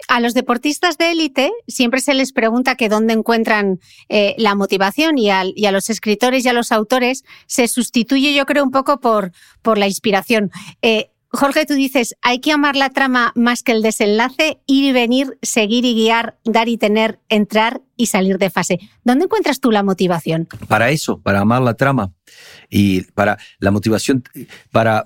A 0.08 0.20
los 0.20 0.32
deportistas 0.32 0.96
de 0.96 1.12
élite 1.12 1.52
siempre 1.68 2.00
se 2.00 2.14
les 2.14 2.32
pregunta 2.32 2.74
que 2.74 2.88
dónde 2.88 3.12
encuentran 3.12 3.80
eh, 4.08 4.34
la 4.38 4.54
motivación 4.54 5.18
y, 5.18 5.28
a 5.30 5.44
los 5.44 5.90
escritores 5.90 6.44
y 6.44 6.48
a 6.48 6.54
los 6.54 6.72
autores 6.72 7.24
se 7.46 7.68
sustituye 7.68 8.34
yo 8.34 8.46
creo 8.46 8.64
un 8.64 8.70
poco 8.70 8.98
por, 8.98 9.32
por 9.60 9.76
la 9.76 9.88
inspiración. 9.88 10.50
Eh, 10.80 11.10
Jorge, 11.34 11.66
tú 11.66 11.74
dices, 11.74 12.14
hay 12.22 12.38
que 12.38 12.52
amar 12.52 12.76
la 12.76 12.90
trama 12.90 13.32
más 13.34 13.62
que 13.62 13.72
el 13.72 13.82
desenlace, 13.82 14.60
ir 14.66 14.84
y 14.84 14.92
venir, 14.92 15.38
seguir 15.42 15.84
y 15.84 15.94
guiar, 15.94 16.38
dar 16.44 16.68
y 16.68 16.76
tener, 16.76 17.18
entrar 17.28 17.82
y 17.96 18.06
salir 18.06 18.38
de 18.38 18.50
fase. 18.50 18.78
¿Dónde 19.02 19.24
encuentras 19.24 19.60
tú 19.60 19.70
la 19.70 19.82
motivación? 19.82 20.48
Para 20.68 20.90
eso, 20.90 21.20
para 21.20 21.40
amar 21.40 21.62
la 21.62 21.74
trama 21.74 22.12
y 22.70 23.02
para 23.02 23.38
la 23.58 23.70
motivación, 23.70 24.22
para... 24.70 25.04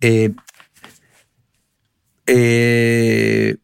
Eh, 0.00 0.32
eh, 2.26 3.56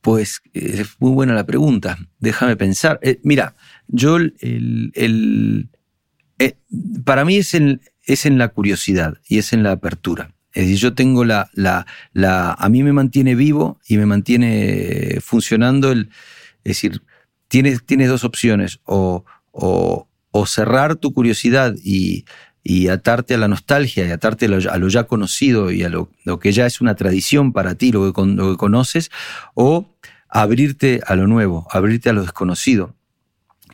pues 0.00 0.40
es 0.52 1.00
muy 1.00 1.10
buena 1.10 1.34
la 1.34 1.44
pregunta. 1.44 1.98
Déjame 2.20 2.54
pensar. 2.54 3.00
Eh, 3.02 3.18
mira, 3.24 3.56
yo 3.88 4.18
el, 4.18 5.68
para 7.04 7.24
mí 7.24 7.38
es 7.38 7.54
en, 7.54 7.80
es 8.04 8.24
en 8.24 8.38
la 8.38 8.50
curiosidad 8.50 9.18
y 9.28 9.38
es 9.38 9.52
en 9.52 9.64
la 9.64 9.72
apertura. 9.72 10.35
Es 10.56 10.62
decir, 10.62 10.78
yo 10.78 10.94
tengo 10.94 11.26
la, 11.26 11.50
la, 11.52 11.86
la, 12.14 12.52
a 12.52 12.68
mí 12.70 12.82
me 12.82 12.94
mantiene 12.94 13.34
vivo 13.34 13.78
y 13.86 13.98
me 13.98 14.06
mantiene 14.06 15.18
funcionando 15.20 15.92
el, 15.92 16.08
es 16.64 16.70
decir, 16.70 17.02
tienes, 17.48 17.84
tienes 17.84 18.08
dos 18.08 18.24
opciones, 18.24 18.80
o, 18.84 19.26
o, 19.52 20.08
cerrar 20.46 20.96
tu 20.96 21.12
curiosidad 21.12 21.74
y, 21.84 22.24
y 22.62 22.88
atarte 22.88 23.34
a 23.34 23.38
la 23.38 23.48
nostalgia 23.48 24.06
y 24.06 24.10
atarte 24.10 24.46
a 24.46 24.78
lo, 24.78 24.88
ya 24.88 25.04
conocido 25.04 25.70
y 25.70 25.82
a 25.82 25.90
lo, 25.90 26.08
que 26.40 26.52
ya 26.52 26.64
es 26.64 26.80
una 26.80 26.94
tradición 26.94 27.52
para 27.52 27.74
ti, 27.74 27.92
lo 27.92 28.10
que, 28.10 28.22
lo 28.26 28.52
que 28.52 28.56
conoces, 28.56 29.10
o 29.52 29.94
abrirte 30.30 31.02
a 31.06 31.16
lo 31.16 31.26
nuevo, 31.26 31.66
abrirte 31.70 32.08
a 32.08 32.14
lo 32.14 32.22
desconocido, 32.22 32.94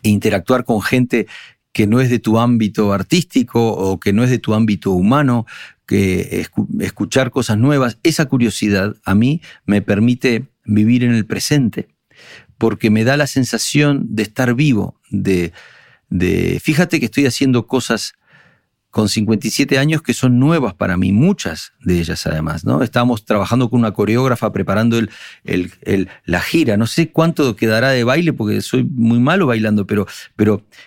e 0.03 0.09
interactuar 0.09 0.65
con 0.65 0.83
gente 0.83 1.29
que 1.73 1.87
no 1.87 2.01
es 2.01 2.11
de 2.11 2.19
tu 2.19 2.39
ámbito 2.39 2.93
artístico 2.93 3.73
o 3.73 3.99
que 3.99 4.13
no 4.13 4.25
es 4.25 4.31
de 4.31 4.39
tu 4.39 4.55
ámbito 4.55 4.91
humano, 4.91 5.47
que 5.87 6.47
escuchar 6.81 7.31
cosas 7.31 7.59
nuevas, 7.59 7.99
esa 8.03 8.27
curiosidad 8.27 8.97
a 9.05 9.15
mí 9.15 9.41
me 9.65 9.83
permite 9.83 10.47
vivir 10.65 11.05
en 11.05 11.13
el 11.13 11.27
presente, 11.27 11.89
porque 12.59 12.91
me 12.91 13.05
da 13.05 13.17
la 13.17 13.27
sensación 13.27 14.07
de 14.11 14.23
estar 14.23 14.55
vivo, 14.55 15.01
de, 15.11 15.53
de 16.09 16.61
fíjate 16.63 17.01
que 17.01 17.07
estoy 17.07 17.27
haciendo 17.27 17.67
cosas 17.67 18.15
con 18.93 19.09
57 19.09 19.79
años 19.79 20.03
que 20.03 20.13
son 20.13 20.39
nuevas 20.39 20.75
para 20.75 20.99
mí, 20.99 21.13
muchas 21.13 21.73
de 21.81 21.99
ellas 21.99 22.27
además, 22.27 22.63
¿no? 22.67 22.83
Estábamos 22.83 23.25
trabajando 23.25 23.71
con 23.71 23.81
una 23.81 23.93
coreógrafa 23.93 24.53
preparando 24.53 25.01
la 26.27 26.41
gira, 26.41 26.77
no 26.77 26.87
sé 26.87 27.11
cuánto 27.11 27.57
quedará 27.57 27.89
de 27.89 28.05
baile 28.05 28.35
porque 28.35 28.61
soy 28.61 28.85
muy 28.85 29.19
malo 29.19 29.47
bailando, 29.47 29.87
pero, 29.87 30.07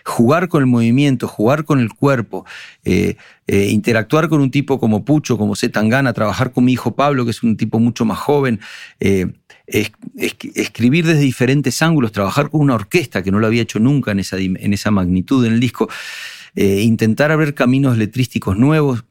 jugar 0.06 0.49
con 0.49 0.62
el 0.62 0.68
movimiento, 0.68 1.28
jugar 1.28 1.66
con 1.66 1.80
el 1.80 1.89
cuerpo, 1.95 2.45
eh, 2.84 3.16
eh, 3.47 3.70
interactuar 3.72 4.30
con 4.30 4.39
un 4.39 4.51
tipo 4.51 4.80
como 4.80 5.03
Pucho, 5.03 5.36
como 5.39 5.56
Z 5.56 5.74
Tangana, 5.74 6.14
trabajar 6.14 6.51
con 6.51 6.64
mi 6.64 6.74
hijo 6.74 6.95
Pablo, 6.95 7.26
que 7.26 7.32
es 7.32 7.41
un 7.41 7.58
tipo 7.58 7.80
mucho 7.80 8.06
más 8.06 8.20
joven, 8.20 8.60
eh, 8.99 9.32
escribir 9.66 11.08
desde 11.08 11.22
diferentes 11.22 11.82
ángulos, 11.82 12.12
trabajar 12.12 12.51
con 12.51 12.62
una 12.62 12.76
orquesta 12.76 13.24
que 13.24 13.32
no 13.32 13.39
lo 13.39 13.47
había 13.47 13.64
hecho 13.64 13.80
nunca 13.80 14.12
en 14.12 14.20
esa 14.20 14.91
magnitud 14.91 15.43
en 15.43 15.53
el 15.53 15.60
disco. 15.60 15.89
Eh, 16.56 16.82
intentar 16.82 17.32
abrir 17.32 17.53
caminos 17.53 17.97
letrísticos 17.97 18.58
nuevos, 18.58 19.06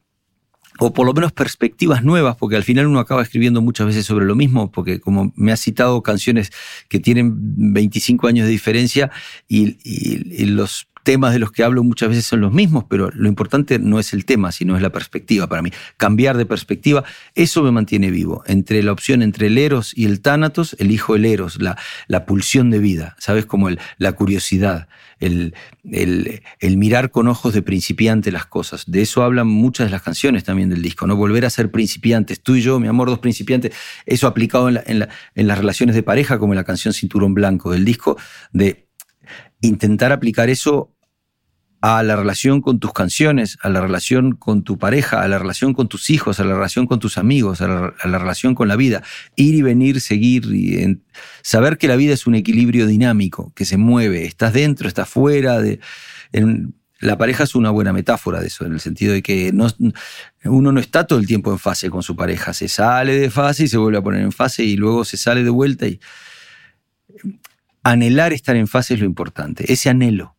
o 0.78 0.92
por 0.92 1.07
lo 1.07 1.12
menos 1.12 1.32
perspectivas 1.32 2.03
nuevas, 2.03 2.36
porque 2.36 2.57
al 2.57 2.64
final 2.64 2.86
uno 2.86 2.99
acaba 2.99 3.22
escribiendo 3.22 3.62
muchas 3.62 3.86
veces 3.86 4.07
sobre 4.07 4.26
lo 4.26 4.34
mismo, 4.34 4.72
porque 4.72 5.01
como 5.01 5.32
me 5.36 5.53
ha 5.53 5.57
citado 5.57 6.03
canciones 6.03 6.51
que 6.88 6.99
tienen 6.99 7.72
25 7.72 8.26
años 8.26 8.47
de 8.47 8.53
diferencia 8.53 9.11
y, 9.47 9.78
y 9.84 10.47
los 10.47 10.88
temas 11.05 11.34
de 11.34 11.38
los 11.38 11.53
que 11.53 11.62
hablo 11.62 11.84
muchas 11.84 12.09
veces 12.09 12.26
son 12.26 12.40
los 12.40 12.53
mismos, 12.53 12.84
pero 12.88 13.11
lo 13.14 13.28
importante 13.28 13.78
no 13.78 14.01
es 14.01 14.12
el 14.12 14.24
tema, 14.24 14.51
sino 14.51 14.74
es 14.74 14.82
la 14.82 14.90
perspectiva 14.90 15.47
para 15.47 15.62
mí. 15.62 15.70
Cambiar 15.97 16.36
de 16.36 16.47
perspectiva, 16.47 17.05
eso 17.34 17.62
me 17.62 17.70
mantiene 17.70 18.11
vivo. 18.11 18.42
Entre 18.47 18.82
la 18.82 18.90
opción 18.90 19.22
entre 19.22 19.47
el 19.47 19.59
eros 19.59 19.92
y 19.97 20.07
el 20.07 20.20
tánatos, 20.20 20.74
elijo 20.80 21.14
el 21.14 21.26
eros, 21.26 21.61
la, 21.61 21.78
la 22.09 22.24
pulsión 22.24 22.70
de 22.70 22.78
vida, 22.78 23.16
¿sabes? 23.18 23.47
Como 23.47 23.68
el, 23.68 23.78
la 23.99 24.12
curiosidad, 24.12 24.88
el, 25.25 25.55
el, 26.61 26.77
mirar 26.77 27.11
con 27.11 27.29
ojos 27.29 27.55
de 27.55 27.62
principiante 27.62 28.33
las 28.33 28.47
cosas. 28.47 28.85
De 28.87 29.03
eso 29.03 29.22
hablan 29.22 29.47
muchas 29.47 29.87
de 29.87 29.91
las 29.91 30.03
canciones 30.03 30.45
también 30.45 30.70
del 30.70 30.83
disco, 30.83 31.07
¿no? 31.07 31.16
Volver 31.16 31.45
a 31.45 31.51
ser 31.51 31.70
principiantes, 31.70 32.41
tú 32.41 32.55
y 32.55 32.62
yo, 32.62 32.79
mi 32.81 32.89
amor, 32.89 33.09
dos 33.09 33.18
principiantes, 33.18 33.72
eso 34.07 34.27
aplicado 34.27 34.68
en, 34.68 34.81
en, 34.87 35.09
en 35.35 35.47
las 35.47 35.59
relaciones 35.59 35.95
de 35.95 36.03
pareja, 36.03 36.39
como 36.39 36.53
en 36.53 36.57
la 36.59 36.64
canción 36.64 36.95
Cinturón 36.95 37.35
Blanco 37.35 37.72
del 37.72 37.85
disco, 37.85 38.16
de 38.53 38.89
intentar 39.61 40.12
aplicar 40.12 40.51
eso 40.51 40.93
a 41.87 42.03
la 42.03 42.16
relación 42.16 42.62
con 42.62 42.80
tus 42.80 42.95
canciones, 42.95 43.59
a 43.61 43.68
la 43.68 43.82
relación 43.82 44.32
con 44.32 44.62
tu 44.62 44.78
pareja, 44.78 45.20
a 45.20 45.28
la 45.28 45.39
relación 45.39 45.74
con 45.74 45.87
tus 45.87 46.09
hijos, 46.09 46.41
a 46.41 46.45
la 46.45 46.55
relación 46.55 46.87
con 46.87 46.99
tus 46.99 47.18
amigos, 47.18 47.61
a 47.61 47.68
la, 47.68 48.18
relación 48.18 48.55
con 48.55 48.68
la 48.68 48.76
vida. 48.76 49.03
Ir 49.37 49.55
y 49.55 49.61
venir, 49.61 50.01
seguir, 50.01 50.47
y 50.47 50.99
saber 51.43 51.76
que 51.76 51.87
la 51.87 51.97
vida 51.97 52.14
es 52.14 52.26
un 52.26 52.37
equilibrio 52.37 52.87
dinámico, 52.87 53.53
que 53.55 53.66
se 53.66 53.76
mueve, 53.76 54.24
estás 54.24 54.55
dentro, 54.55 54.89
estás 54.89 55.11
fuera. 55.11 55.61
De, 55.61 55.78
la 57.01 57.18
pareja 57.18 57.45
es 57.45 57.55
una 57.55 57.68
buena 57.68 57.93
metáfora 57.93 58.41
de 58.41 58.47
eso, 58.47 58.64
en 58.64 58.72
el 58.72 58.80
sentido 58.80 59.12
de 59.12 59.20
que 59.20 59.53
no, 59.53 59.66
uno 60.47 60.72
no 60.72 60.80
está 60.80 61.07
todo 61.07 61.18
el 61.18 61.26
tiempo 61.26 61.53
en 61.53 61.59
fase 61.59 61.91
con 61.91 62.03
su 62.03 62.16
pareja, 62.16 62.55
se 62.55 62.66
sale 62.66 63.14
de 63.14 63.28
fase 63.28 63.64
y 63.64 63.68
se 63.68 63.76
vuelve 63.76 63.99
a 63.99 64.03
poner 64.03 64.22
en 64.22 64.32
fase 64.32 64.64
y 64.64 64.76
luego 64.76 65.05
se 65.05 65.18
sale 65.18 65.45
de 65.45 65.51
vuelta 65.51 65.87
y 65.87 66.01
anhelar 67.82 68.32
estar 68.32 68.57
en 68.57 68.68
fase 68.68 68.95
es 68.95 69.01
lo 69.01 69.07
importante, 69.07 69.70
ese 69.70 69.91
anhelo 69.91 70.34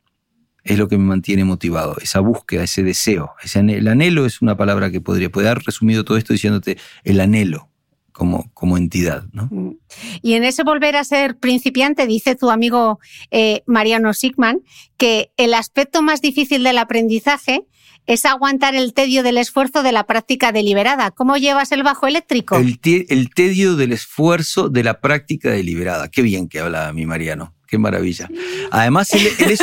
es 0.65 0.79
lo 0.79 0.87
que 0.87 0.97
me 0.97 1.05
mantiene 1.05 1.45
motivado, 1.45 1.95
esa 2.01 2.19
búsqueda, 2.19 2.63
ese 2.63 2.83
deseo. 2.83 3.35
el 3.53 3.87
anhelo 3.87 4.25
es 4.25 4.41
una 4.41 4.57
palabra 4.57 4.91
que 4.91 4.99
podría, 4.99 5.29
poder 5.29 5.49
haber 5.49 5.63
resumido 5.63 6.03
todo 6.03 6.17
esto 6.17 6.33
diciéndote 6.33 6.77
el 7.03 7.21
anhelo 7.21 7.69
como, 8.11 8.49
como 8.53 8.77
entidad. 8.77 9.25
¿no? 9.31 9.77
Y 10.23 10.33
en 10.33 10.43
ese 10.43 10.63
volver 10.63 10.95
a 10.95 11.03
ser 11.03 11.37
principiante, 11.37 12.07
dice 12.07 12.35
tu 12.35 12.49
amigo 12.49 12.99
eh, 13.29 13.61
Mariano 13.67 14.13
Sigman, 14.13 14.61
que 14.97 15.31
el 15.37 15.53
aspecto 15.53 16.01
más 16.01 16.21
difícil 16.21 16.63
del 16.63 16.79
aprendizaje 16.79 17.67
es 18.07 18.25
aguantar 18.25 18.75
el 18.75 18.93
tedio 18.93 19.21
del 19.21 19.37
esfuerzo 19.37 19.83
de 19.83 19.91
la 19.91 20.05
práctica 20.05 20.51
deliberada. 20.51 21.11
¿Cómo 21.11 21.37
llevas 21.37 21.71
el 21.71 21.83
bajo 21.83 22.07
eléctrico? 22.07 22.55
El, 22.57 22.79
el 22.83 23.29
tedio 23.31 23.75
del 23.75 23.93
esfuerzo 23.93 24.69
de 24.69 24.83
la 24.83 24.99
práctica 24.99 25.49
deliberada. 25.51 26.09
Qué 26.09 26.21
bien 26.21 26.47
que 26.47 26.59
habla 26.59 26.91
mi 26.93 27.05
Mariano. 27.05 27.54
Qué 27.75 27.79
maravilla. 27.79 28.29
Además, 28.71 29.13
él, 29.13 29.27
es 29.49 29.59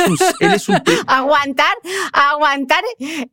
un... 0.69 0.77
aguantar, 1.07 1.73
aguantar, 2.11 2.83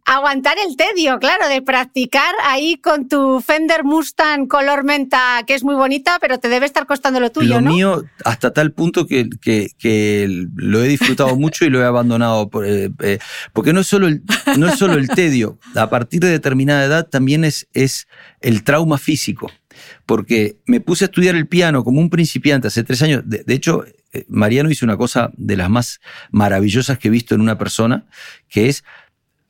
aguantar 0.06 0.56
el 0.66 0.74
tedio, 0.74 1.18
claro, 1.18 1.48
de 1.48 1.60
practicar 1.60 2.34
ahí 2.44 2.76
con 2.76 3.06
tu 3.06 3.42
Fender 3.42 3.84
Mustang 3.84 4.46
color 4.46 4.82
menta, 4.82 5.42
que 5.46 5.52
es 5.52 5.64
muy 5.64 5.74
bonita, 5.74 6.16
pero 6.18 6.38
te 6.38 6.48
debe 6.48 6.64
estar 6.64 6.86
costando 6.86 7.20
lo 7.20 7.30
tuyo, 7.30 7.60
lo 7.60 7.70
mío, 7.70 8.04
hasta 8.24 8.54
tal 8.54 8.72
punto 8.72 9.06
que, 9.06 9.28
que, 9.38 10.46
lo 10.54 10.82
he 10.82 10.88
disfrutado 10.88 11.36
mucho 11.36 11.66
y 11.66 11.68
lo 11.68 11.82
he 11.82 11.84
abandonado. 11.84 12.48
Eh, 12.64 12.88
eh, 13.00 13.18
porque 13.52 13.74
no 13.74 13.80
es, 13.80 13.86
solo 13.86 14.08
el, 14.08 14.22
no 14.56 14.66
es 14.66 14.78
solo 14.78 14.94
el 14.94 15.08
tedio. 15.08 15.58
A 15.74 15.90
partir 15.90 16.20
de 16.20 16.30
determinada 16.30 16.86
edad 16.86 17.06
también 17.06 17.44
es, 17.44 17.68
es 17.74 18.08
el 18.40 18.64
trauma 18.64 18.96
físico 18.96 19.50
porque 20.06 20.58
me 20.66 20.80
puse 20.80 21.04
a 21.04 21.06
estudiar 21.06 21.34
el 21.36 21.46
piano 21.46 21.84
como 21.84 22.00
un 22.00 22.10
principiante 22.10 22.68
hace 22.68 22.84
tres 22.84 23.02
años. 23.02 23.22
De, 23.24 23.44
hecho, 23.54 23.84
eh, 24.12 24.24
Mariano 24.28 24.70
hizo 24.70 24.84
una 24.84 24.96
cosa 24.96 25.30
de 25.36 25.56
las 25.56 25.70
más 25.70 26.00
maravillosas 26.30 26.98
que 26.98 27.08
he 27.08 27.10
visto 27.10 27.34
en 27.34 27.40
una 27.40 27.58
persona, 27.58 28.06
que 28.48 28.68
es 28.68 28.84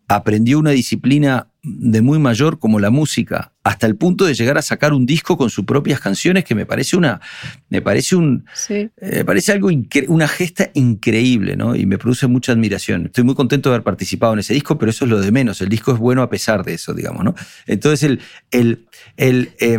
aprendió 0.08 0.58
una 0.58 0.70
disciplina 0.70 1.46
de 1.62 2.00
muy 2.00 2.18
mayor 2.18 2.58
como 2.58 2.80
la 2.80 2.90
música, 2.90 3.52
hasta 3.62 3.86
el 3.86 3.94
punto 3.94 4.24
de 4.24 4.34
llegar 4.34 4.58
a 4.58 4.62
sacar 4.62 4.92
un 4.92 5.06
disco 5.06 5.36
con 5.36 5.50
sus 5.50 5.64
propias 5.64 6.00
canciones, 6.00 6.44
que 6.44 6.56
me 6.56 6.66
parece 6.66 6.96
una, 6.96 7.20
me 7.68 7.80
parece 7.80 8.16
un, 8.16 8.44
eh, 8.68 9.24
parece 9.24 9.52
algo, 9.52 9.68
una 10.08 10.26
gesta 10.26 10.70
increíble, 10.74 11.56
¿no? 11.56 11.76
Y 11.76 11.86
me 11.86 11.96
produce 11.96 12.26
mucha 12.26 12.50
admiración. 12.50 13.06
Estoy 13.06 13.22
muy 13.22 13.36
contento 13.36 13.68
de 13.68 13.76
haber 13.76 13.84
participado 13.84 14.32
en 14.32 14.40
ese 14.40 14.52
disco, 14.52 14.78
pero 14.78 14.90
eso 14.90 15.04
es 15.04 15.10
lo 15.10 15.20
de 15.20 15.30
menos. 15.30 15.60
El 15.60 15.68
disco 15.68 15.92
es 15.92 15.98
bueno 15.98 16.22
a 16.22 16.30
pesar 16.30 16.64
de 16.64 16.74
eso, 16.74 16.92
digamos, 16.92 17.22
¿no? 17.24 17.36
Entonces, 17.66 18.02
el, 18.02 18.20
el, 18.50 18.86
el 19.16 19.52
eh, 19.60 19.78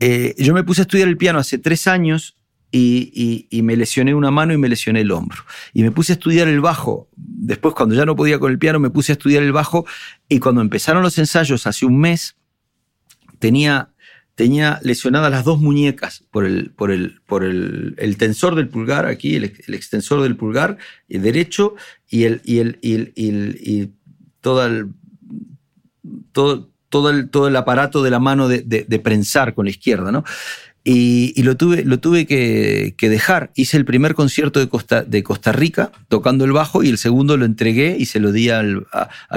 eh, 0.00 0.34
yo 0.38 0.54
me 0.54 0.64
puse 0.64 0.82
a 0.82 0.84
estudiar 0.84 1.08
el 1.08 1.16
piano 1.16 1.38
hace 1.38 1.58
tres 1.58 1.86
años 1.86 2.36
y, 2.76 3.60
me 3.62 3.76
lesioné 3.76 4.14
una 4.14 4.30
mano 4.30 4.52
y 4.52 4.58
me 4.58 4.68
lesioné 4.68 5.02
el 5.02 5.12
hombro. 5.12 5.44
Y 5.72 5.82
me 5.82 5.92
puse 5.92 6.12
a 6.12 6.14
estudiar 6.14 6.48
el 6.48 6.60
bajo. 6.60 7.08
Después, 7.16 7.74
cuando 7.74 7.94
ya 7.94 8.04
no 8.04 8.16
podía 8.16 8.38
con 8.38 8.50
el 8.50 8.58
piano, 8.58 8.80
me 8.80 8.90
puse 8.90 9.12
a 9.12 9.14
estudiar 9.14 9.42
el 9.42 9.52
bajo. 9.52 9.86
Y 10.28 10.40
cuando 10.40 10.60
empezaron 10.60 11.02
los 11.02 11.16
ensayos 11.18 11.66
hace 11.66 11.86
un 11.86 11.98
mes, 11.98 12.36
tenía, 13.38 13.90
tenía 14.34 14.80
lesionadas 14.82 15.30
las 15.30 15.44
dos 15.44 15.60
muñecas 15.60 16.24
por 16.32 16.44
el, 16.44 16.72
por 16.72 16.90
el, 16.90 17.20
por 17.26 17.44
el, 17.44 18.16
tensor 18.18 18.56
del 18.56 18.68
pulgar 18.68 19.06
aquí, 19.06 19.36
el, 19.36 19.44
extensor 19.44 20.22
del 20.22 20.36
pulgar 20.36 20.76
el 21.08 21.22
derecho 21.22 21.76
y, 22.08 22.24
el, 22.24 22.40
y, 22.44 22.58
el, 22.58 22.78
y, 22.82 22.94
y 23.14 23.92
todo 24.40 24.66
el, 24.66 24.88
todo, 26.32 26.73
todo 26.94 27.10
el, 27.10 27.28
todo 27.28 27.48
el 27.48 27.56
aparato 27.56 28.04
de 28.04 28.10
la 28.10 28.20
mano 28.20 28.46
de, 28.46 28.62
de, 28.62 28.98
prensar 29.00 29.52
con 29.52 29.64
la 29.64 29.72
izquierda, 29.72 30.12
¿no? 30.12 30.22
Y, 30.84 31.42
lo 31.42 31.56
tuve, 31.56 31.82
lo 31.82 31.98
tuve 31.98 32.24
que, 32.24 32.94
dejar. 33.00 33.50
Hice 33.56 33.76
el 33.76 33.84
primer 33.84 34.14
concierto 34.14 34.60
de 34.60 34.68
Costa, 34.68 35.02
de 35.02 35.24
Costa 35.24 35.50
Rica 35.50 35.90
tocando 36.06 36.44
el 36.44 36.52
bajo 36.52 36.84
y 36.84 36.90
el 36.90 36.98
segundo 36.98 37.36
lo 37.36 37.46
entregué 37.46 37.96
y 37.98 38.04
se 38.04 38.20
lo 38.20 38.30
di 38.30 38.48
a, 38.48 38.62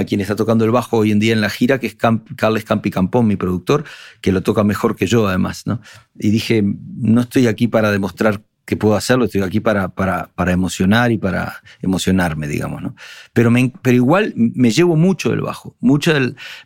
quien 0.06 0.22
está 0.22 0.36
tocando 0.36 0.66
el 0.66 0.72
bajo 0.72 0.98
hoy 0.98 1.10
en 1.10 1.18
día 1.18 1.34
en 1.34 1.42
la 1.42 1.50
gira, 1.50 1.80
que 1.80 1.88
es 1.88 1.98
Carles 2.36 2.64
Campi 2.64 2.92
Campón, 2.92 3.26
mi 3.26 3.38
productor, 3.38 3.86
que 4.22 4.32
lo 4.32 4.44
toca 4.44 4.64
mejor 4.64 4.96
que 4.96 5.08
yo 5.08 5.28
además. 5.28 5.66
¿no? 5.66 5.82
Y 6.20 6.30
dije, 6.30 6.64
no 6.64 7.22
estoy 7.22 7.48
aquí 7.48 7.68
para 7.68 7.90
demostrar 7.90 8.44
que 8.68 8.76
puedo 8.76 8.96
hacerlo, 8.96 9.26
estoy 9.26 9.42
aquí 9.44 9.62
para, 9.62 9.88
para, 9.88 10.30
para 10.36 10.52
emocionar 10.52 11.14
y 11.14 11.18
para 11.18 11.62
emocionarme, 11.82 12.50
digamos, 12.50 12.82
¿no? 12.82 12.96
Pero, 13.32 13.50
pero 13.82 13.96
igual 13.96 14.34
me 14.36 14.72
llevo 14.72 14.98
mucho 14.98 15.30
del 15.30 15.40
bajo, 15.40 15.78
mucho 15.80 16.12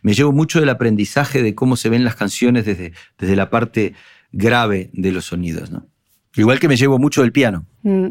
me 0.02 0.12
llevo 0.12 0.32
mucho 0.32 0.58
del 0.58 0.68
aprendizaje 0.68 1.42
de 1.42 1.54
cómo 1.54 1.76
se 1.76 1.88
ven 1.88 2.02
las 2.02 2.16
canciones 2.16 2.64
desde, 2.66 2.92
desde 3.18 3.36
la 3.36 3.50
parte 3.50 3.94
grave 4.32 4.90
de 4.92 5.12
los 5.12 5.26
sonidos, 5.26 5.70
¿no? 5.70 5.86
Igual 6.34 6.58
que 6.58 6.66
me 6.66 6.76
llevo 6.76 6.98
mucho 6.98 7.20
del 7.20 7.30
piano. 7.30 7.66
Mm. 7.82 8.06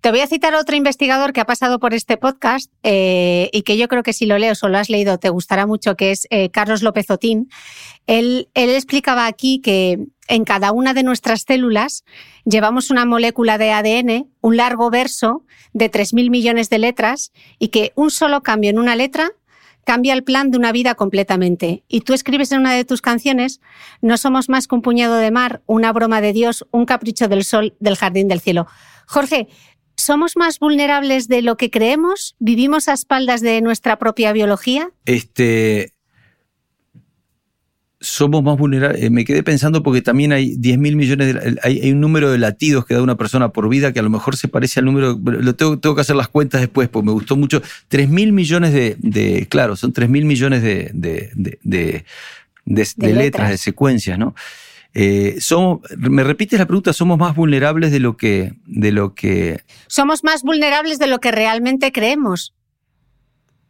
Te 0.00 0.10
voy 0.10 0.20
a 0.20 0.26
citar 0.26 0.54
otro 0.54 0.74
investigador 0.74 1.32
que 1.32 1.40
ha 1.40 1.44
pasado 1.44 1.78
por 1.78 1.94
este 1.94 2.16
podcast 2.16 2.72
eh, 2.82 3.50
y 3.52 3.62
que 3.62 3.76
yo 3.76 3.86
creo 3.86 4.02
que 4.02 4.14
si 4.14 4.26
lo 4.26 4.38
leo 4.38 4.54
o 4.60 4.68
lo 4.68 4.78
has 4.78 4.88
leído 4.88 5.18
te 5.18 5.28
gustará 5.28 5.66
mucho, 5.66 5.94
que 5.94 6.10
es 6.10 6.26
eh, 6.30 6.50
Carlos 6.50 6.82
López 6.82 7.08
Otín. 7.10 7.50
Él, 8.06 8.48
él 8.54 8.70
explicaba 8.70 9.26
aquí 9.26 9.60
que 9.60 10.08
en 10.28 10.44
cada 10.44 10.72
una 10.72 10.94
de 10.94 11.02
nuestras 11.02 11.42
células 11.42 12.04
llevamos 12.44 12.90
una 12.90 13.04
molécula 13.04 13.58
de 13.58 13.72
ADN, 13.72 14.30
un 14.40 14.56
largo 14.56 14.90
verso 14.90 15.44
de 15.72 15.90
3.000 15.90 16.30
millones 16.30 16.70
de 16.70 16.78
letras 16.78 17.32
y 17.58 17.68
que 17.68 17.92
un 17.96 18.10
solo 18.10 18.42
cambio 18.42 18.70
en 18.70 18.78
una 18.78 18.94
letra 18.94 19.32
cambia 19.84 20.12
el 20.12 20.22
plan 20.22 20.50
de 20.50 20.58
una 20.58 20.70
vida 20.70 20.94
completamente. 20.94 21.82
Y 21.88 22.02
tú 22.02 22.12
escribes 22.12 22.52
en 22.52 22.60
una 22.60 22.74
de 22.74 22.84
tus 22.84 23.00
canciones, 23.00 23.62
no 24.02 24.18
somos 24.18 24.50
más 24.50 24.68
que 24.68 24.74
un 24.74 24.82
puñado 24.82 25.16
de 25.16 25.30
mar, 25.30 25.62
una 25.64 25.92
broma 25.92 26.20
de 26.20 26.34
Dios, 26.34 26.66
un 26.70 26.84
capricho 26.84 27.26
del 27.26 27.42
sol, 27.42 27.74
del 27.80 27.96
jardín 27.96 28.28
del 28.28 28.40
cielo. 28.40 28.66
Jorge, 29.06 29.48
¿somos 29.96 30.36
más 30.36 30.58
vulnerables 30.58 31.26
de 31.26 31.40
lo 31.40 31.56
que 31.56 31.70
creemos? 31.70 32.36
¿Vivimos 32.38 32.88
a 32.88 32.92
espaldas 32.92 33.40
de 33.40 33.62
nuestra 33.62 33.98
propia 33.98 34.32
biología? 34.32 34.90
Este, 35.06 35.94
somos 38.00 38.42
más 38.42 38.56
vulnerables. 38.56 39.02
Eh, 39.02 39.10
me 39.10 39.24
quedé 39.24 39.42
pensando 39.42 39.82
porque 39.82 40.02
también 40.02 40.32
hay 40.32 40.56
10 40.56 40.78
mil 40.78 40.96
millones, 40.96 41.34
de, 41.34 41.58
hay, 41.62 41.90
un 41.90 42.00
número 42.00 42.30
de 42.30 42.38
latidos 42.38 42.86
que 42.86 42.94
da 42.94 43.02
una 43.02 43.16
persona 43.16 43.50
por 43.50 43.68
vida 43.68 43.92
que 43.92 43.98
a 43.98 44.02
lo 44.02 44.10
mejor 44.10 44.36
se 44.36 44.48
parece 44.48 44.80
al 44.80 44.86
número, 44.86 45.18
lo 45.22 45.54
tengo, 45.54 45.78
tengo 45.78 45.94
que 45.94 46.02
hacer 46.02 46.16
las 46.16 46.28
cuentas 46.28 46.60
después 46.60 46.88
porque 46.88 47.06
me 47.06 47.12
gustó 47.12 47.36
mucho. 47.36 47.60
3 47.88 48.08
mil 48.08 48.32
millones 48.32 48.72
de, 48.72 49.46
claro, 49.50 49.76
son 49.76 49.92
3 49.92 50.08
mil 50.08 50.24
millones 50.24 50.62
de, 50.62 50.90
de, 50.94 52.04
letras. 53.14 53.50
de 53.50 53.58
secuencias, 53.58 54.18
¿no? 54.18 54.34
Eh, 54.94 55.36
somos, 55.40 55.80
me 55.96 56.24
repites 56.24 56.58
la 56.58 56.66
pregunta, 56.66 56.92
¿somos 56.92 57.18
más 57.18 57.36
vulnerables 57.36 57.92
de 57.92 58.00
lo 58.00 58.16
que... 58.16 58.54
De 58.66 58.90
lo 58.90 59.14
que... 59.14 59.60
Somos 59.86 60.24
más 60.24 60.42
vulnerables 60.42 60.98
de 60.98 61.06
lo 61.06 61.20
que 61.20 61.30
realmente 61.30 61.92
creemos. 61.92 62.54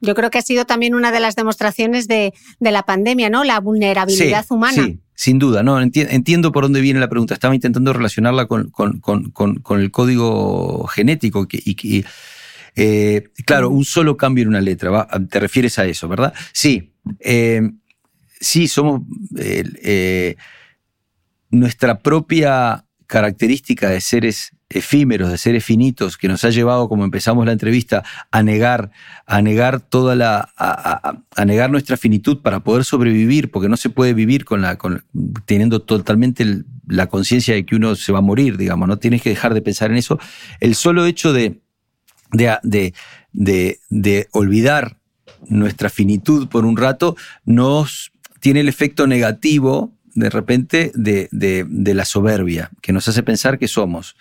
Yo 0.00 0.14
creo 0.14 0.30
que 0.30 0.38
ha 0.38 0.42
sido 0.42 0.64
también 0.64 0.94
una 0.94 1.10
de 1.12 1.20
las 1.20 1.36
demostraciones 1.36 2.08
de, 2.08 2.32
la 2.60 2.82
pandemia, 2.84 3.30
¿no? 3.30 3.44
La 3.44 3.60
vulnerabilidad 3.60 4.46
humana. 4.50 4.84
Sí, 4.84 5.00
sin 5.14 5.38
duda, 5.38 5.62
no, 5.62 5.80
entiendo 5.80 6.52
por 6.52 6.64
dónde 6.64 6.80
viene 6.80 7.00
la 7.00 7.08
pregunta. 7.08 7.34
Estaba 7.34 7.54
intentando 7.54 7.92
relacionarla 7.92 8.46
con, 8.46 8.70
con, 8.70 9.80
el 9.80 9.90
código 9.90 10.86
genético 10.86 11.48
y, 11.50 12.04
eh, 12.76 13.28
claro, 13.44 13.70
un 13.70 13.84
solo 13.84 14.16
cambio 14.16 14.42
en 14.42 14.48
una 14.48 14.60
letra, 14.60 15.08
te 15.28 15.40
refieres 15.40 15.78
a 15.80 15.86
eso, 15.86 16.06
¿verdad? 16.06 16.32
Sí, 16.52 16.92
eh, 17.18 17.62
sí, 18.40 18.68
somos 18.68 19.02
eh, 19.36 20.36
nuestra 21.50 21.98
propia 21.98 22.84
característica 23.08 23.88
de 23.88 24.00
seres 24.00 24.52
efímeros, 24.70 25.30
de 25.30 25.38
seres 25.38 25.64
finitos, 25.64 26.16
que 26.16 26.28
nos 26.28 26.44
ha 26.44 26.50
llevado, 26.50 26.88
como 26.88 27.04
empezamos 27.04 27.46
la 27.46 27.52
entrevista, 27.52 28.04
a 28.30 28.42
negar, 28.42 28.90
a 29.26 29.40
negar 29.40 29.80
toda 29.80 30.14
la, 30.14 30.50
a, 30.56 31.44
negar 31.44 31.70
nuestra 31.70 31.96
finitud 31.96 32.42
para 32.42 32.60
poder 32.60 32.84
sobrevivir, 32.84 33.50
porque 33.50 33.68
no 33.68 33.76
se 33.76 33.90
puede 33.90 34.14
vivir 34.14 34.44
con 34.44 34.60
la, 34.60 34.76
con, 34.76 35.04
teniendo 35.46 35.80
totalmente 35.80 36.64
la 36.86 37.06
conciencia 37.06 37.54
de 37.54 37.64
que 37.64 37.76
uno 37.76 37.94
se 37.94 38.12
va 38.12 38.18
a 38.18 38.22
morir, 38.22 38.56
digamos, 38.56 38.88
no 38.88 38.98
tienes 38.98 39.22
que 39.22 39.30
dejar 39.30 39.54
de 39.54 39.62
pensar 39.62 39.90
en 39.90 39.96
eso. 39.96 40.18
El 40.60 40.74
solo 40.74 41.06
hecho 41.06 41.32
de, 41.32 41.60
de, 42.32 42.92
de, 43.32 43.80
de 43.88 44.28
olvidar 44.32 44.98
nuestra 45.48 45.88
finitud 45.88 46.48
por 46.48 46.64
un 46.64 46.76
rato 46.76 47.16
nos 47.44 48.12
tiene 48.40 48.60
el 48.60 48.68
efecto 48.68 49.06
negativo 49.06 49.92
de 50.18 50.30
repente 50.30 50.90
de, 50.94 51.28
de, 51.30 51.94
la 51.94 52.04
soberbia, 52.04 52.70
que 52.82 52.92
nos 52.92 53.06
hace 53.06 53.22
pensar 53.22 53.58
que 53.58 53.68
somos, 53.68 54.16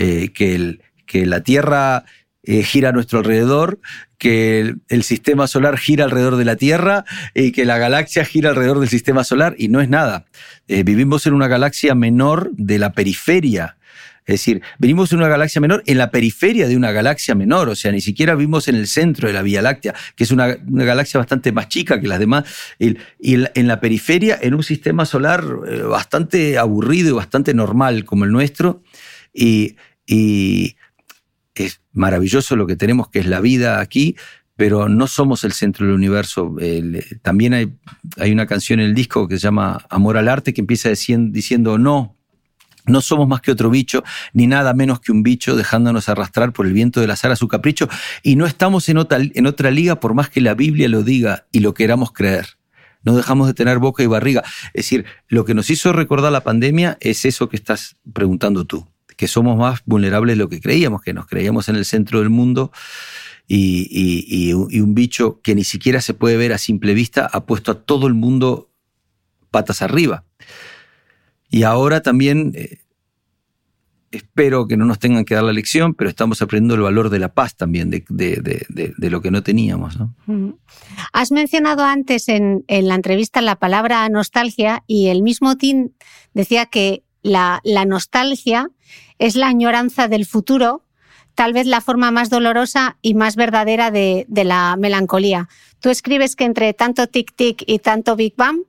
eh, 0.00 0.32
que, 0.32 1.26
la 1.26 1.42
Tierra 1.42 2.06
eh, 2.42 2.62
gira 2.62 2.88
a 2.88 2.92
nuestro 2.92 3.18
alrededor, 3.18 3.80
que 4.16 4.76
el, 4.88 5.02
sistema 5.02 5.46
solar 5.46 5.76
gira 5.76 6.04
alrededor 6.04 6.36
de 6.36 6.46
la 6.46 6.56
Tierra 6.56 7.04
y 7.34 7.52
que 7.52 7.66
la 7.66 7.76
galaxia 7.76 8.24
gira 8.24 8.48
alrededor 8.48 8.80
del 8.80 8.88
sistema 8.88 9.24
solar, 9.24 9.54
y 9.58 9.68
no 9.68 9.82
es 9.82 9.90
nada. 9.90 10.24
Eh, 10.68 10.84
vivimos 10.84 11.26
en 11.26 11.34
una 11.34 11.48
galaxia 11.48 11.94
menor 11.94 12.50
de 12.52 12.78
la 12.78 12.92
periferia. 12.92 13.76
Es 14.24 14.36
decir, 14.36 14.62
venimos 14.78 15.10
de 15.10 15.16
una 15.16 15.28
galaxia 15.28 15.60
menor 15.60 15.82
en 15.84 15.98
la 15.98 16.10
periferia 16.10 16.66
de 16.66 16.76
una 16.76 16.92
galaxia 16.92 17.34
menor, 17.34 17.68
o 17.68 17.74
sea, 17.74 17.92
ni 17.92 18.00
siquiera 18.00 18.34
vimos 18.36 18.68
en 18.68 18.76
el 18.76 18.86
centro 18.86 19.28
de 19.28 19.34
la 19.34 19.42
Vía 19.42 19.60
Láctea, 19.60 19.94
que 20.16 20.24
es 20.24 20.30
una, 20.30 20.56
galaxia 20.64 21.18
bastante 21.18 21.52
más 21.52 21.68
chica 21.68 22.00
que 22.00 22.08
las 22.08 22.20
demás, 22.20 22.44
y, 22.78 22.96
en 23.18 23.66
la 23.66 23.80
periferia, 23.80 24.38
en 24.40 24.54
un 24.54 24.62
sistema 24.62 25.04
solar 25.04 25.44
bastante 25.88 26.56
aburrido 26.56 27.10
y 27.10 27.12
bastante 27.12 27.52
normal 27.52 28.06
como 28.06 28.24
el 28.24 28.30
nuestro, 28.30 28.82
y, 29.34 29.76
es 31.54 31.80
maravilloso 31.92 32.56
lo 32.56 32.66
que 32.66 32.76
tenemos, 32.76 33.08
que 33.08 33.20
es 33.20 33.26
la 33.26 33.40
vida 33.40 33.80
aquí, 33.80 34.16
pero 34.56 34.88
no 34.88 35.06
somos 35.06 35.44
el 35.44 35.52
centro 35.52 35.86
del 35.86 35.94
universo. 35.94 36.54
también 37.22 37.54
hay, 37.54 37.72
hay, 38.18 38.30
una 38.32 38.46
canción 38.46 38.80
en 38.80 38.86
el 38.86 38.94
disco 38.94 39.26
que 39.26 39.36
se 39.36 39.44
llama 39.44 39.86
Amor 39.88 40.16
al 40.16 40.28
Arte 40.28 40.52
que 40.52 40.60
empieza 40.60 40.90
diciendo 40.90 41.78
no, 41.78 42.16
no 42.86 43.00
somos 43.00 43.26
más 43.26 43.40
que 43.40 43.52
otro 43.52 43.70
bicho, 43.70 44.04
ni 44.32 44.46
nada 44.46 44.74
menos 44.74 45.00
que 45.00 45.12
un 45.12 45.22
bicho 45.22 45.56
dejándonos 45.56 46.08
arrastrar 46.08 46.52
por 46.52 46.66
el 46.66 46.72
viento 46.72 47.00
del 47.00 47.10
azar 47.10 47.30
a 47.30 47.36
su 47.36 47.48
capricho, 47.48 47.88
y 48.22 48.36
no 48.36 48.46
estamos 48.46 48.88
en 48.88 48.98
otra, 48.98 49.18
en 49.20 49.46
otra 49.46 49.70
liga 49.70 50.00
por 50.00 50.14
más 50.14 50.28
que 50.28 50.40
la 50.40 50.54
Biblia 50.54 50.88
lo 50.88 51.02
diga 51.02 51.46
y 51.52 51.60
lo 51.60 51.74
queramos 51.74 52.12
creer. 52.12 52.58
No 53.02 53.16
dejamos 53.16 53.46
de 53.46 53.54
tener 53.54 53.78
boca 53.78 54.02
y 54.02 54.06
barriga. 54.06 54.42
Es 54.74 54.84
decir, 54.84 55.06
lo 55.28 55.46
que 55.46 55.54
nos 55.54 55.70
hizo 55.70 55.90
recordar 55.94 56.32
la 56.32 56.42
pandemia 56.42 56.98
es 57.00 57.24
eso 57.24 57.48
que 57.48 57.56
estás 57.56 57.96
preguntando 58.12 58.66
tú, 58.66 58.86
que 59.20 59.28
somos 59.28 59.58
más 59.58 59.82
vulnerables 59.84 60.38
de 60.38 60.42
lo 60.42 60.48
que 60.48 60.62
creíamos, 60.62 61.02
que 61.02 61.12
nos 61.12 61.26
creíamos 61.26 61.68
en 61.68 61.76
el 61.76 61.84
centro 61.84 62.20
del 62.20 62.30
mundo 62.30 62.72
y, 63.46 63.86
y 63.92 64.80
un 64.80 64.94
bicho 64.94 65.42
que 65.42 65.54
ni 65.54 65.62
siquiera 65.62 66.00
se 66.00 66.14
puede 66.14 66.38
ver 66.38 66.54
a 66.54 66.58
simple 66.58 66.94
vista 66.94 67.28
ha 67.30 67.44
puesto 67.44 67.72
a 67.72 67.82
todo 67.82 68.06
el 68.06 68.14
mundo 68.14 68.70
patas 69.50 69.82
arriba. 69.82 70.24
Y 71.50 71.64
ahora 71.64 72.00
también 72.00 72.52
eh, 72.54 72.78
espero 74.10 74.66
que 74.66 74.78
no 74.78 74.86
nos 74.86 74.98
tengan 74.98 75.26
que 75.26 75.34
dar 75.34 75.44
la 75.44 75.52
lección, 75.52 75.92
pero 75.92 76.08
estamos 76.08 76.40
aprendiendo 76.40 76.76
el 76.76 76.80
valor 76.80 77.10
de 77.10 77.18
la 77.18 77.34
paz 77.34 77.56
también, 77.56 77.90
de, 77.90 78.94
lo 78.96 79.20
que 79.20 79.30
no 79.30 79.42
teníamos. 79.42 79.98
Has 81.12 81.30
mencionado 81.30 81.84
antes 81.84 82.30
en, 82.30 82.64
la 82.68 82.94
entrevista 82.94 83.42
la 83.42 83.56
palabra 83.56 84.08
nostalgia 84.08 84.82
y 84.86 85.08
el 85.08 85.22
mismo 85.22 85.56
Tim 85.58 85.90
decía 86.32 86.64
que 86.64 87.04
la, 87.22 87.60
nostalgia 87.86 88.70
es 89.20 89.36
la 89.36 89.46
añoranza 89.46 90.08
del 90.08 90.26
futuro, 90.26 90.82
tal 91.34 91.52
vez 91.52 91.66
la 91.66 91.82
forma 91.82 92.10
más 92.10 92.30
dolorosa 92.30 92.96
y 93.02 93.14
más 93.14 93.36
verdadera 93.36 93.90
de, 93.90 94.26
la 94.28 94.76
melancolía. 94.76 95.48
Tú 95.78 95.90
escribes 95.90 96.34
que 96.34 96.44
entre 96.44 96.72
tanto 96.72 97.06
tic-tic 97.06 97.62
y 97.66 97.78
tanto 97.78 98.16
Big 98.16 98.34
Bang, 98.34 98.60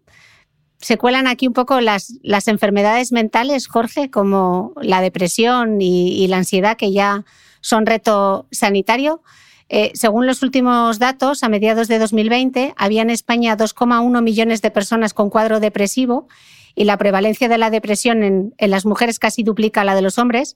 se 0.78 0.98
cuelan 0.98 1.28
aquí 1.28 1.48
un 1.48 1.54
poco 1.54 1.80
las, 1.80 2.20
las 2.22 2.48
enfermedades 2.48 3.12
mentales, 3.12 3.68
Jorge, 3.68 4.12
como 4.12 4.74
la 4.82 5.02
depresión 5.02 5.80
y, 5.80 6.28
la 6.28 6.38
ansiedad, 6.38 6.76
que 6.76 6.92
ya 6.92 7.24
son 7.62 7.86
reto 7.86 8.48
sanitario. 8.52 9.24
Eh, 9.70 9.92
según 9.94 10.28
los 10.28 10.44
últimos 10.44 11.00
datos, 11.00 11.44
a 11.44 11.50
mediados 11.50 11.88
de 11.88 11.98
2020 11.98 12.74
había 12.76 13.04
en 13.04 13.10
España 13.10 13.56
2,1 13.56 14.22
millones 14.22 14.62
de 14.62 14.72
personas 14.72 15.14
con 15.14 15.30
cuadro 15.30 15.62
depresivo 15.62 16.28
y 16.76 16.86
la 16.86 16.98
prevalencia 16.98 17.50
de 17.50 17.58
la 17.58 17.70
depresión 17.70 18.24
en, 18.24 18.54
las 18.58 18.86
mujeres 18.86 19.20
casi 19.20 19.44
duplica 19.44 19.84
la 19.84 19.96
de 19.96 20.02
los 20.02 20.18
hombres. 20.18 20.56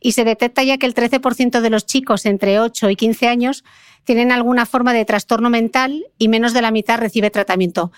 Y 0.00 0.12
se 0.12 0.24
detecta 0.24 0.62
ya 0.62 0.76
que 0.76 0.86
el 0.86 0.94
13% 0.94 1.60
de 1.60 1.70
los 1.70 1.86
chicos 1.86 2.26
entre 2.26 2.60
8 2.60 2.90
y 2.90 2.96
15 2.96 3.28
años 3.28 3.64
tienen 4.04 4.32
alguna 4.32 4.66
forma 4.66 4.92
de 4.92 5.04
trastorno 5.04 5.50
mental 5.50 6.04
y 6.18 6.28
menos 6.28 6.52
de 6.52 6.62
la 6.62 6.70
mitad 6.70 6.98
recibe 6.98 7.30
tratamiento. 7.30 7.90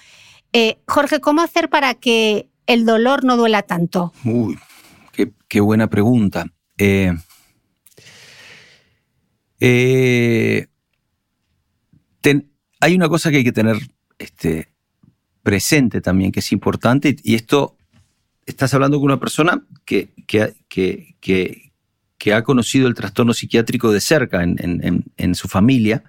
Eh, 0.53 0.79
Jorge, 0.87 1.21
¿cómo 1.21 1.43
hacer 1.43 1.69
para 1.69 1.95
que 1.95 2.49
el 2.67 2.87
dolor 2.87 3.25
no 3.25 3.37
duela 3.37 3.63
tanto? 3.63 4.13
Uy, 4.25 4.57
qué, 5.49 5.61
buena 5.61 5.89
pregunta. 5.89 6.47
Eh, 6.79 7.13
eh, 9.59 10.69
hay 12.81 12.95
una 12.95 13.09
cosa 13.09 13.31
que 13.31 13.39
hay 13.39 13.45
que 13.45 13.53
tener 13.53 13.79
este, 14.19 14.69
presente 15.47 16.01
también, 16.01 16.33
que 16.33 16.41
es 16.41 16.51
importante, 16.51 17.15
y 17.23 17.37
esto, 17.37 17.77
estás 18.47 18.75
hablando 18.75 18.99
con 18.99 19.05
una 19.05 19.21
persona 19.21 19.63
que, 19.85 20.09
que, 20.27 21.71
ha 22.35 22.43
conocido 22.43 22.89
el 22.89 22.95
trastorno 22.95 23.33
psiquiátrico 23.33 23.93
de 23.93 24.01
cerca 24.01 24.43
en, 24.43 25.35
su 25.37 25.47
familia 25.47 26.03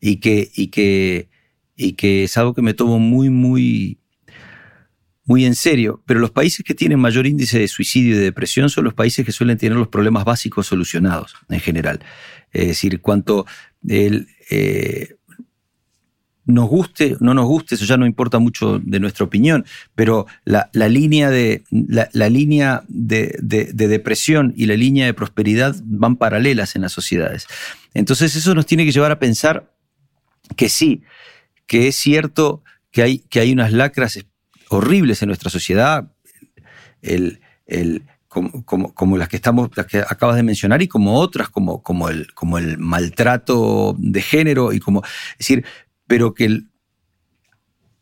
y 0.00 0.16
que, 0.16 0.50
y 0.54 0.68
que 0.68 1.28
y 1.76 1.92
que 1.92 2.24
es 2.24 2.38
algo 2.38 2.54
que 2.54 2.62
me 2.62 2.72
tomo 2.72 2.98
muy, 2.98 3.28
muy, 3.28 3.98
muy 5.24 5.44
en 5.44 5.54
serio. 5.54 6.02
Pero 6.06 6.20
los 6.20 6.30
países 6.30 6.64
que 6.64 6.74
tienen 6.74 6.98
mayor 6.98 7.26
índice 7.26 7.58
de 7.58 7.68
suicidio 7.68 8.14
y 8.14 8.18
de 8.18 8.24
depresión 8.24 8.70
son 8.70 8.84
los 8.84 8.94
países 8.94 9.26
que 9.26 9.32
suelen 9.32 9.58
tener 9.58 9.76
los 9.76 9.88
problemas 9.88 10.24
básicos 10.24 10.66
solucionados 10.66 11.34
en 11.50 11.60
general. 11.60 12.00
Es 12.50 12.68
decir, 12.68 13.02
cuanto 13.02 13.44
el, 13.86 14.28
eh, 14.50 15.16
nos 16.50 16.68
guste, 16.68 17.16
no 17.20 17.34
nos 17.34 17.46
guste, 17.46 17.74
eso 17.74 17.84
ya 17.84 17.96
no 17.96 18.06
importa 18.06 18.38
mucho 18.38 18.78
de 18.78 19.00
nuestra 19.00 19.24
opinión, 19.24 19.64
pero 19.94 20.26
la, 20.44 20.68
línea, 20.72 21.30
de, 21.30 21.62
la, 21.70 22.28
línea 22.28 22.82
de, 22.88 23.36
de, 23.40 23.88
depresión 23.88 24.52
y 24.56 24.66
la 24.66 24.76
línea 24.76 25.06
de 25.06 25.14
prosperidad 25.14 25.76
van 25.84 26.16
paralelas 26.16 26.76
en 26.76 26.82
las 26.82 26.92
sociedades. 26.92 27.46
Entonces 27.94 28.36
eso 28.36 28.54
nos 28.54 28.66
tiene 28.66 28.84
que 28.84 28.92
llevar 28.92 29.10
a 29.10 29.18
pensar 29.18 29.70
que 30.56 30.68
sí, 30.68 31.02
que 31.66 31.88
es 31.88 31.96
cierto 31.96 32.62
que 32.90 33.02
hay, 33.02 33.18
que 33.18 33.40
hay 33.40 33.52
unas 33.52 33.72
lacras 33.72 34.18
horribles 34.68 35.22
en 35.22 35.28
nuestra 35.28 35.50
sociedad, 35.50 36.12
el, 37.02 37.40
el, 37.66 38.02
como, 38.30 39.16
las 39.16 39.28
que 39.28 39.36
estamos, 39.36 39.70
las 39.74 39.86
que 39.86 39.98
acabas 39.98 40.36
de 40.36 40.44
mencionar, 40.44 40.82
y 40.82 40.88
como 40.88 41.18
otras, 41.18 41.48
como, 41.48 41.82
como, 41.82 42.08
el, 42.08 42.32
como 42.32 42.58
el 42.58 42.78
maltrato 42.78 43.96
de 43.98 44.22
género, 44.22 44.72
y 44.72 44.78
como. 44.78 45.02
Es 45.32 45.38
decir, 45.38 45.64
pero 46.10 46.34
que 46.34 46.62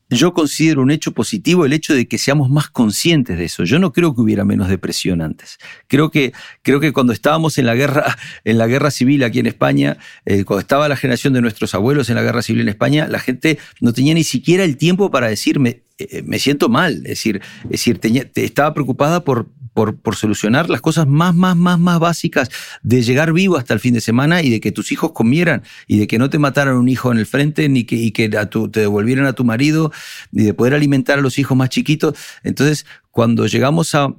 yo 0.09 0.33
considero 0.33 0.81
un 0.81 0.91
hecho 0.91 1.13
positivo 1.13 1.67
el 1.67 1.75
hecho 1.75 1.93
de 1.93 2.09
que 2.09 2.17
seamos 2.17 2.49
más 2.49 2.71
conscientes 2.71 3.37
de 3.37 3.45
eso. 3.45 3.65
Yo 3.65 3.79
no 3.79 3.93
creo 3.93 4.15
que 4.15 4.23
hubiera 4.23 4.47
menos 4.47 4.71
depresión 4.71 5.21
antes. 5.21 5.59
Creo 5.89 6.11
que, 6.11 6.33
creo 6.63 6.81
que 6.81 6.95
cuando 6.95 7.13
estábamos 7.13 7.59
en 7.59 7.67
la 7.67 7.75
guerra, 7.75 8.17
en 8.45 8.57
la 8.57 8.67
guerra 8.67 8.91
civil 8.91 9.25
aquí 9.25 9.41
en 9.41 9.47
España, 9.47 9.99
eh, 10.25 10.45
cuando 10.45 10.63
estaba 10.63 10.89
la 10.89 10.97
generación 10.97 11.35
de 11.35 11.43
nuestros 11.43 11.75
abuelos 11.75 12.09
en 12.09 12.15
la 12.15 12.23
guerra 12.23 12.41
civil 12.41 12.63
en 12.63 12.71
España, 12.71 13.09
la 13.09 13.19
gente 13.19 13.59
no 13.83 13.93
tenía 13.93 14.15
ni 14.15 14.25
siquiera 14.25 14.65
el 14.65 14.79
tiempo 14.79 15.11
para 15.11 15.29
decirme, 15.29 15.83
eh, 15.99 16.23
me 16.25 16.39
siento 16.39 16.69
mal. 16.69 16.99
Es 16.99 17.03
decir, 17.03 17.43
decir 17.65 18.01
estaba 18.35 18.73
preocupada 18.73 19.25
por, 19.25 19.49
por, 19.75 20.17
solucionar 20.17 20.71
las 20.71 20.81
cosas 20.81 21.07
más, 21.07 21.35
más, 21.35 21.57
más, 21.57 21.79
más 21.79 21.99
básicas 21.99 22.51
de 22.83 23.03
llegar 23.03 23.33
vivo 23.33 23.57
hasta 23.57 23.75
el 23.75 23.81
fin 23.81 23.95
de 23.95 24.01
semana 24.01 24.43
y 24.43 24.51
de 24.51 24.61
que 24.61 24.73
tus 24.73 24.93
hijos 24.93 25.13
comieran 25.13 25.63
y 25.87 25.99
de 25.99 26.07
que 26.07 26.19
no 26.19 26.31
te 26.31 26.39
mataran 26.39 26.77
un 26.77 26.89
hijo 26.89 27.13
en 27.13 27.19
el 27.19 27.27
frente 27.27 27.69
ni 27.69 27.85
que, 27.85 27.97
y 27.97 28.11
que 28.13 28.29
te 28.29 28.81
devolvieran 28.81 29.27
a 29.27 29.33
tu 29.33 29.45
marido 29.45 29.93
y 30.33 30.45
de 30.45 30.55
poder 30.55 30.75
alimentar 30.75 31.19
a 31.19 31.23
los 31.23 31.39
hijos 31.39 31.57
más 31.57 31.69
chiquitos. 31.69 32.17
Entonces, 32.43 32.87
cuando 33.11 33.47
llegamos 33.47 33.95
a... 33.95 34.15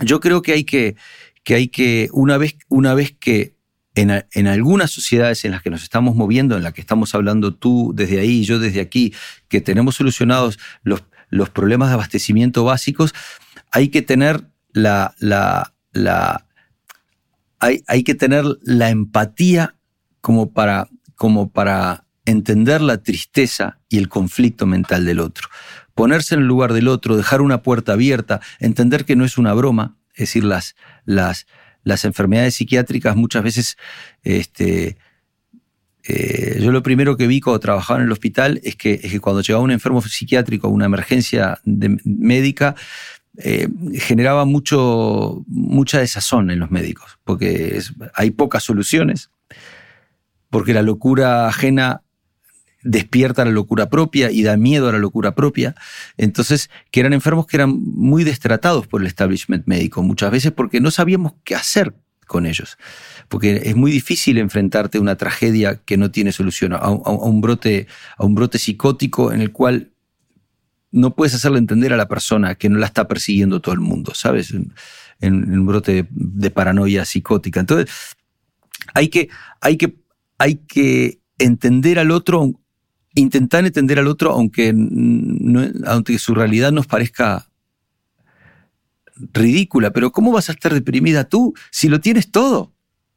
Yo 0.00 0.18
creo 0.18 0.42
que 0.42 0.52
hay 0.52 0.64
que, 0.64 0.96
que, 1.44 1.54
hay 1.54 1.68
que 1.68 2.08
una, 2.12 2.36
vez, 2.36 2.56
una 2.68 2.94
vez 2.94 3.14
que 3.18 3.53
en, 3.94 4.46
algunas 4.46 4.90
sociedades 4.90 5.44
en 5.44 5.52
las 5.52 5.62
que 5.62 5.70
nos 5.70 5.82
estamos 5.82 6.16
moviendo, 6.16 6.56
en 6.56 6.62
las 6.62 6.72
que 6.72 6.80
estamos 6.80 7.14
hablando 7.14 7.54
tú 7.54 7.92
desde 7.94 8.20
ahí 8.20 8.40
y 8.40 8.44
yo 8.44 8.58
desde 8.58 8.80
aquí, 8.80 9.14
que 9.48 9.60
tenemos 9.60 9.94
solucionados 9.94 10.58
los, 10.82 11.02
problemas 11.50 11.88
de 11.88 11.94
abastecimiento 11.94 12.64
básicos, 12.64 13.14
hay 13.70 13.88
que 13.88 14.02
tener 14.02 14.44
la 14.72 15.14
hay, 17.60 17.82
hay, 17.86 18.02
que 18.02 18.14
tener 18.14 18.44
la 18.62 18.90
empatía 18.90 19.74
como 20.20 20.52
para, 20.52 20.88
como 21.14 21.50
para 21.50 22.04
entender 22.24 22.80
la 22.80 22.98
tristeza 22.98 23.78
y 23.88 23.98
el 23.98 24.08
conflicto 24.08 24.66
mental 24.66 25.04
del 25.04 25.20
otro. 25.20 25.48
Ponerse 25.94 26.34
en 26.34 26.42
el 26.42 26.46
lugar 26.46 26.72
del 26.72 26.88
otro, 26.88 27.16
dejar 27.16 27.40
una 27.40 27.62
puerta 27.62 27.92
abierta, 27.92 28.40
entender 28.58 29.04
que 29.04 29.16
no 29.16 29.24
es 29.24 29.38
una 29.38 29.54
broma, 29.54 29.96
es 30.14 30.20
decir, 30.20 30.44
las, 30.44 30.76
las, 31.04 31.46
las 31.84 32.04
enfermedades 32.04 32.56
psiquiátricas 32.56 33.14
muchas 33.14 33.42
veces, 33.42 33.76
este, 34.22 34.96
eh, 36.06 36.58
yo 36.60 36.72
lo 36.72 36.82
primero 36.82 37.16
que 37.16 37.26
vi 37.26 37.40
cuando 37.40 37.60
trabajaba 37.60 38.00
en 38.00 38.06
el 38.06 38.12
hospital 38.12 38.60
es 38.62 38.76
que, 38.76 39.00
es 39.02 39.10
que 39.10 39.20
cuando 39.20 39.40
llegaba 39.42 39.62
un 39.62 39.70
enfermo 39.70 40.02
psiquiátrico, 40.02 40.68
una 40.68 40.86
emergencia 40.86 41.60
médica, 41.64 42.74
eh, 43.38 43.68
generaba 43.94 44.44
mucho, 44.44 45.42
mucha 45.46 45.98
desazón 45.98 46.50
en 46.50 46.58
los 46.60 46.70
médicos, 46.70 47.18
porque 47.24 47.80
hay 48.14 48.30
pocas 48.30 48.62
soluciones, 48.62 49.30
porque 50.50 50.74
la 50.74 50.82
locura 50.82 51.48
ajena 51.48 52.02
despierta 52.84 53.44
la 53.44 53.50
locura 53.50 53.90
propia 53.90 54.30
y 54.30 54.42
da 54.42 54.56
miedo 54.56 54.88
a 54.88 54.92
la 54.92 54.98
locura 54.98 55.34
propia. 55.34 55.74
Entonces, 56.16 56.70
que 56.90 57.00
eran 57.00 57.12
enfermos 57.12 57.46
que 57.46 57.56
eran 57.56 57.82
muy 57.82 58.22
destratados 58.22 58.86
por 58.86 59.00
el 59.00 59.06
establishment 59.06 59.66
médico, 59.66 60.02
muchas 60.02 60.30
veces 60.30 60.52
porque 60.52 60.80
no 60.80 60.90
sabíamos 60.90 61.32
qué 61.42 61.54
hacer 61.56 61.94
con 62.26 62.46
ellos. 62.46 62.78
Porque 63.28 63.62
es 63.64 63.76
muy 63.76 63.90
difícil 63.90 64.38
enfrentarte 64.38 64.98
a 64.98 65.00
una 65.00 65.16
tragedia 65.16 65.80
que 65.84 65.96
no 65.96 66.10
tiene 66.10 66.32
solución, 66.32 66.74
a, 66.74 66.90
un, 66.90 67.40
brote, 67.40 67.86
a 68.16 68.24
un 68.24 68.34
brote 68.34 68.58
psicótico 68.58 69.32
en 69.32 69.40
el 69.40 69.50
cual 69.50 69.92
no 70.90 71.14
puedes 71.16 71.34
hacerle 71.34 71.58
entender 71.58 71.92
a 71.92 71.96
la 71.96 72.06
persona 72.06 72.54
que 72.54 72.68
no 72.68 72.78
la 72.78 72.86
está 72.86 73.08
persiguiendo 73.08 73.60
todo 73.60 73.74
el 73.74 73.80
mundo, 73.80 74.12
¿sabes? 74.14 74.52
En, 74.52 74.72
un 75.20 75.66
brote 75.66 76.06
de, 76.10 76.50
paranoia 76.50 77.04
psicótica. 77.04 77.60
Entonces, 77.60 77.92
hay 78.92 79.08
que, 79.08 79.28
hay 79.60 79.76
que, 79.76 79.96
hay 80.38 80.56
que 80.56 81.20
entender 81.38 81.98
al 81.98 82.10
otro, 82.10 82.52
intentar 83.14 83.64
entender 83.64 83.98
al 83.98 84.08
otro, 84.08 84.32
aunque, 84.32 84.74
aunque 85.86 86.18
su 86.18 86.34
realidad 86.34 86.72
nos 86.72 86.86
parezca 86.86 87.48
ridícula. 89.32 89.92
Pero 89.92 90.12
¿cómo 90.12 90.32
vas 90.32 90.48
a 90.48 90.52
estar 90.52 90.74
deprimida 90.74 91.24
tú 91.24 91.54
si 91.70 91.88
lo 91.88 92.00
tienes 92.00 92.30
todo? 92.30 92.74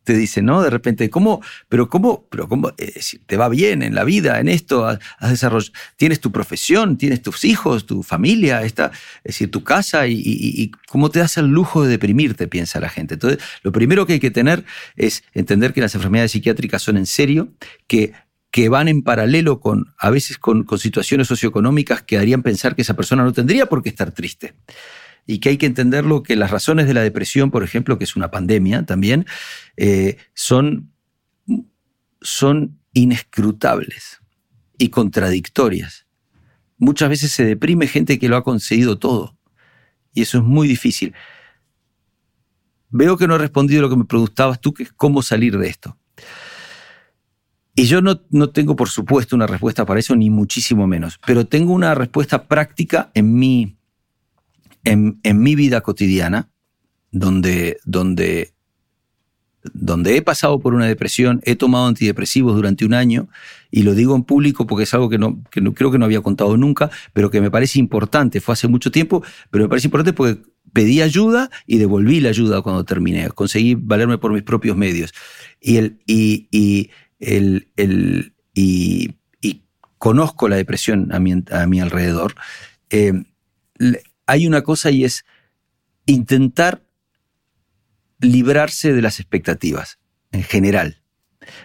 te 0.08 0.14
dice, 0.16 0.42
¿no? 0.42 0.62
De 0.62 0.70
repente, 0.70 1.10
¿cómo? 1.10 1.42
Pero 1.68 1.90
cómo, 1.90 2.26
pero 2.30 2.48
cómo, 2.48 2.72
eh, 2.78 2.94
te 3.26 3.36
va 3.36 3.50
bien 3.50 3.84
en 3.84 3.94
la 3.94 4.06
vida, 4.06 4.40
en 4.40 4.48
esto, 4.48 4.86
has, 4.86 5.00
desarrollado, 5.20 5.74
tienes 5.98 6.22
tu 6.22 6.32
profesión, 6.32 6.98
tienes 6.98 7.22
tus 7.22 7.44
hijos, 7.44 7.86
tu 7.86 8.04
familia, 8.04 8.64
está, 8.64 8.92
es 9.26 9.34
decir, 9.36 9.52
tu 9.52 9.66
casa 9.66 10.08
y, 10.08 10.72
cómo 10.88 11.10
te 11.10 11.20
das 11.20 11.36
el 11.36 11.48
lujo 11.48 11.84
de 11.84 11.90
deprimirte, 11.90 12.48
piensa 12.48 12.80
la 12.80 12.88
gente. 12.88 13.16
Entonces, 13.16 13.44
lo 13.64 13.74
primero 13.74 14.06
que 14.06 14.14
hay 14.14 14.22
que 14.22 14.32
tener 14.32 14.64
es 14.96 15.26
entender 15.34 15.74
que 15.74 15.82
las 15.82 15.94
enfermedades 15.94 16.32
psiquiátricas 16.32 16.82
son 16.82 16.96
en 16.96 17.06
serio, 17.06 17.50
que 17.88 18.14
que 18.52 18.70
van 18.70 18.88
en 18.88 19.04
paralelo 19.04 19.60
con, 19.60 19.94
a 19.98 20.10
veces 20.10 20.38
con, 20.38 20.66
situaciones 20.78 21.28
socioeconómicas 21.28 22.02
que 22.02 22.18
harían 22.18 22.44
pensar 22.44 22.76
que 22.76 22.82
esa 22.82 22.96
persona 22.96 23.24
no 23.24 23.34
tendría 23.34 23.68
por 23.68 23.84
qué 23.84 23.90
estar 23.90 24.12
triste 24.12 24.56
y 25.26 25.40
que 25.40 25.50
hay 25.50 25.58
que 25.58 25.66
entenderlo 25.66 26.24
que 26.24 26.36
las 26.36 26.52
razones 26.52 26.88
de 26.88 26.94
la 26.94 27.02
depresión, 27.02 27.52
por 27.52 27.64
ejemplo, 27.64 27.98
que 27.98 28.06
es 28.06 28.16
una 28.16 28.32
pandemia 28.32 28.86
también, 28.86 29.26
eh, 29.76 30.18
son, 30.34 30.94
son 32.22 32.80
inescrutables 32.94 34.22
y 34.78 34.90
contradictorias. 34.90 36.06
Muchas 36.78 37.10
veces 37.10 37.32
se 37.32 37.44
deprime 37.44 37.88
gente 37.88 38.20
que 38.20 38.30
lo 38.30 38.38
ha 38.38 38.44
conseguido 38.44 38.98
todo 38.98 39.38
y 40.14 40.22
eso 40.22 40.38
es 40.38 40.44
muy 40.44 40.68
difícil. 40.68 41.14
Veo 42.90 43.18
que 43.18 43.28
no 43.28 43.36
he 43.36 43.40
respondido 43.40 43.82
lo 43.82 43.90
que 43.90 43.98
me 43.98 44.06
preguntabas 44.06 44.62
tú, 44.62 44.74
que 44.74 44.84
es 44.84 44.94
cómo 44.94 45.22
salir 45.22 45.58
de 45.58 45.68
esto. 45.68 45.98
Y 47.80 47.86
yo 47.86 48.02
no, 48.02 48.20
no, 48.32 48.50
tengo, 48.50 48.76
por 48.76 48.90
supuesto, 48.90 49.36
una 49.36 49.46
respuesta 49.46 49.86
para 49.86 50.00
eso, 50.00 50.16
ni 50.16 50.32
muchísimo 50.32 50.88
menos, 50.88 51.20
pero 51.28 51.46
tengo 51.46 51.74
una 51.74 51.94
respuesta 51.94 52.48
práctica 52.48 53.12
en 53.14 53.36
mi, 53.36 53.78
en, 54.84 55.20
mi 55.24 55.54
vida 55.54 55.82
cotidiana, 55.82 56.50
donde, 57.12 57.78
donde, 57.86 58.52
donde 59.62 60.18
he 60.18 60.24
pasado 60.24 60.60
por 60.60 60.74
una 60.74 60.88
depresión, 60.88 61.40
he 61.44 61.56
tomado 61.56 61.86
antidepresivos 61.86 62.56
durante 62.56 62.84
un 62.84 62.96
año, 62.96 63.30
y 63.70 63.84
lo 63.84 63.94
digo 63.94 64.16
en 64.16 64.24
público 64.24 64.66
porque 64.66 64.86
es 64.86 64.94
algo 64.96 65.08
que, 65.08 65.20
no, 65.20 65.44
que 65.52 65.62
no, 65.62 65.76
creo 65.76 65.92
que 65.92 66.00
no 66.00 66.06
había 66.06 66.22
contado 66.22 66.58
nunca, 66.58 66.90
pero 67.14 67.30
que 67.30 67.42
me 67.42 67.52
parece 67.52 67.78
importante, 67.78 68.42
fue 68.42 68.54
hace 68.54 68.68
mucho 68.68 68.90
tiempo, 68.90 69.22
pero 69.52 69.66
me 69.66 69.70
parece 69.70 69.86
importante 69.86 70.14
porque 70.14 70.42
pedí 70.74 71.04
ayuda 71.04 71.52
y 71.68 71.78
devolví 71.78 72.22
la 72.22 72.30
ayuda 72.30 72.64
cuando 72.64 72.86
terminé, 72.86 73.30
conseguí 73.30 73.76
valerme 73.76 74.18
por 74.18 74.34
mis 74.34 74.42
propios 74.42 74.76
medios. 74.76 75.14
Y, 75.62 75.78
el, 75.78 76.00
y, 76.08 76.48
y, 76.52 76.90
el, 77.20 77.70
el, 77.76 78.34
y, 78.54 79.16
conozco 79.98 80.48
la 80.48 80.58
depresión 80.58 81.12
a 81.12 81.20
mi, 81.20 81.34
a 81.52 81.66
mi 81.66 81.82
alrededor. 81.82 82.36
Eh, 82.92 83.14
hay 84.28 84.48
una 84.48 84.62
cosa 84.62 84.92
y 84.92 85.04
es 85.04 85.26
intentar 86.06 86.84
librarse 88.20 88.94
de 88.94 89.02
las 89.02 89.20
expectativas 89.20 90.00
en 90.32 90.44
general. 90.44 91.02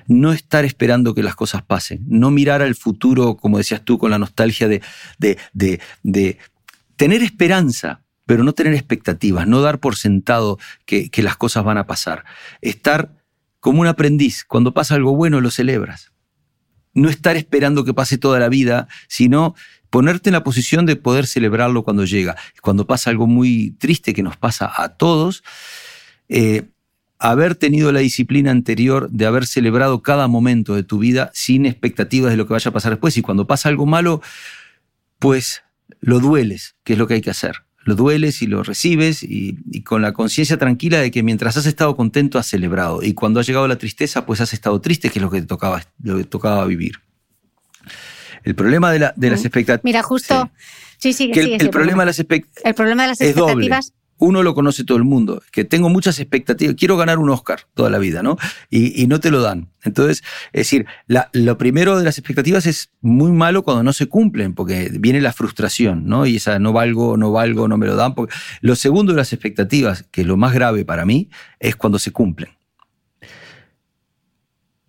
No 0.07 0.33
estar 0.33 0.65
esperando 0.65 1.15
que 1.15 1.23
las 1.23 1.35
cosas 1.35 1.63
pasen, 1.63 2.05
no 2.07 2.31
mirar 2.31 2.63
al 2.63 2.75
futuro, 2.75 3.37
como 3.37 3.59
decías 3.59 3.85
tú, 3.85 3.99
con 3.99 4.11
la 4.11 4.19
nostalgia 4.19 4.69
de, 4.69 4.81
de, 5.19 5.39
de, 5.53 5.81
de 6.03 6.39
tener 6.97 7.23
esperanza, 7.23 8.03
pero 8.27 8.45
no 8.45 8.53
tener 8.53 8.75
expectativas, 8.75 9.47
no 9.49 9.61
dar 9.61 9.81
por 9.81 9.97
sentado 9.97 10.59
que, 10.87 11.11
que 11.11 11.23
las 11.23 11.37
cosas 11.37 11.65
van 11.65 11.79
a 11.79 11.87
pasar. 11.87 12.25
Estar 12.61 13.22
como 13.63 13.81
un 13.81 13.87
aprendiz, 13.87 14.45
cuando 14.45 14.75
pasa 14.75 14.97
algo 14.97 15.15
bueno 15.15 15.41
lo 15.41 15.49
celebras. 15.53 16.11
No 16.95 17.09
estar 17.09 17.37
esperando 17.37 17.85
que 17.85 17.95
pase 17.95 18.19
toda 18.19 18.41
la 18.41 18.49
vida, 18.49 18.89
sino 19.07 19.55
ponerte 19.89 20.31
en 20.31 20.33
la 20.33 20.43
posición 20.43 20.85
de 20.85 20.97
poder 20.97 21.29
celebrarlo 21.29 21.85
cuando 21.85 22.05
llega. 22.05 22.37
Cuando 22.61 22.89
pasa 22.89 23.11
algo 23.11 23.29
muy 23.29 23.77
triste 23.79 24.15
que 24.15 24.25
nos 24.25 24.37
pasa 24.37 24.73
a 24.77 24.89
todos, 24.97 25.45
eh, 26.29 26.71
haber 27.21 27.55
tenido 27.55 27.93
la 27.93 28.01
disciplina 28.01 28.51
anterior 28.51 29.09
de 29.11 29.27
haber 29.27 29.47
celebrado 29.47 30.03
cada 30.03 30.27
momento 30.27 30.75
de 30.75 30.83
tu 30.83 30.99
vida 30.99 31.31
sin 31.33 31.65
expectativas 31.65 32.33
de 32.33 32.39
lo 32.39 32.49
que 32.49 32.55
vaya 32.55 32.71
a 32.71 32.75
pasar 32.75 32.91
después. 32.91 33.17
Y 33.17 33.23
cuando 33.23 33.47
pasa 33.47 33.69
algo 33.69 33.87
malo, 33.87 34.23
pues 35.21 35.63
lo 36.01 36.19
dueles, 36.19 36.75
que 36.83 36.95
es 36.95 36.99
lo 36.99 37.07
que 37.07 37.15
hay 37.15 37.21
que 37.21 37.31
hacer. 37.31 37.63
Lo 37.85 37.95
dueles 37.95 38.43
y 38.43 38.47
lo 38.47 38.63
recibes 38.63 39.23
y, 39.23 39.59
y 39.71 39.83
con 39.83 40.03
la 40.03 40.13
conciencia 40.13 40.57
tranquila 40.57 41.01
de 41.01 41.11
que 41.11 41.23
mientras 41.23 41.57
has 41.57 41.67
estado 41.67 41.97
contento 41.97 42.39
has 42.39 42.47
celebrado. 42.47 43.03
Y 43.03 43.15
cuando 43.15 43.41
ha 43.41 43.43
llegado 43.43 43.67
la 43.67 43.77
tristeza, 43.77 44.25
pues 44.25 44.41
has 44.41 44.53
estado 44.53 44.81
triste, 44.81 45.11
que 45.11 45.19
es 45.19 45.23
lo 45.23 45.31
que 45.31 45.41
te 45.41 45.47
tocaba, 45.47 45.83
lo 46.03 46.17
que 46.17 46.25
tocaba 46.25 46.65
vivir. 46.67 47.01
El 48.45 48.55
problema 48.55 48.91
de, 48.93 48.99
la, 48.99 49.15
de 49.17 49.31
las 49.31 49.45
expectativas. 49.45 49.85
Mira, 49.85 50.03
justo. 50.03 50.51
Sí, 50.99 51.13
sí, 51.13 51.33
sí, 51.35 51.57
el, 51.59 51.71
problema 51.71 52.03
de 52.03 52.07
las 52.07 52.19
expectativas. 52.19 52.65
El 52.65 52.75
problema 52.75 53.03
de 53.03 53.09
las 53.09 53.21
expectativas. 53.21 53.93
Uno 54.25 54.45
lo 54.45 54.55
conoce 54.55 54.85
todo 54.85 54.99
el 54.99 55.03
mundo, 55.03 55.43
que 55.51 55.65
tengo 55.65 55.89
muchas 55.89 56.21
expectativas, 56.21 56.77
quiero 56.79 56.97
ganar 56.97 57.19
un 57.19 57.29
Oscar 57.31 57.63
toda 57.75 57.91
la 57.91 57.99
vida, 57.99 58.23
¿no? 58.23 58.39
Y, 58.71 59.07
no 59.09 59.19
te 59.19 59.33
lo 59.33 59.41
dan. 59.41 59.69
Entonces, 59.83 60.23
es 60.53 60.61
decir, 60.61 60.87
lo 61.33 61.59
primero 61.59 61.99
de 61.99 62.05
las 62.05 62.19
expectativas 62.19 62.67
es 62.67 62.91
muy 63.01 63.33
malo 63.33 63.65
cuando 63.65 63.83
no 63.83 63.93
se 63.93 64.07
cumplen, 64.07 64.55
porque 64.55 64.91
viene 64.93 65.21
la 65.21 65.33
frustración, 65.33 66.07
¿no? 66.07 66.25
Y 66.25 66.37
esa 66.37 66.61
no 66.61 66.73
valgo, 66.73 67.17
no 67.17 67.33
valgo, 67.33 67.67
no 67.67 67.77
me 67.79 67.87
lo 67.87 67.97
dan. 67.97 68.15
Porque... 68.15 68.33
Lo 68.61 68.77
segundo 68.77 69.13
de 69.13 69.17
las 69.17 69.33
expectativas, 69.33 70.05
que 70.13 70.21
es 70.21 70.27
lo 70.27 70.37
más 70.37 70.55
grave 70.55 70.85
para 70.85 71.05
mí, 71.05 71.29
es 71.59 71.75
cuando 71.75 71.99
se 71.99 72.13
cumplen 72.13 72.51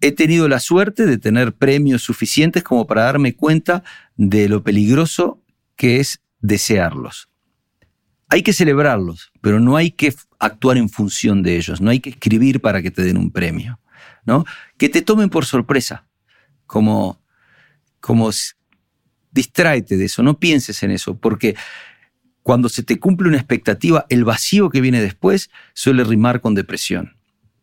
he 0.04 0.12
tenido 0.12 0.50
la 0.50 0.60
suerte 0.60 1.06
de 1.06 1.18
tener 1.18 1.54
premios 1.54 2.02
suficientes 2.02 2.62
como 2.62 2.86
para 2.86 3.04
darme 3.04 3.36
cuenta 3.36 3.86
de 4.18 4.50
lo 4.50 4.62
peligroso 4.62 5.42
que 5.78 6.02
es 6.02 6.20
desearlos. 6.42 7.30
Hay 8.34 8.42
que 8.42 8.52
celebrarlos, 8.52 9.32
pero 9.42 9.60
no 9.60 9.78
hay 9.78 9.92
que 9.92 10.12
actuar 10.40 10.78
en 10.78 10.90
función 10.90 11.44
de 11.44 11.56
ellos, 11.56 11.82
no 11.82 11.92
hay 11.92 12.00
que 12.00 12.10
escribir 12.10 12.62
para 12.62 12.82
que 12.82 12.90
te 12.90 13.04
den 13.04 13.16
un 13.16 13.30
premio, 13.30 13.80
¿no? 14.26 14.44
Que 14.76 14.90
te 14.90 15.04
tomen 15.04 15.30
por 15.30 15.46
sorpresa, 15.46 16.08
como, 16.66 17.22
como 18.00 18.32
distráete 19.30 19.98
de 19.98 20.06
eso, 20.06 20.24
no 20.24 20.40
pienses 20.40 20.82
en 20.82 20.90
eso, 20.90 21.16
porque 21.16 21.56
cuando 22.42 22.70
se 22.70 22.82
te 22.82 22.98
cumple 22.98 23.28
una 23.28 23.38
expectativa, 23.38 24.08
el 24.10 24.24
vacío 24.24 24.72
que 24.72 24.82
viene 24.82 25.00
después 25.00 25.52
suele 25.76 26.04
rimar 26.04 26.42
con 26.42 26.56
depresión. 26.56 27.16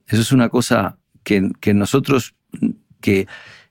Eso 0.07 0.21
es 0.21 0.31
una 0.31 0.51
cosa 0.51 0.99
que, 1.25 1.51
nosotros, 1.75 2.37
que, 3.01 3.27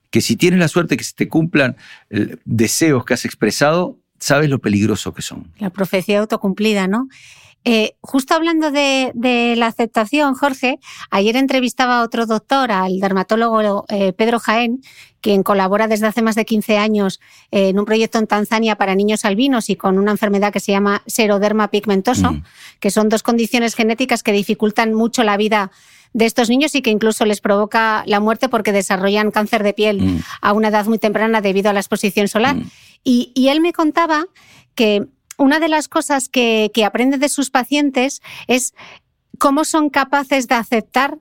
que 0.09 0.19
si 0.19 0.35
tienes 0.35 0.59
la 0.59 0.67
suerte 0.67 0.97
que 0.97 1.05
se 1.05 1.13
te 1.13 1.29
cumplan 1.29 1.77
eh, 2.09 2.35
deseos 2.43 3.05
que 3.05 3.13
has 3.13 3.23
expresado, 3.23 4.01
sabes 4.19 4.49
lo 4.49 4.59
peligroso 4.59 5.13
que 5.13 5.21
son. 5.21 5.51
La 5.59 5.69
profecía 5.69 6.19
autocumplida, 6.19 6.87
¿no? 6.87 7.07
Eh, 7.65 7.95
justo 7.99 8.33
hablando 8.33 8.71
de, 8.71 9.11
la 9.57 9.67
aceptación, 9.67 10.33
Jorge, 10.33 10.79
ayer 11.11 11.35
entrevistaba 11.35 11.99
a 11.99 12.03
otro 12.03 12.25
doctor, 12.25 12.71
al 12.71 12.99
dermatólogo 12.99 13.85
eh, 13.89 14.13
Pedro 14.13 14.39
Jaén, 14.39 14.81
quien 15.19 15.43
colabora 15.43 15.87
desde 15.87 16.07
hace 16.07 16.21
más 16.21 16.35
de 16.35 16.45
15 16.45 16.77
años 16.77 17.19
en 17.51 17.77
un 17.77 17.83
proyecto 17.83 18.17
en 18.17 18.27
Tanzania 18.27 18.77
para 18.77 18.95
niños 18.95 19.25
albinos 19.25 19.69
y 19.69 19.75
con 19.75 19.97
una 19.97 20.11
enfermedad 20.11 20.53
que 20.53 20.61
se 20.61 20.71
llama 20.71 21.03
seroderma 21.05 21.67
pigmentoso, 21.69 22.31
mm. 22.31 22.43
que 22.79 22.91
son 22.91 23.09
dos 23.09 23.23
condiciones 23.23 23.75
genéticas 23.75 24.23
que 24.23 24.31
dificultan 24.31 24.93
mucho 24.93 25.23
la 25.23 25.35
vida 25.35 25.71
de 26.13 26.25
estos 26.25 26.49
niños 26.49 26.73
y 26.75 26.81
que 26.81 26.89
incluso 26.89 27.25
les 27.25 27.41
provoca 27.41 28.03
la 28.05 28.19
muerte 28.19 28.49
porque 28.49 28.71
desarrollan 28.71 29.31
cáncer 29.31 29.63
de 29.63 29.73
piel 29.73 30.01
mm. 30.01 30.23
a 30.41 30.53
una 30.53 30.69
edad 30.69 30.85
muy 30.85 30.99
temprana 30.99 31.41
debido 31.41 31.69
a 31.69 31.73
la 31.73 31.79
exposición 31.79 32.27
solar. 32.27 32.55
Mm. 32.55 32.69
y 33.03 33.47
él 33.47 33.61
me 33.61 33.73
contaba 33.73 34.25
que 34.75 35.07
una 35.39 35.59
de 35.59 35.69
las 35.69 35.87
cosas 35.87 36.29
que, 36.29 36.71
aprende 36.85 37.17
de 37.17 37.29
sus 37.29 37.49
pacientes 37.49 38.21
es 38.47 38.73
cómo 39.39 39.63
son 39.63 39.89
capaces 39.89 40.47
de 40.47 40.55
aceptar 40.55 41.17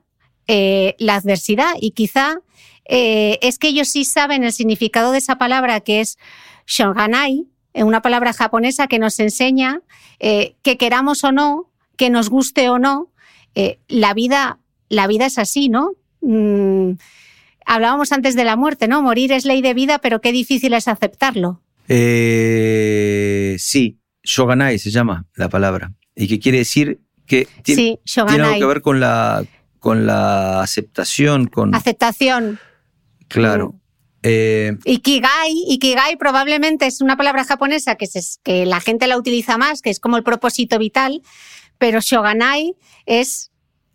eh, 0.49 0.97
la 0.99 1.14
adversidad 1.14 1.72
y 1.80 1.93
quizá 1.93 2.41
eh, 2.86 3.39
es 3.43 3.59
que 3.59 3.68
ellos 3.68 3.89
sí 3.89 4.05
saben 4.05 4.45
el 4.45 4.53
significado 4.53 5.12
de 5.12 5.18
esa 5.18 5.39
palabra 5.39 5.80
que 5.80 6.01
es 6.01 6.18
shoganai, 6.66 7.47
eh, 7.74 7.84
una 7.84 8.03
palabra 8.03 8.32
japonesa 8.32 8.89
que 8.89 8.99
nos 8.99 9.18
enseña 9.20 9.82
que 10.20 10.76
queramos 10.78 11.22
o 11.22 11.30
no, 11.30 11.70
que 11.97 12.11
nos 12.11 12.28
guste 12.28 12.68
o 12.70 12.80
no, 12.80 13.12
la 13.86 14.14
vida, 14.14 14.59
la 14.89 15.07
vida 15.07 15.26
es 15.26 15.39
así, 15.39 15.68
¿no? 15.68 15.93
Mm, 16.20 16.93
hablábamos 17.64 18.12
antes 18.12 18.34
de 18.34 18.45
la 18.45 18.57
muerte, 18.57 18.89
¿no? 18.89 19.03
Morir 19.03 19.32
es 19.32 19.45
ley 19.45 19.62
de 19.62 19.74
vida, 19.74 19.99
pero 19.99 20.20
qué 20.20 20.32
difícil 20.32 20.74
es 20.74 20.89
aceptarlo. 20.89 21.62
sí, 21.89 23.99
Shoganai 24.22 24.78
se 24.78 24.91
llama 24.91 25.26
la 25.34 25.49
palabra, 25.49 25.93
y 26.14 26.28
que 26.28 26.39
quiere 26.39 26.59
decir 26.59 27.01
que 27.26 27.47
tiene, 27.62 28.01
algo 28.16 28.59
que 28.59 28.66
ver 28.66 28.82
con 28.82 29.01
la, 29.01 29.45
con 29.78 30.07
la 30.07 30.62
aceptación, 30.62 31.47
con... 31.47 31.74
Aceptación. 31.74 32.59
Claro. 33.28 33.74
Mm. 33.74 33.80
Eh, 34.24 34.76
Ikigai, 34.84 35.53
Ikigai 35.68 36.16
probablemente 36.16 36.86
es 36.86 37.01
una 37.01 37.16
palabra 37.16 37.45
japonesa 37.45 37.95
que, 37.95 38.09
que 38.43 38.66
la 38.66 38.80
gente 38.80 39.07
la 39.07 39.16
utiliza 39.16 39.59
más, 39.59 39.80
que 39.80 39.91
es 39.91 40.01
como 40.01 40.16
el 40.16 40.24
propósito 40.24 40.78
vital, 40.78 41.22
pero 41.78 42.01
Shoganai 42.01 42.74
es 43.07 43.53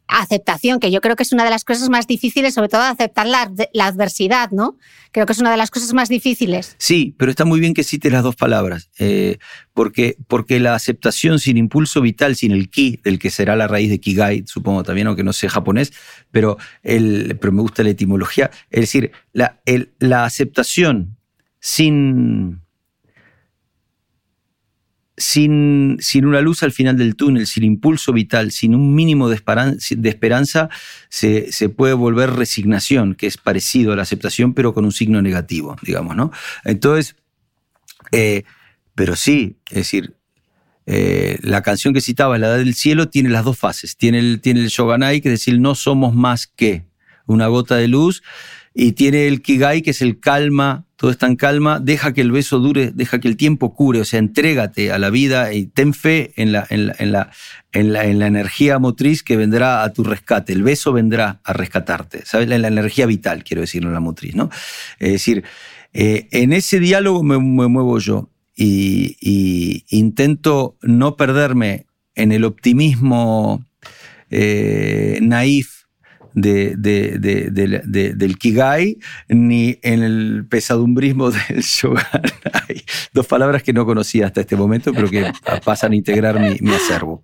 aceptación, 0.07 0.79
que 0.79 0.91
yo 0.91 1.01
creo 1.01 1.15
que 1.15 1.23
es 1.23 1.31
una 1.31 1.43
de 1.43 1.49
las 1.49 1.63
cosas 1.63 1.89
más 1.89 2.07
difíciles, 2.07 2.53
sobre 2.53 2.69
todo 2.69 2.81
aceptar 2.81 3.25
la, 3.27 3.51
adversidad, 3.85 4.51
¿no? 4.51 4.77
Creo 5.11 5.25
que 5.25 5.33
es 5.33 5.39
una 5.39 5.51
de 5.51 5.57
las 5.57 5.71
cosas 5.71 5.93
más 5.93 6.09
difíciles. 6.09 6.75
Sí, 6.77 7.15
pero 7.17 7.31
está 7.31 7.45
muy 7.45 7.59
bien 7.59 7.73
que 7.73 7.83
cites 7.83 8.11
las 8.11 8.23
dos 8.23 8.35
palabras, 8.35 8.89
eh, 8.99 9.37
porque, 9.73 10.17
porque 10.27 10.59
la 10.59 10.75
aceptación 10.75 11.39
sin 11.39 11.57
impulso 11.57 12.01
vital, 12.01 12.35
sin 12.35 12.51
el 12.51 12.69
ki, 12.69 12.99
del 13.03 13.19
que 13.19 13.29
será 13.29 13.55
la 13.55 13.67
raíz 13.67 13.89
de 13.89 13.99
kigai, 13.99 14.43
supongo 14.47 14.83
también, 14.83 15.07
aunque 15.07 15.23
no 15.23 15.33
sé 15.33 15.49
japonés, 15.49 15.93
pero, 16.31 16.57
el, 16.81 17.37
pero 17.39 17.53
me 17.53 17.61
gusta 17.61 17.83
la 17.83 17.89
etimología, 17.89 18.51
es 18.69 18.81
decir, 18.81 19.11
la, 19.31 19.61
la 19.99 20.25
aceptación 20.25 21.17
sin 21.59 22.62
sin, 25.15 25.97
sin, 25.99 26.25
una 26.25 26.41
luz 26.41 26.63
al 26.63 26.71
final 26.71 26.97
del 26.97 27.15
túnel, 27.15 27.47
sin 27.47 27.63
impulso 27.63 28.13
vital, 28.13 28.51
sin 28.51 28.73
un 28.73 28.95
mínimo 28.95 29.29
de, 29.29 29.35
esperanza, 29.35 30.69
se, 31.09 31.51
se, 31.51 31.69
puede 31.69 31.93
volver 31.93 32.31
resignación, 32.31 33.15
que 33.15 33.27
es 33.27 33.37
parecido 33.37 33.93
a 33.93 33.95
la 33.95 34.01
aceptación, 34.01 34.53
pero 34.53 34.73
con 34.73 34.85
un 34.85 34.91
signo 34.91 35.21
negativo, 35.21 35.75
digamos, 35.83 36.15
¿no? 36.15 36.31
Entonces, 36.63 37.15
eh, 38.11 38.43
pero 38.95 39.15
sí, 39.15 39.57
es 39.69 39.77
decir, 39.77 40.15
eh, 40.85 41.37
la 41.41 41.61
canción 41.61 41.93
que 41.93 42.01
citaba, 42.01 42.37
La 42.37 42.47
Edad 42.47 42.57
del 42.57 42.75
Cielo, 42.75 43.09
tiene 43.09 43.29
las 43.29 43.45
dos 43.45 43.57
fases. 43.57 43.97
Tiene 43.97 44.19
el, 44.19 44.41
tiene 44.41 44.61
el 44.61 44.67
Shoganai, 44.67 45.21
que 45.21 45.29
es 45.29 45.39
decir, 45.39 45.59
no 45.59 45.75
somos 45.75 46.13
más 46.13 46.47
que 46.47 46.85
una 47.25 47.47
gota 47.47 47.75
de 47.75 47.87
luz, 47.87 48.21
y 48.73 48.93
tiene 48.93 49.27
el 49.27 49.41
Kigai, 49.41 49.81
que 49.81 49.91
es 49.91 50.01
el 50.01 50.19
calma 50.19 50.85
todo 51.03 51.11
está 51.11 51.27
en 51.27 51.35
calma, 51.35 51.81
deja 51.81 52.13
que 52.13 52.21
el 52.21 52.31
beso 52.31 52.59
dure, 52.59 52.91
deja 52.95 53.19
que 53.19 53.27
el 53.27 53.35
tiempo 53.35 53.75
cure, 53.75 53.99
o 53.99 54.05
sea, 54.05 54.19
entrégate 54.19 54.93
a 54.93 54.97
la 54.97 55.09
vida 55.09 55.51
y 55.51 55.65
ten 55.65 55.93
fe 55.93 56.31
en 56.37 56.53
la, 56.53 56.65
en 56.69 56.87
la, 56.87 56.95
en 56.97 57.11
la, 57.11 57.29
en 57.73 58.19
la, 58.19 58.25
energía 58.25 58.79
motriz 58.79 59.21
que 59.21 59.35
vendrá 59.35 59.83
a 59.83 59.91
tu 59.91 60.05
rescate. 60.05 60.53
El 60.53 60.63
beso 60.63 60.93
vendrá 60.93 61.41
a 61.43 61.51
rescatarte, 61.51 62.25
¿sabes? 62.25 62.49
En 62.49 62.61
la 62.61 62.69
energía 62.69 63.05
vital, 63.05 63.43
quiero 63.43 63.59
decir, 63.59 63.83
no 63.83 63.91
la 63.91 63.99
motriz, 63.99 64.33
¿no? 64.33 64.49
Es 64.97 65.11
decir, 65.11 65.43
eh, 65.91 66.29
en 66.31 66.53
ese 66.53 66.79
diálogo 66.79 67.21
me, 67.21 67.37
muevo 67.37 67.99
yo 67.99 68.29
y, 68.55 69.83
intento 69.89 70.77
no 70.81 71.17
perderme 71.17 71.85
en 72.15 72.31
el 72.31 72.45
optimismo 72.45 73.65
eh, 74.29 75.19
naif 75.21 75.82
de, 76.33 76.75
de, 76.77 78.13
del 78.15 78.37
Kigai 78.37 78.99
ni 79.27 79.79
en 79.81 80.03
el 80.03 80.45
pesadumbrismo 80.49 81.31
del 81.49 81.61
Shoganai. 81.61 82.83
Dos 83.13 83.27
palabras 83.27 83.63
que 83.63 83.73
no 83.73 83.85
conocía 83.85 84.27
hasta 84.27 84.41
este 84.41 84.55
momento, 84.55 84.93
pero 84.93 85.09
que 85.09 85.31
pasan 85.63 85.93
a 85.93 85.95
integrar 85.95 86.39
mi, 86.39 86.73
acervo. 86.73 87.23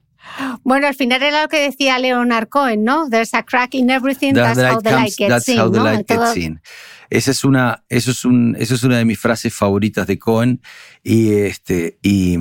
Bueno, 0.63 0.87
al 0.87 0.95
final 0.95 1.23
era 1.23 1.41
lo 1.41 1.47
que 1.47 1.59
decía 1.59 1.97
Leonard 1.97 2.49
Cohen, 2.49 2.83
¿no? 2.83 3.09
There's 3.09 3.33
a 3.33 3.43
crack 3.43 3.73
in 3.73 3.89
everything, 3.89 4.33
that's, 4.33 4.59
how 4.59 4.81
the 4.81 4.91
light 4.91 5.15
gets 5.17 5.45
seen. 5.45 5.59
How 5.59 5.71
the 5.71 5.79
light 5.79 6.07
gets 6.07 6.33
seen. 6.33 6.61
Esa 7.09 7.31
es 7.31 7.43
una, 7.43 7.83
eso 7.89 8.11
es 8.11 8.23
un, 8.23 8.55
eso 8.59 8.75
es 8.75 8.83
una 8.83 8.99
de 8.99 9.05
mis 9.05 9.17
frases 9.17 9.53
favoritas 9.53 10.05
de 10.05 10.19
Cohen 10.19 10.61
y 11.03 11.33
este, 11.33 11.97
y, 12.03 12.37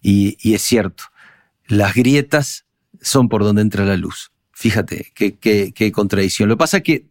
y, 0.00 0.36
y 0.40 0.54
es 0.54 0.62
cierto. 0.62 1.04
Las 1.68 1.94
grietas 1.94 2.66
son 3.00 3.28
por 3.28 3.44
donde 3.44 3.62
entra 3.62 3.84
la 3.84 3.96
luz. 3.96 4.32
Fíjate, 4.62 5.10
qué, 5.12 5.92
contradicción. 5.92 6.48
Lo 6.48 6.54
que 6.54 6.60
pasa 6.60 6.76
es 6.76 6.82
que 6.84 7.06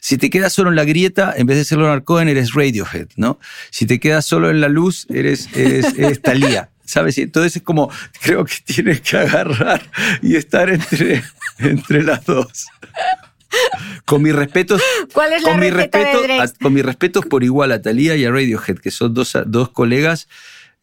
si 0.00 0.18
te 0.18 0.28
quedas 0.28 0.52
solo 0.52 0.70
en 0.70 0.74
la 0.74 0.82
grieta, 0.82 1.32
en 1.36 1.46
vez 1.46 1.56
de 1.56 1.64
ser 1.64 1.78
Leonard 1.78 2.02
Cohen, 2.02 2.28
eres 2.28 2.54
Radiohead, 2.54 3.10
¿no? 3.14 3.38
Si 3.70 3.86
te 3.86 4.00
quedas 4.00 4.26
solo 4.26 4.50
en 4.50 4.60
la 4.60 4.68
luz, 4.68 5.06
eres, 5.10 5.48
eres, 5.54 6.20
Thalía, 6.22 6.70
¿sabes? 6.84 7.18
Entonces 7.18 7.54
es 7.54 7.62
como, 7.62 7.88
creo 8.20 8.44
que 8.44 8.56
tienes 8.64 9.00
que 9.02 9.16
agarrar 9.16 9.88
y 10.22 10.34
estar 10.34 10.70
entre, 10.70 11.22
entre 11.60 12.02
las 12.02 12.24
dos. 12.24 12.66
Con 14.06 14.22
mis 14.22 14.34
respetos. 14.34 14.82
¿Cuál 15.12 15.34
es 15.34 15.44
la 15.44 15.50
con 15.50 15.60
mis 15.60 15.72
respetos, 15.72 16.54
Con 16.60 16.74
mis 16.74 16.84
respetos 16.84 17.26
por 17.26 17.44
igual 17.44 17.70
a 17.70 17.80
Thalía 17.80 18.16
y 18.16 18.24
a 18.24 18.32
Radiohead, 18.32 18.78
que 18.78 18.90
son 18.90 19.14
dos, 19.14 19.38
dos 19.46 19.68
colegas 19.68 20.26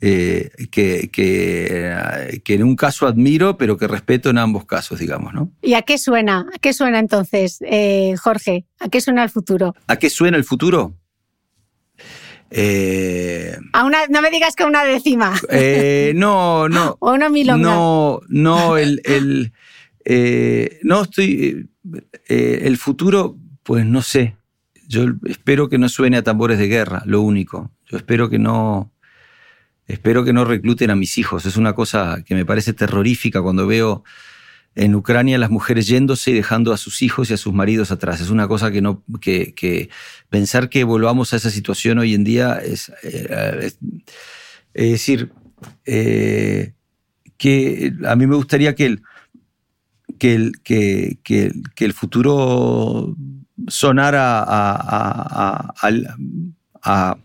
eh, 0.04 0.49
que, 0.72 1.12
que, 1.12 2.54
en 2.56 2.64
un 2.64 2.76
caso 2.76 3.06
admiro, 3.06 3.56
pero 3.56 3.78
que 3.78 3.88
respeto 3.88 4.32
en 4.32 4.39
ambos 4.39 4.66
casos, 4.66 4.97
digamos, 4.97 5.32
¿no? 5.32 5.52
¿Y 5.62 5.76
a 5.76 5.84
qué 5.84 5.99
suena? 5.99 6.47
¿A 6.56 6.58
qué 6.58 6.74
suena 6.74 6.97
entonces, 6.97 7.60
eh, 7.62 8.16
Jorge? 8.18 8.66
¿A 8.80 8.89
qué 8.89 8.99
suena 8.99 9.22
el 9.22 9.30
futuro? 9.30 9.76
¿A 9.86 9.97
qué 9.97 10.10
suena 10.10 10.38
el 10.38 10.43
futuro? 10.43 10.95
Eh, 12.49 13.56
a 13.74 13.86
una, 13.86 14.08
no 14.08 14.24
me 14.24 14.32
digas 14.32 14.56
que 14.56 14.64
a 14.64 14.66
una 14.66 14.84
décima. 14.84 15.39
no, 16.16 16.68
no. 16.68 16.97
o 16.99 17.14
una 17.14 17.30
milonga. 17.30 17.62
No, 17.62 18.22
no, 18.28 18.78
el, 18.78 19.04
el 19.06 19.54
no 20.82 21.04
estoy. 21.04 21.70
el 22.28 22.78
futuro, 22.78 23.38
pues 23.62 23.86
no 23.86 24.02
sé. 24.02 24.36
Yo 24.88 25.06
espero 25.26 25.70
que 25.70 25.78
no 25.78 25.89
suene 25.89 26.18
a 26.18 26.24
tambores 26.24 26.58
de 26.58 26.68
guerra, 26.68 27.04
lo 27.06 27.22
único. 27.22 27.70
Yo 27.86 27.97
espero 27.97 28.30
que 28.30 28.39
no, 28.39 28.91
Espero 29.88 30.24
que 30.24 30.34
no 30.34 30.46
recluten 30.46 30.90
a 30.90 30.96
mis 30.96 31.18
hijos. 31.18 31.46
Es 31.46 31.58
una 31.58 31.74
cosa 31.74 32.24
que 32.26 32.36
me 32.36 32.46
parece 32.46 32.74
terrorífica 32.74 33.42
cuando 33.42 33.68
veo 33.68 34.04
en 34.76 34.96
Ucrania 34.96 35.38
las 35.38 35.50
mujeres 35.50 35.88
yéndose 35.88 36.32
y 36.32 36.34
dejando 36.34 36.72
a 36.72 36.78
sus 36.78 37.02
hijos 37.02 37.30
y 37.30 37.34
a 37.34 37.38
sus 37.38 37.54
maridos 37.54 37.92
atrás. 37.92 38.22
Es 38.22 38.30
una 38.30 38.48
cosa 38.48 38.72
que 38.72 38.82
no, 38.82 39.04
que, 39.20 39.90
pensar 40.30 40.70
que 40.70 40.84
volvamos 40.84 41.34
a 41.34 41.38
esa 41.38 41.50
situación 41.50 42.00
hoy 42.00 42.14
en 42.14 42.24
día 42.24 42.58
es, 42.64 42.92
eh, 43.04 43.72
es, 44.74 44.92
decir, 44.92 45.32
eh, 45.86 46.74
que 47.38 47.94
a 48.08 48.16
mí 48.16 48.28
me 48.28 48.36
gustaría 48.36 48.76
que, 48.76 48.86
el, 48.86 49.02
que, 50.18 50.52
que, 51.24 51.52
que 51.76 51.86
el 51.86 51.94
futuro 51.94 53.18
sonara 53.68 54.44
a, 56.84 57.18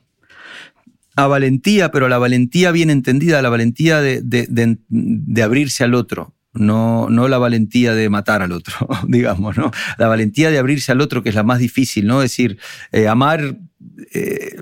a 1.16 1.26
valentía, 1.26 1.90
pero 1.90 2.08
la 2.08 2.18
valentía 2.18 2.70
bien 2.72 2.90
entendida, 2.90 3.42
la 3.42 3.48
valentía 3.50 4.00
de, 4.00 4.20
de, 4.22 4.46
de, 4.48 4.78
de 4.88 5.42
abrirse 5.42 5.82
al 5.84 5.94
otro, 5.94 6.34
no, 6.52 7.08
no 7.10 7.28
la 7.28 7.38
valentía 7.38 7.94
de 7.94 8.08
matar 8.08 8.42
al 8.42 8.52
otro, 8.52 8.74
digamos, 9.08 9.56
¿no? 9.56 9.70
La 9.98 10.08
valentía 10.08 10.50
de 10.50 10.58
abrirse 10.58 10.92
al 10.92 11.00
otro, 11.00 11.22
que 11.22 11.30
es 11.30 11.34
la 11.34 11.42
más 11.42 11.58
difícil, 11.58 12.06
¿no? 12.06 12.22
Es 12.22 12.30
decir, 12.32 12.58
eh, 12.92 13.08
amar. 13.08 13.58
Eh, 14.12 14.56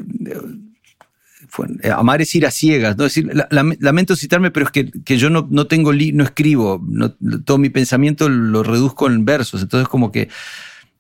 eh, 1.83 1.91
amar 1.91 2.21
es 2.21 2.35
ir 2.35 2.47
a 2.47 2.51
ciegas, 2.51 2.97
¿no? 2.97 3.05
Es 3.05 3.15
decir, 3.15 3.31
la- 3.35 3.47
la- 3.51 3.77
lamento 3.79 4.17
citarme, 4.17 4.51
pero 4.51 4.67
es 4.67 4.73
que, 4.73 4.91
que 4.91 5.19
yo 5.19 5.31
no, 5.31 5.47
no 5.51 5.67
tengo, 5.69 5.93
li- 5.93 6.13
no 6.13 6.25
escribo, 6.25 6.83
no- 6.89 7.13
todo 7.45 7.59
mi 7.59 7.69
pensamiento 7.71 8.29
lo 8.29 8.63
reduzco 8.65 9.07
en 9.09 9.25
versos, 9.25 9.63
entonces 9.63 9.89
como 9.89 10.11
que 10.11 10.29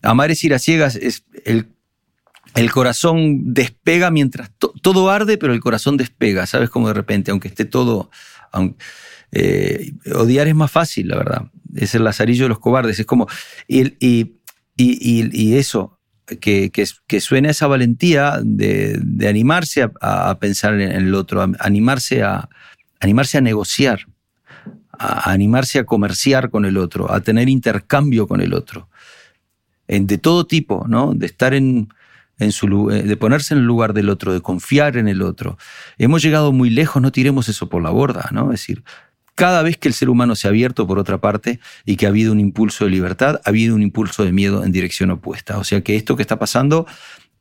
amar 0.03 0.31
es 0.31 0.45
ir 0.45 0.55
a 0.55 0.59
ciegas, 0.61 0.95
es 0.97 1.25
el, 1.45 1.67
el 2.55 2.71
corazón 2.71 3.55
despega 3.55 4.11
mientras 4.11 4.51
to- 4.59 4.75
todo 4.83 5.11
arde, 5.11 5.39
pero 5.39 5.53
el 5.53 5.61
corazón 5.61 5.97
despega, 5.97 6.47
¿sabes? 6.47 6.71
Como 6.71 6.89
de 6.89 6.95
repente, 6.95 7.31
aunque 7.31 7.49
esté 7.49 7.65
todo... 7.65 8.11
eh, 9.33 9.93
odiar 10.15 10.47
es 10.47 10.55
más 10.55 10.71
fácil, 10.71 11.09
la 11.09 11.17
verdad. 11.17 11.51
Es 11.75 11.95
el 11.95 12.05
lazarillo 12.05 12.45
de 12.45 12.51
los 12.51 12.61
cobardes. 12.61 13.01
Es 13.01 13.07
como. 13.07 13.27
Y, 13.67 13.95
y, 13.99 14.37
y, 14.77 15.55
eso, 15.57 15.99
que, 16.41 16.71
que, 16.71 17.21
suena 17.21 17.51
esa 17.51 17.67
valentía 17.67 18.41
de, 18.43 18.99
de 19.03 19.29
animarse 19.29 19.89
a, 20.01 20.39
pensar 20.39 20.75
en 20.75 20.93
el 20.93 21.15
otro, 21.15 21.43
animarse 21.59 22.23
a, 22.23 22.49
animarse 23.01 23.39
a 23.39 23.41
negociar, 23.41 24.07
a 24.99 25.31
animarse 25.31 25.81
a 25.81 25.85
comerciar 25.85 26.51
con 26.51 26.65
el 26.65 26.77
otro, 26.77 27.11
a 27.13 27.21
tener 27.21 27.49
intercambio 27.49 28.27
con 28.29 28.41
el 28.41 28.55
otro. 28.55 28.89
De 29.87 30.19
todo 30.19 30.47
tipo, 30.47 30.87
¿no? 30.89 31.13
De 31.15 31.27
estar 31.27 31.55
en, 31.55 31.89
eh, 32.39 33.03
de 33.03 33.17
ponerse 33.17 33.55
en 33.55 33.61
el 33.61 33.67
lugar 33.67 33.93
del 33.95 34.09
otro, 34.09 34.33
de 34.33 34.41
confiar 34.41 34.97
en 34.97 35.09
el 35.09 35.23
otro. 35.23 35.57
Hemos 35.99 36.23
llegado 36.23 36.53
muy 36.53 36.71
lejos, 36.71 37.01
no 37.01 37.13
tiremos 37.13 37.49
eso 37.49 37.69
por 37.69 37.83
la 37.83 37.91
borda, 37.91 38.29
¿no? 38.33 38.47
Es 38.53 38.61
decir, 38.61 38.83
cada 39.35 39.63
vez 39.63 39.77
que 39.77 39.89
el 39.89 39.95
ser 39.95 40.09
humano 40.09 40.37
se 40.37 40.47
ha 40.47 40.51
abierto 40.51 40.87
por 40.87 40.99
otra 40.99 41.19
parte 41.19 41.61
y 41.85 41.97
que 41.97 42.07
ha 42.07 42.11
habido 42.11 42.33
un 42.33 42.41
impulso 42.41 42.85
de 42.85 42.91
libertad, 42.91 43.41
ha 43.45 43.49
habido 43.49 43.75
un 43.75 43.83
impulso 43.83 44.25
de 44.25 44.33
miedo 44.33 44.65
en 44.65 44.73
dirección 44.73 45.11
opuesta. 45.11 45.59
O 45.59 45.65
sea 45.65 45.81
que 45.81 45.97
esto 45.97 46.17
que 46.17 46.23
está 46.23 46.39
pasando 46.39 46.87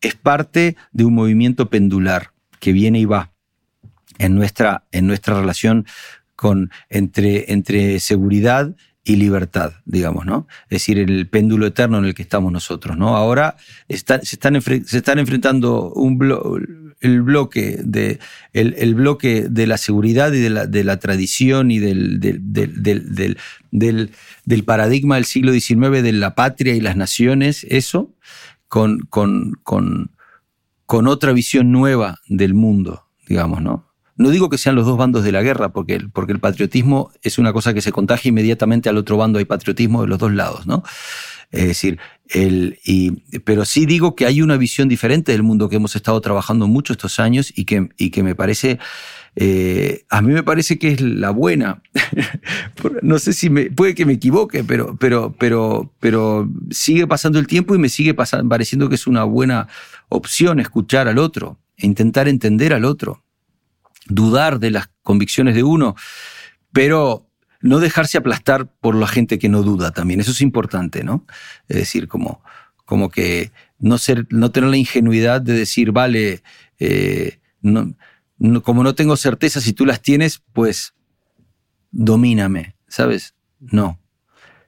es 0.02 0.16
parte 0.16 0.76
de 0.92 1.06
un 1.06 1.14
movimiento 1.14 1.70
pendular 1.70 2.32
que 2.60 2.74
viene 2.74 3.00
y 3.00 3.06
va 3.06 3.32
en 4.18 4.36
nuestra, 4.36 4.86
en 4.92 5.08
nuestra 5.08 5.40
relación 5.40 5.86
con, 6.36 6.72
entre, 6.90 7.52
entre 7.54 8.00
seguridad 8.00 8.76
y 9.06 9.18
libertad, 9.18 9.74
digamos, 9.86 10.26
¿no? 10.26 10.48
Es 10.66 10.70
decir, 10.80 10.98
el 10.98 11.28
péndulo 11.28 11.66
eterno 11.68 11.98
en 11.98 12.06
el 12.06 12.14
que 12.16 12.22
estamos 12.22 12.52
nosotros, 12.52 12.98
¿no? 12.98 13.18
Ahora 13.18 13.58
se, 13.90 13.96
están 13.96 14.24
se 14.26 14.36
están 14.98 15.20
enfrentando 15.20 15.92
un 15.92 16.18
blo- 16.18 16.94
el 17.02 17.22
bloque 17.22 17.80
de 17.84 18.20
el, 18.54 18.76
el 18.78 18.96
bloque 18.96 19.48
de 19.50 19.68
la 19.68 19.78
seguridad 19.78 20.32
y 20.32 20.40
de 20.40 20.50
la, 20.50 20.68
de 20.68 20.84
la 20.86 21.00
tradición 21.00 21.70
y 21.70 21.80
del, 21.80 22.22
del, 22.22 22.42
del- 23.72 24.12
del 24.46 24.64
paradigma 24.64 25.16
del 25.16 25.26
siglo 25.26 25.52
XIX 25.52 26.02
de 26.02 26.12
la 26.14 26.34
patria 26.36 26.74
y 26.76 26.80
las 26.80 26.96
naciones, 26.96 27.66
eso, 27.70 28.14
con, 28.70 29.00
con, 29.10 29.54
con, 29.64 30.12
con 30.86 31.08
otra 31.08 31.34
visión 31.34 31.72
nueva 31.74 32.20
del 32.30 32.54
mundo, 32.54 33.04
digamos, 33.28 33.62
¿no? 33.62 33.93
No 34.16 34.30
digo 34.30 34.50
que 34.50 34.58
sean 34.58 34.76
los 34.76 34.86
dos 34.86 34.98
bandos 34.98 35.24
de 35.24 35.32
la 35.32 35.42
guerra, 35.42 35.74
porque 35.74 35.96
el, 35.96 36.10
porque 36.10 36.34
el 36.34 36.40
patriotismo 36.40 37.12
es 37.22 37.38
una 37.38 37.52
cosa 37.52 37.74
que 37.74 37.82
se 37.82 37.92
contagia 37.92 38.30
inmediatamente 38.30 38.90
al 38.90 38.98
otro 38.98 39.18
bando, 39.18 39.40
hay 39.40 39.46
patriotismo 39.46 40.02
de 40.02 40.08
los 40.08 40.20
dos 40.20 40.32
lados, 40.32 40.68
¿no? 40.68 40.84
Es 41.54 41.68
decir, 41.68 42.00
el, 42.30 42.80
y, 42.84 43.12
pero 43.42 43.64
sí 43.64 43.86
digo 43.86 44.16
que 44.16 44.26
hay 44.26 44.42
una 44.42 44.58
visión 44.58 44.90
diferente 44.90 45.32
del 45.32 45.44
mundo 45.44 45.70
que 45.70 45.76
hemos 45.76 45.96
estado 45.96 46.20
trabajando 46.20 46.68
mucho 46.68 46.94
estos 46.94 47.20
años 47.20 47.54
y 47.56 47.66
que, 47.66 47.90
y 47.96 48.10
que 48.10 48.24
me 48.24 48.34
parece, 48.34 48.80
eh, 49.36 50.04
a 50.10 50.24
mí 50.24 50.34
me 50.34 50.42
parece 50.42 50.80
que 50.80 50.94
es 50.94 51.02
la 51.02 51.30
buena. 51.30 51.84
no 53.04 53.20
sé 53.20 53.34
si 53.34 53.52
me, 53.52 53.70
puede 53.70 53.94
que 53.94 54.08
me 54.08 54.14
equivoque, 54.14 54.64
pero, 54.64 54.98
pero, 54.98 55.36
pero, 55.38 55.94
pero 56.00 56.50
sigue 56.72 57.06
pasando 57.06 57.38
el 57.38 57.46
tiempo 57.46 57.76
y 57.76 57.78
me 57.78 57.90
sigue 57.90 58.16
pasando, 58.16 58.50
pareciendo 58.50 58.90
que 58.90 58.96
es 58.96 59.06
una 59.06 59.24
buena 59.24 59.68
opción 60.10 60.60
escuchar 60.60 61.08
al 61.08 61.20
otro, 61.20 61.60
e 61.78 61.86
intentar 61.86 62.28
entender 62.28 62.74
al 62.74 62.84
otro, 62.84 63.24
dudar 64.08 64.60
de 64.60 64.72
las 64.72 64.90
convicciones 65.02 65.56
de 65.56 65.64
uno, 65.64 65.96
pero 66.72 67.28
no 67.62 67.80
dejarse 67.80 68.18
aplastar 68.18 68.68
por 68.68 68.96
la 68.96 69.08
gente 69.08 69.40
que 69.40 69.50
no 69.50 69.64
duda 69.64 69.92
también. 69.92 70.20
Eso 70.20 70.32
es 70.32 70.42
importante, 70.42 71.04
¿no? 71.04 71.26
Es 71.70 71.78
decir, 71.78 72.08
como, 72.08 72.44
como 72.86 73.10
que 73.10 73.52
no, 73.80 73.98
ser, 73.98 74.28
no 74.30 74.52
tener 74.52 74.70
la 74.70 74.78
ingenuidad 74.78 75.42
de 75.42 75.54
decir, 75.54 75.92
vale, 75.92 76.44
eh, 76.80 77.40
no, 77.62 77.94
no- 78.38 78.62
como 78.62 78.84
no 78.84 78.96
tengo 78.96 79.16
certeza, 79.16 79.62
si 79.62 79.72
tú 79.74 79.86
las 79.86 80.02
tienes, 80.02 80.42
pues 80.52 80.94
domíname, 81.92 82.76
¿sabes? 82.88 83.34
No. 83.60 84.00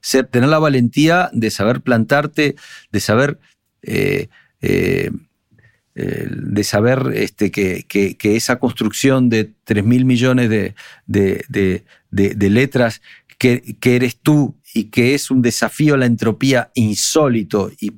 Ser, 0.01 0.27
tener 0.27 0.49
la 0.49 0.59
valentía 0.59 1.29
de 1.33 1.49
saber 1.51 1.81
plantarte, 1.81 2.55
de 2.91 2.99
saber, 2.99 3.39
eh, 3.81 4.29
eh, 4.61 5.11
eh, 5.95 6.27
de 6.29 6.63
saber 6.63 7.11
este, 7.15 7.51
que, 7.51 7.85
que- 7.87 8.17
esa 8.35 8.57
construcción 8.59 9.29
de 9.29 9.51
3 9.63 9.83
mil 9.85 10.05
millones 10.05 10.49
de, 10.49 10.75
de- 11.07 11.45
de- 11.49 12.49
letras 12.49 13.01
que, 13.37 13.75
que 13.79 13.95
eres 13.95 14.17
tú 14.17 14.55
y 14.73 14.85
que 14.85 15.13
es 15.15 15.31
un 15.31 15.41
desafío 15.41 15.93
a 15.93 15.97
la 15.97 16.05
entropía 16.05 16.69
insólito 16.73 17.71
y, 17.79 17.93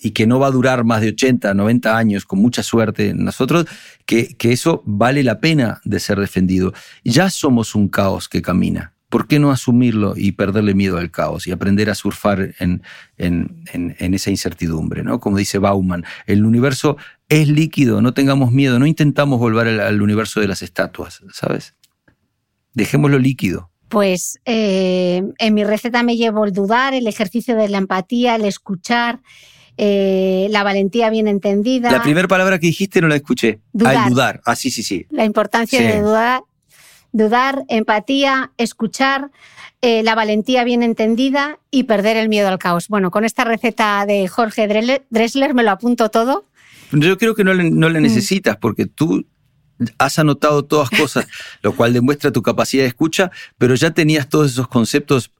y 0.00 0.10
que 0.12 0.26
no 0.26 0.38
va 0.38 0.46
a 0.48 0.50
durar 0.50 0.84
más 0.84 1.00
de 1.00 1.08
80, 1.08 1.54
90 1.54 1.96
años 1.96 2.24
con 2.24 2.38
mucha 2.38 2.62
suerte 2.62 3.08
en 3.10 3.24
nosotros, 3.24 3.66
que, 4.06 4.34
que 4.36 4.52
eso 4.52 4.82
vale 4.86 5.22
la 5.24 5.40
pena 5.40 5.80
de 5.84 6.00
ser 6.00 6.18
defendido. 6.20 6.72
Ya 7.04 7.30
somos 7.30 7.74
un 7.74 7.88
caos 7.88 8.28
que 8.28 8.42
camina. 8.42 8.92
¿Por 9.08 9.26
qué 9.26 9.38
no 9.38 9.50
asumirlo 9.50 10.12
y 10.16 10.32
perderle 10.32 10.74
miedo 10.74 10.98
al 10.98 11.10
caos 11.10 11.46
y 11.46 11.50
aprender 11.50 11.88
a 11.88 11.94
surfar 11.94 12.54
en, 12.58 12.82
en- 13.16 13.64
en- 13.72 13.96
en 13.98 14.14
esa 14.14 14.30
incertidumbre? 14.30 15.02
¿no? 15.02 15.18
Como 15.18 15.38
dice 15.38 15.56
Bauman, 15.58 16.04
el 16.26 16.44
universo 16.44 16.98
es 17.28 17.48
líquido, 17.48 18.00
no 18.00 18.14
tengamos 18.14 18.52
miedo, 18.52 18.78
no 18.78 18.86
intentamos 18.86 19.38
volver 19.38 19.68
al, 19.68 19.80
al 19.80 20.02
universo 20.02 20.40
de 20.40 20.48
las 20.48 20.62
estatuas, 20.62 21.20
¿sabes? 21.32 21.74
Dejémoslo 22.74 23.18
líquido. 23.18 23.70
Pues 23.88 24.38
eh, 24.44 25.22
en 25.38 25.54
mi 25.54 25.64
receta 25.64 26.02
me 26.02 26.16
llevo 26.16 26.44
el 26.44 26.52
dudar, 26.52 26.94
el 26.94 27.06
ejercicio 27.06 27.56
de 27.56 27.68
la 27.68 27.78
empatía, 27.78 28.36
el 28.36 28.44
escuchar, 28.44 29.20
eh, 29.78 30.48
la 30.50 30.62
valentía 30.62 31.08
bien 31.08 31.28
entendida, 31.28 31.90
La 31.90 32.02
primera 32.02 32.28
palabra 32.28 32.58
que 32.58 32.66
dijiste 32.66 33.00
no 33.00 33.08
la 33.08 33.16
escuché. 33.16 33.60
Dudar. 33.72 33.96
Al 33.96 34.10
dudar. 34.10 34.40
Ah, 34.44 34.56
sí, 34.56 34.70
sí, 34.70 34.82
sí. 34.82 35.06
la 35.10 35.24
importancia 35.24 35.78
Sí. 35.78 35.84
de 35.86 36.00
dudar, 36.00 36.42
dudar, 37.12 37.64
empatía, 37.68 38.52
escuchar, 38.58 39.30
eh, 39.80 40.02
la 40.02 40.14
valentía 40.14 40.64
bien 40.64 40.82
entendida 40.82 41.58
y 41.70 41.84
perder 41.84 42.16
el 42.16 42.28
miedo 42.28 42.48
al 42.48 42.58
caos. 42.58 42.88
Bueno, 42.88 43.10
con 43.10 43.24
esta 43.24 43.44
receta 43.44 44.04
de 44.06 44.28
Jorge 44.28 44.66
Dressler 45.10 45.54
me 45.54 45.62
lo 45.62 45.70
apunto 45.70 46.10
todo. 46.10 46.44
Yo 46.92 47.18
creo 47.18 47.34
que 47.34 47.44
no 47.44 47.54
le, 47.54 47.70
no 47.70 47.88
Mm. 47.88 47.92
le 47.92 48.00
necesitas 48.00 48.56
porque 48.56 48.86
tú 48.86 49.26
has 49.98 50.18
anotado 50.18 50.64
todas 50.64 50.90
cosas, 50.90 51.26
lo 51.62 51.74
cual 51.74 51.92
demuestra 51.92 52.32
tu 52.32 52.42
capacidad 52.42 52.82
de 52.82 52.88
escucha, 52.88 53.30
pero 53.58 53.74
ya 53.74 53.90
tenías 53.92 54.28
todos 54.28 54.50
esos 54.52 54.68
conceptos 54.68 55.30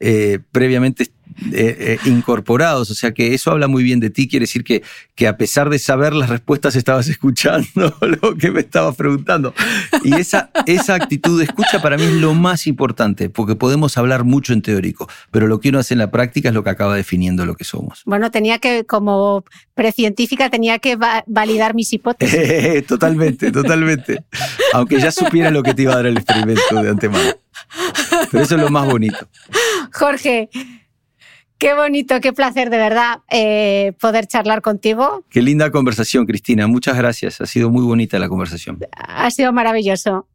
eh, 0.00 0.38
previamente 0.50 1.12
eh, 1.52 1.98
eh, 2.04 2.08
incorporados. 2.08 2.90
O 2.90 2.94
sea 2.94 3.12
que 3.12 3.34
eso 3.34 3.50
habla 3.50 3.68
muy 3.68 3.82
bien 3.82 4.00
de 4.00 4.10
ti. 4.10 4.28
Quiere 4.28 4.44
decir 4.44 4.64
que, 4.64 4.82
que 5.14 5.26
a 5.28 5.36
pesar 5.36 5.68
de 5.70 5.78
saber 5.78 6.14
las 6.14 6.28
respuestas 6.30 6.76
estabas 6.76 7.08
escuchando 7.12 7.96
lo 8.00 8.36
que 8.36 8.50
me 8.50 8.60
estabas 8.60 8.96
preguntando. 8.96 9.54
Y 10.04 10.14
esa, 10.14 10.50
esa 10.66 10.94
actitud 10.94 11.38
de 11.38 11.44
escucha 11.44 11.80
para 11.82 11.96
mí 11.96 12.04
es 12.04 12.12
lo 12.14 12.34
más 12.34 12.66
importante, 12.66 13.30
porque 13.30 13.54
podemos 13.54 13.96
hablar 13.98 14.24
mucho 14.24 14.52
en 14.52 14.62
teórico, 14.62 15.08
pero 15.30 15.46
lo 15.46 15.60
que 15.60 15.68
uno 15.70 15.78
hace 15.78 15.94
en 15.94 15.98
la 15.98 16.10
práctica 16.10 16.48
es 16.48 16.54
lo 16.54 16.62
que 16.64 16.70
acaba 16.70 16.96
definiendo 16.96 17.44
lo 17.46 17.54
que 17.54 17.64
somos. 17.64 18.02
Bueno, 18.04 18.30
tenía 18.30 18.58
que, 18.58 18.84
como 18.84 19.44
precientífica, 19.74 20.50
tenía 20.50 20.78
que 20.78 20.96
va- 20.96 21.24
validar 21.26 21.74
mis 21.74 21.92
hipótesis. 21.92 22.86
totalmente, 22.86 23.50
totalmente. 23.50 24.22
Aunque 24.74 25.00
ya 25.00 25.10
supiera 25.12 25.50
lo 25.50 25.62
que 25.62 25.74
te 25.74 25.82
iba 25.82 25.92
a 25.92 25.96
dar 25.96 26.06
el 26.06 26.16
experimento 26.16 26.82
de 26.82 26.90
antemano. 26.90 27.30
Pero 28.30 28.44
eso 28.44 28.54
es 28.56 28.60
lo 28.60 28.70
más 28.70 28.86
bonito. 28.86 29.28
Jorge, 29.92 30.48
qué 31.62 31.74
bonito, 31.74 32.20
qué 32.20 32.32
placer 32.32 32.70
de 32.70 32.76
verdad 32.76 33.20
eh, 33.30 33.92
poder 34.00 34.26
charlar 34.26 34.62
contigo. 34.62 35.24
Qué 35.30 35.40
linda 35.42 35.70
conversación, 35.70 36.26
Cristina. 36.26 36.66
Muchas 36.66 36.96
gracias. 36.96 37.40
Ha 37.40 37.46
sido 37.46 37.70
muy 37.70 37.84
bonita 37.84 38.18
la 38.18 38.28
conversación. 38.28 38.80
Ha 38.98 39.30
sido 39.30 39.52
maravilloso. 39.52 40.26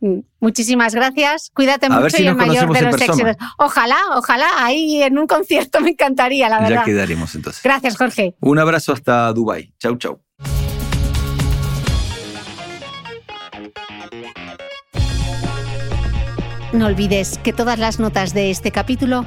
Mm, 0.00 0.20
Muchísimas 0.38 0.94
gracias. 0.94 1.50
Cuídate 1.52 1.86
A 1.86 1.90
mucho 1.90 2.16
si 2.16 2.22
y 2.22 2.28
el 2.28 2.36
mayor 2.36 2.72
de 2.72 2.82
los 2.82 2.94
éxitos. 2.94 3.36
Ojalá, 3.58 3.98
ojalá, 4.14 4.46
ahí 4.58 5.02
en 5.02 5.18
un 5.18 5.26
concierto 5.26 5.80
me 5.82 5.90
encantaría, 5.90 6.48
la 6.48 6.60
Ya 6.60 6.68
verdad. 6.68 6.84
quedaremos 6.84 7.34
entonces. 7.34 7.60
Gracias, 7.64 7.96
Jorge. 7.96 8.36
Un 8.40 8.60
abrazo 8.60 8.92
hasta 8.92 9.32
Dubai. 9.32 9.74
Chau, 9.80 9.96
chau. 9.98 10.20
No 16.72 16.86
olvides 16.86 17.38
que 17.38 17.52
todas 17.52 17.78
las 17.80 17.98
notas 17.98 18.34
de 18.34 18.50
este 18.50 18.70
capítulo 18.70 19.26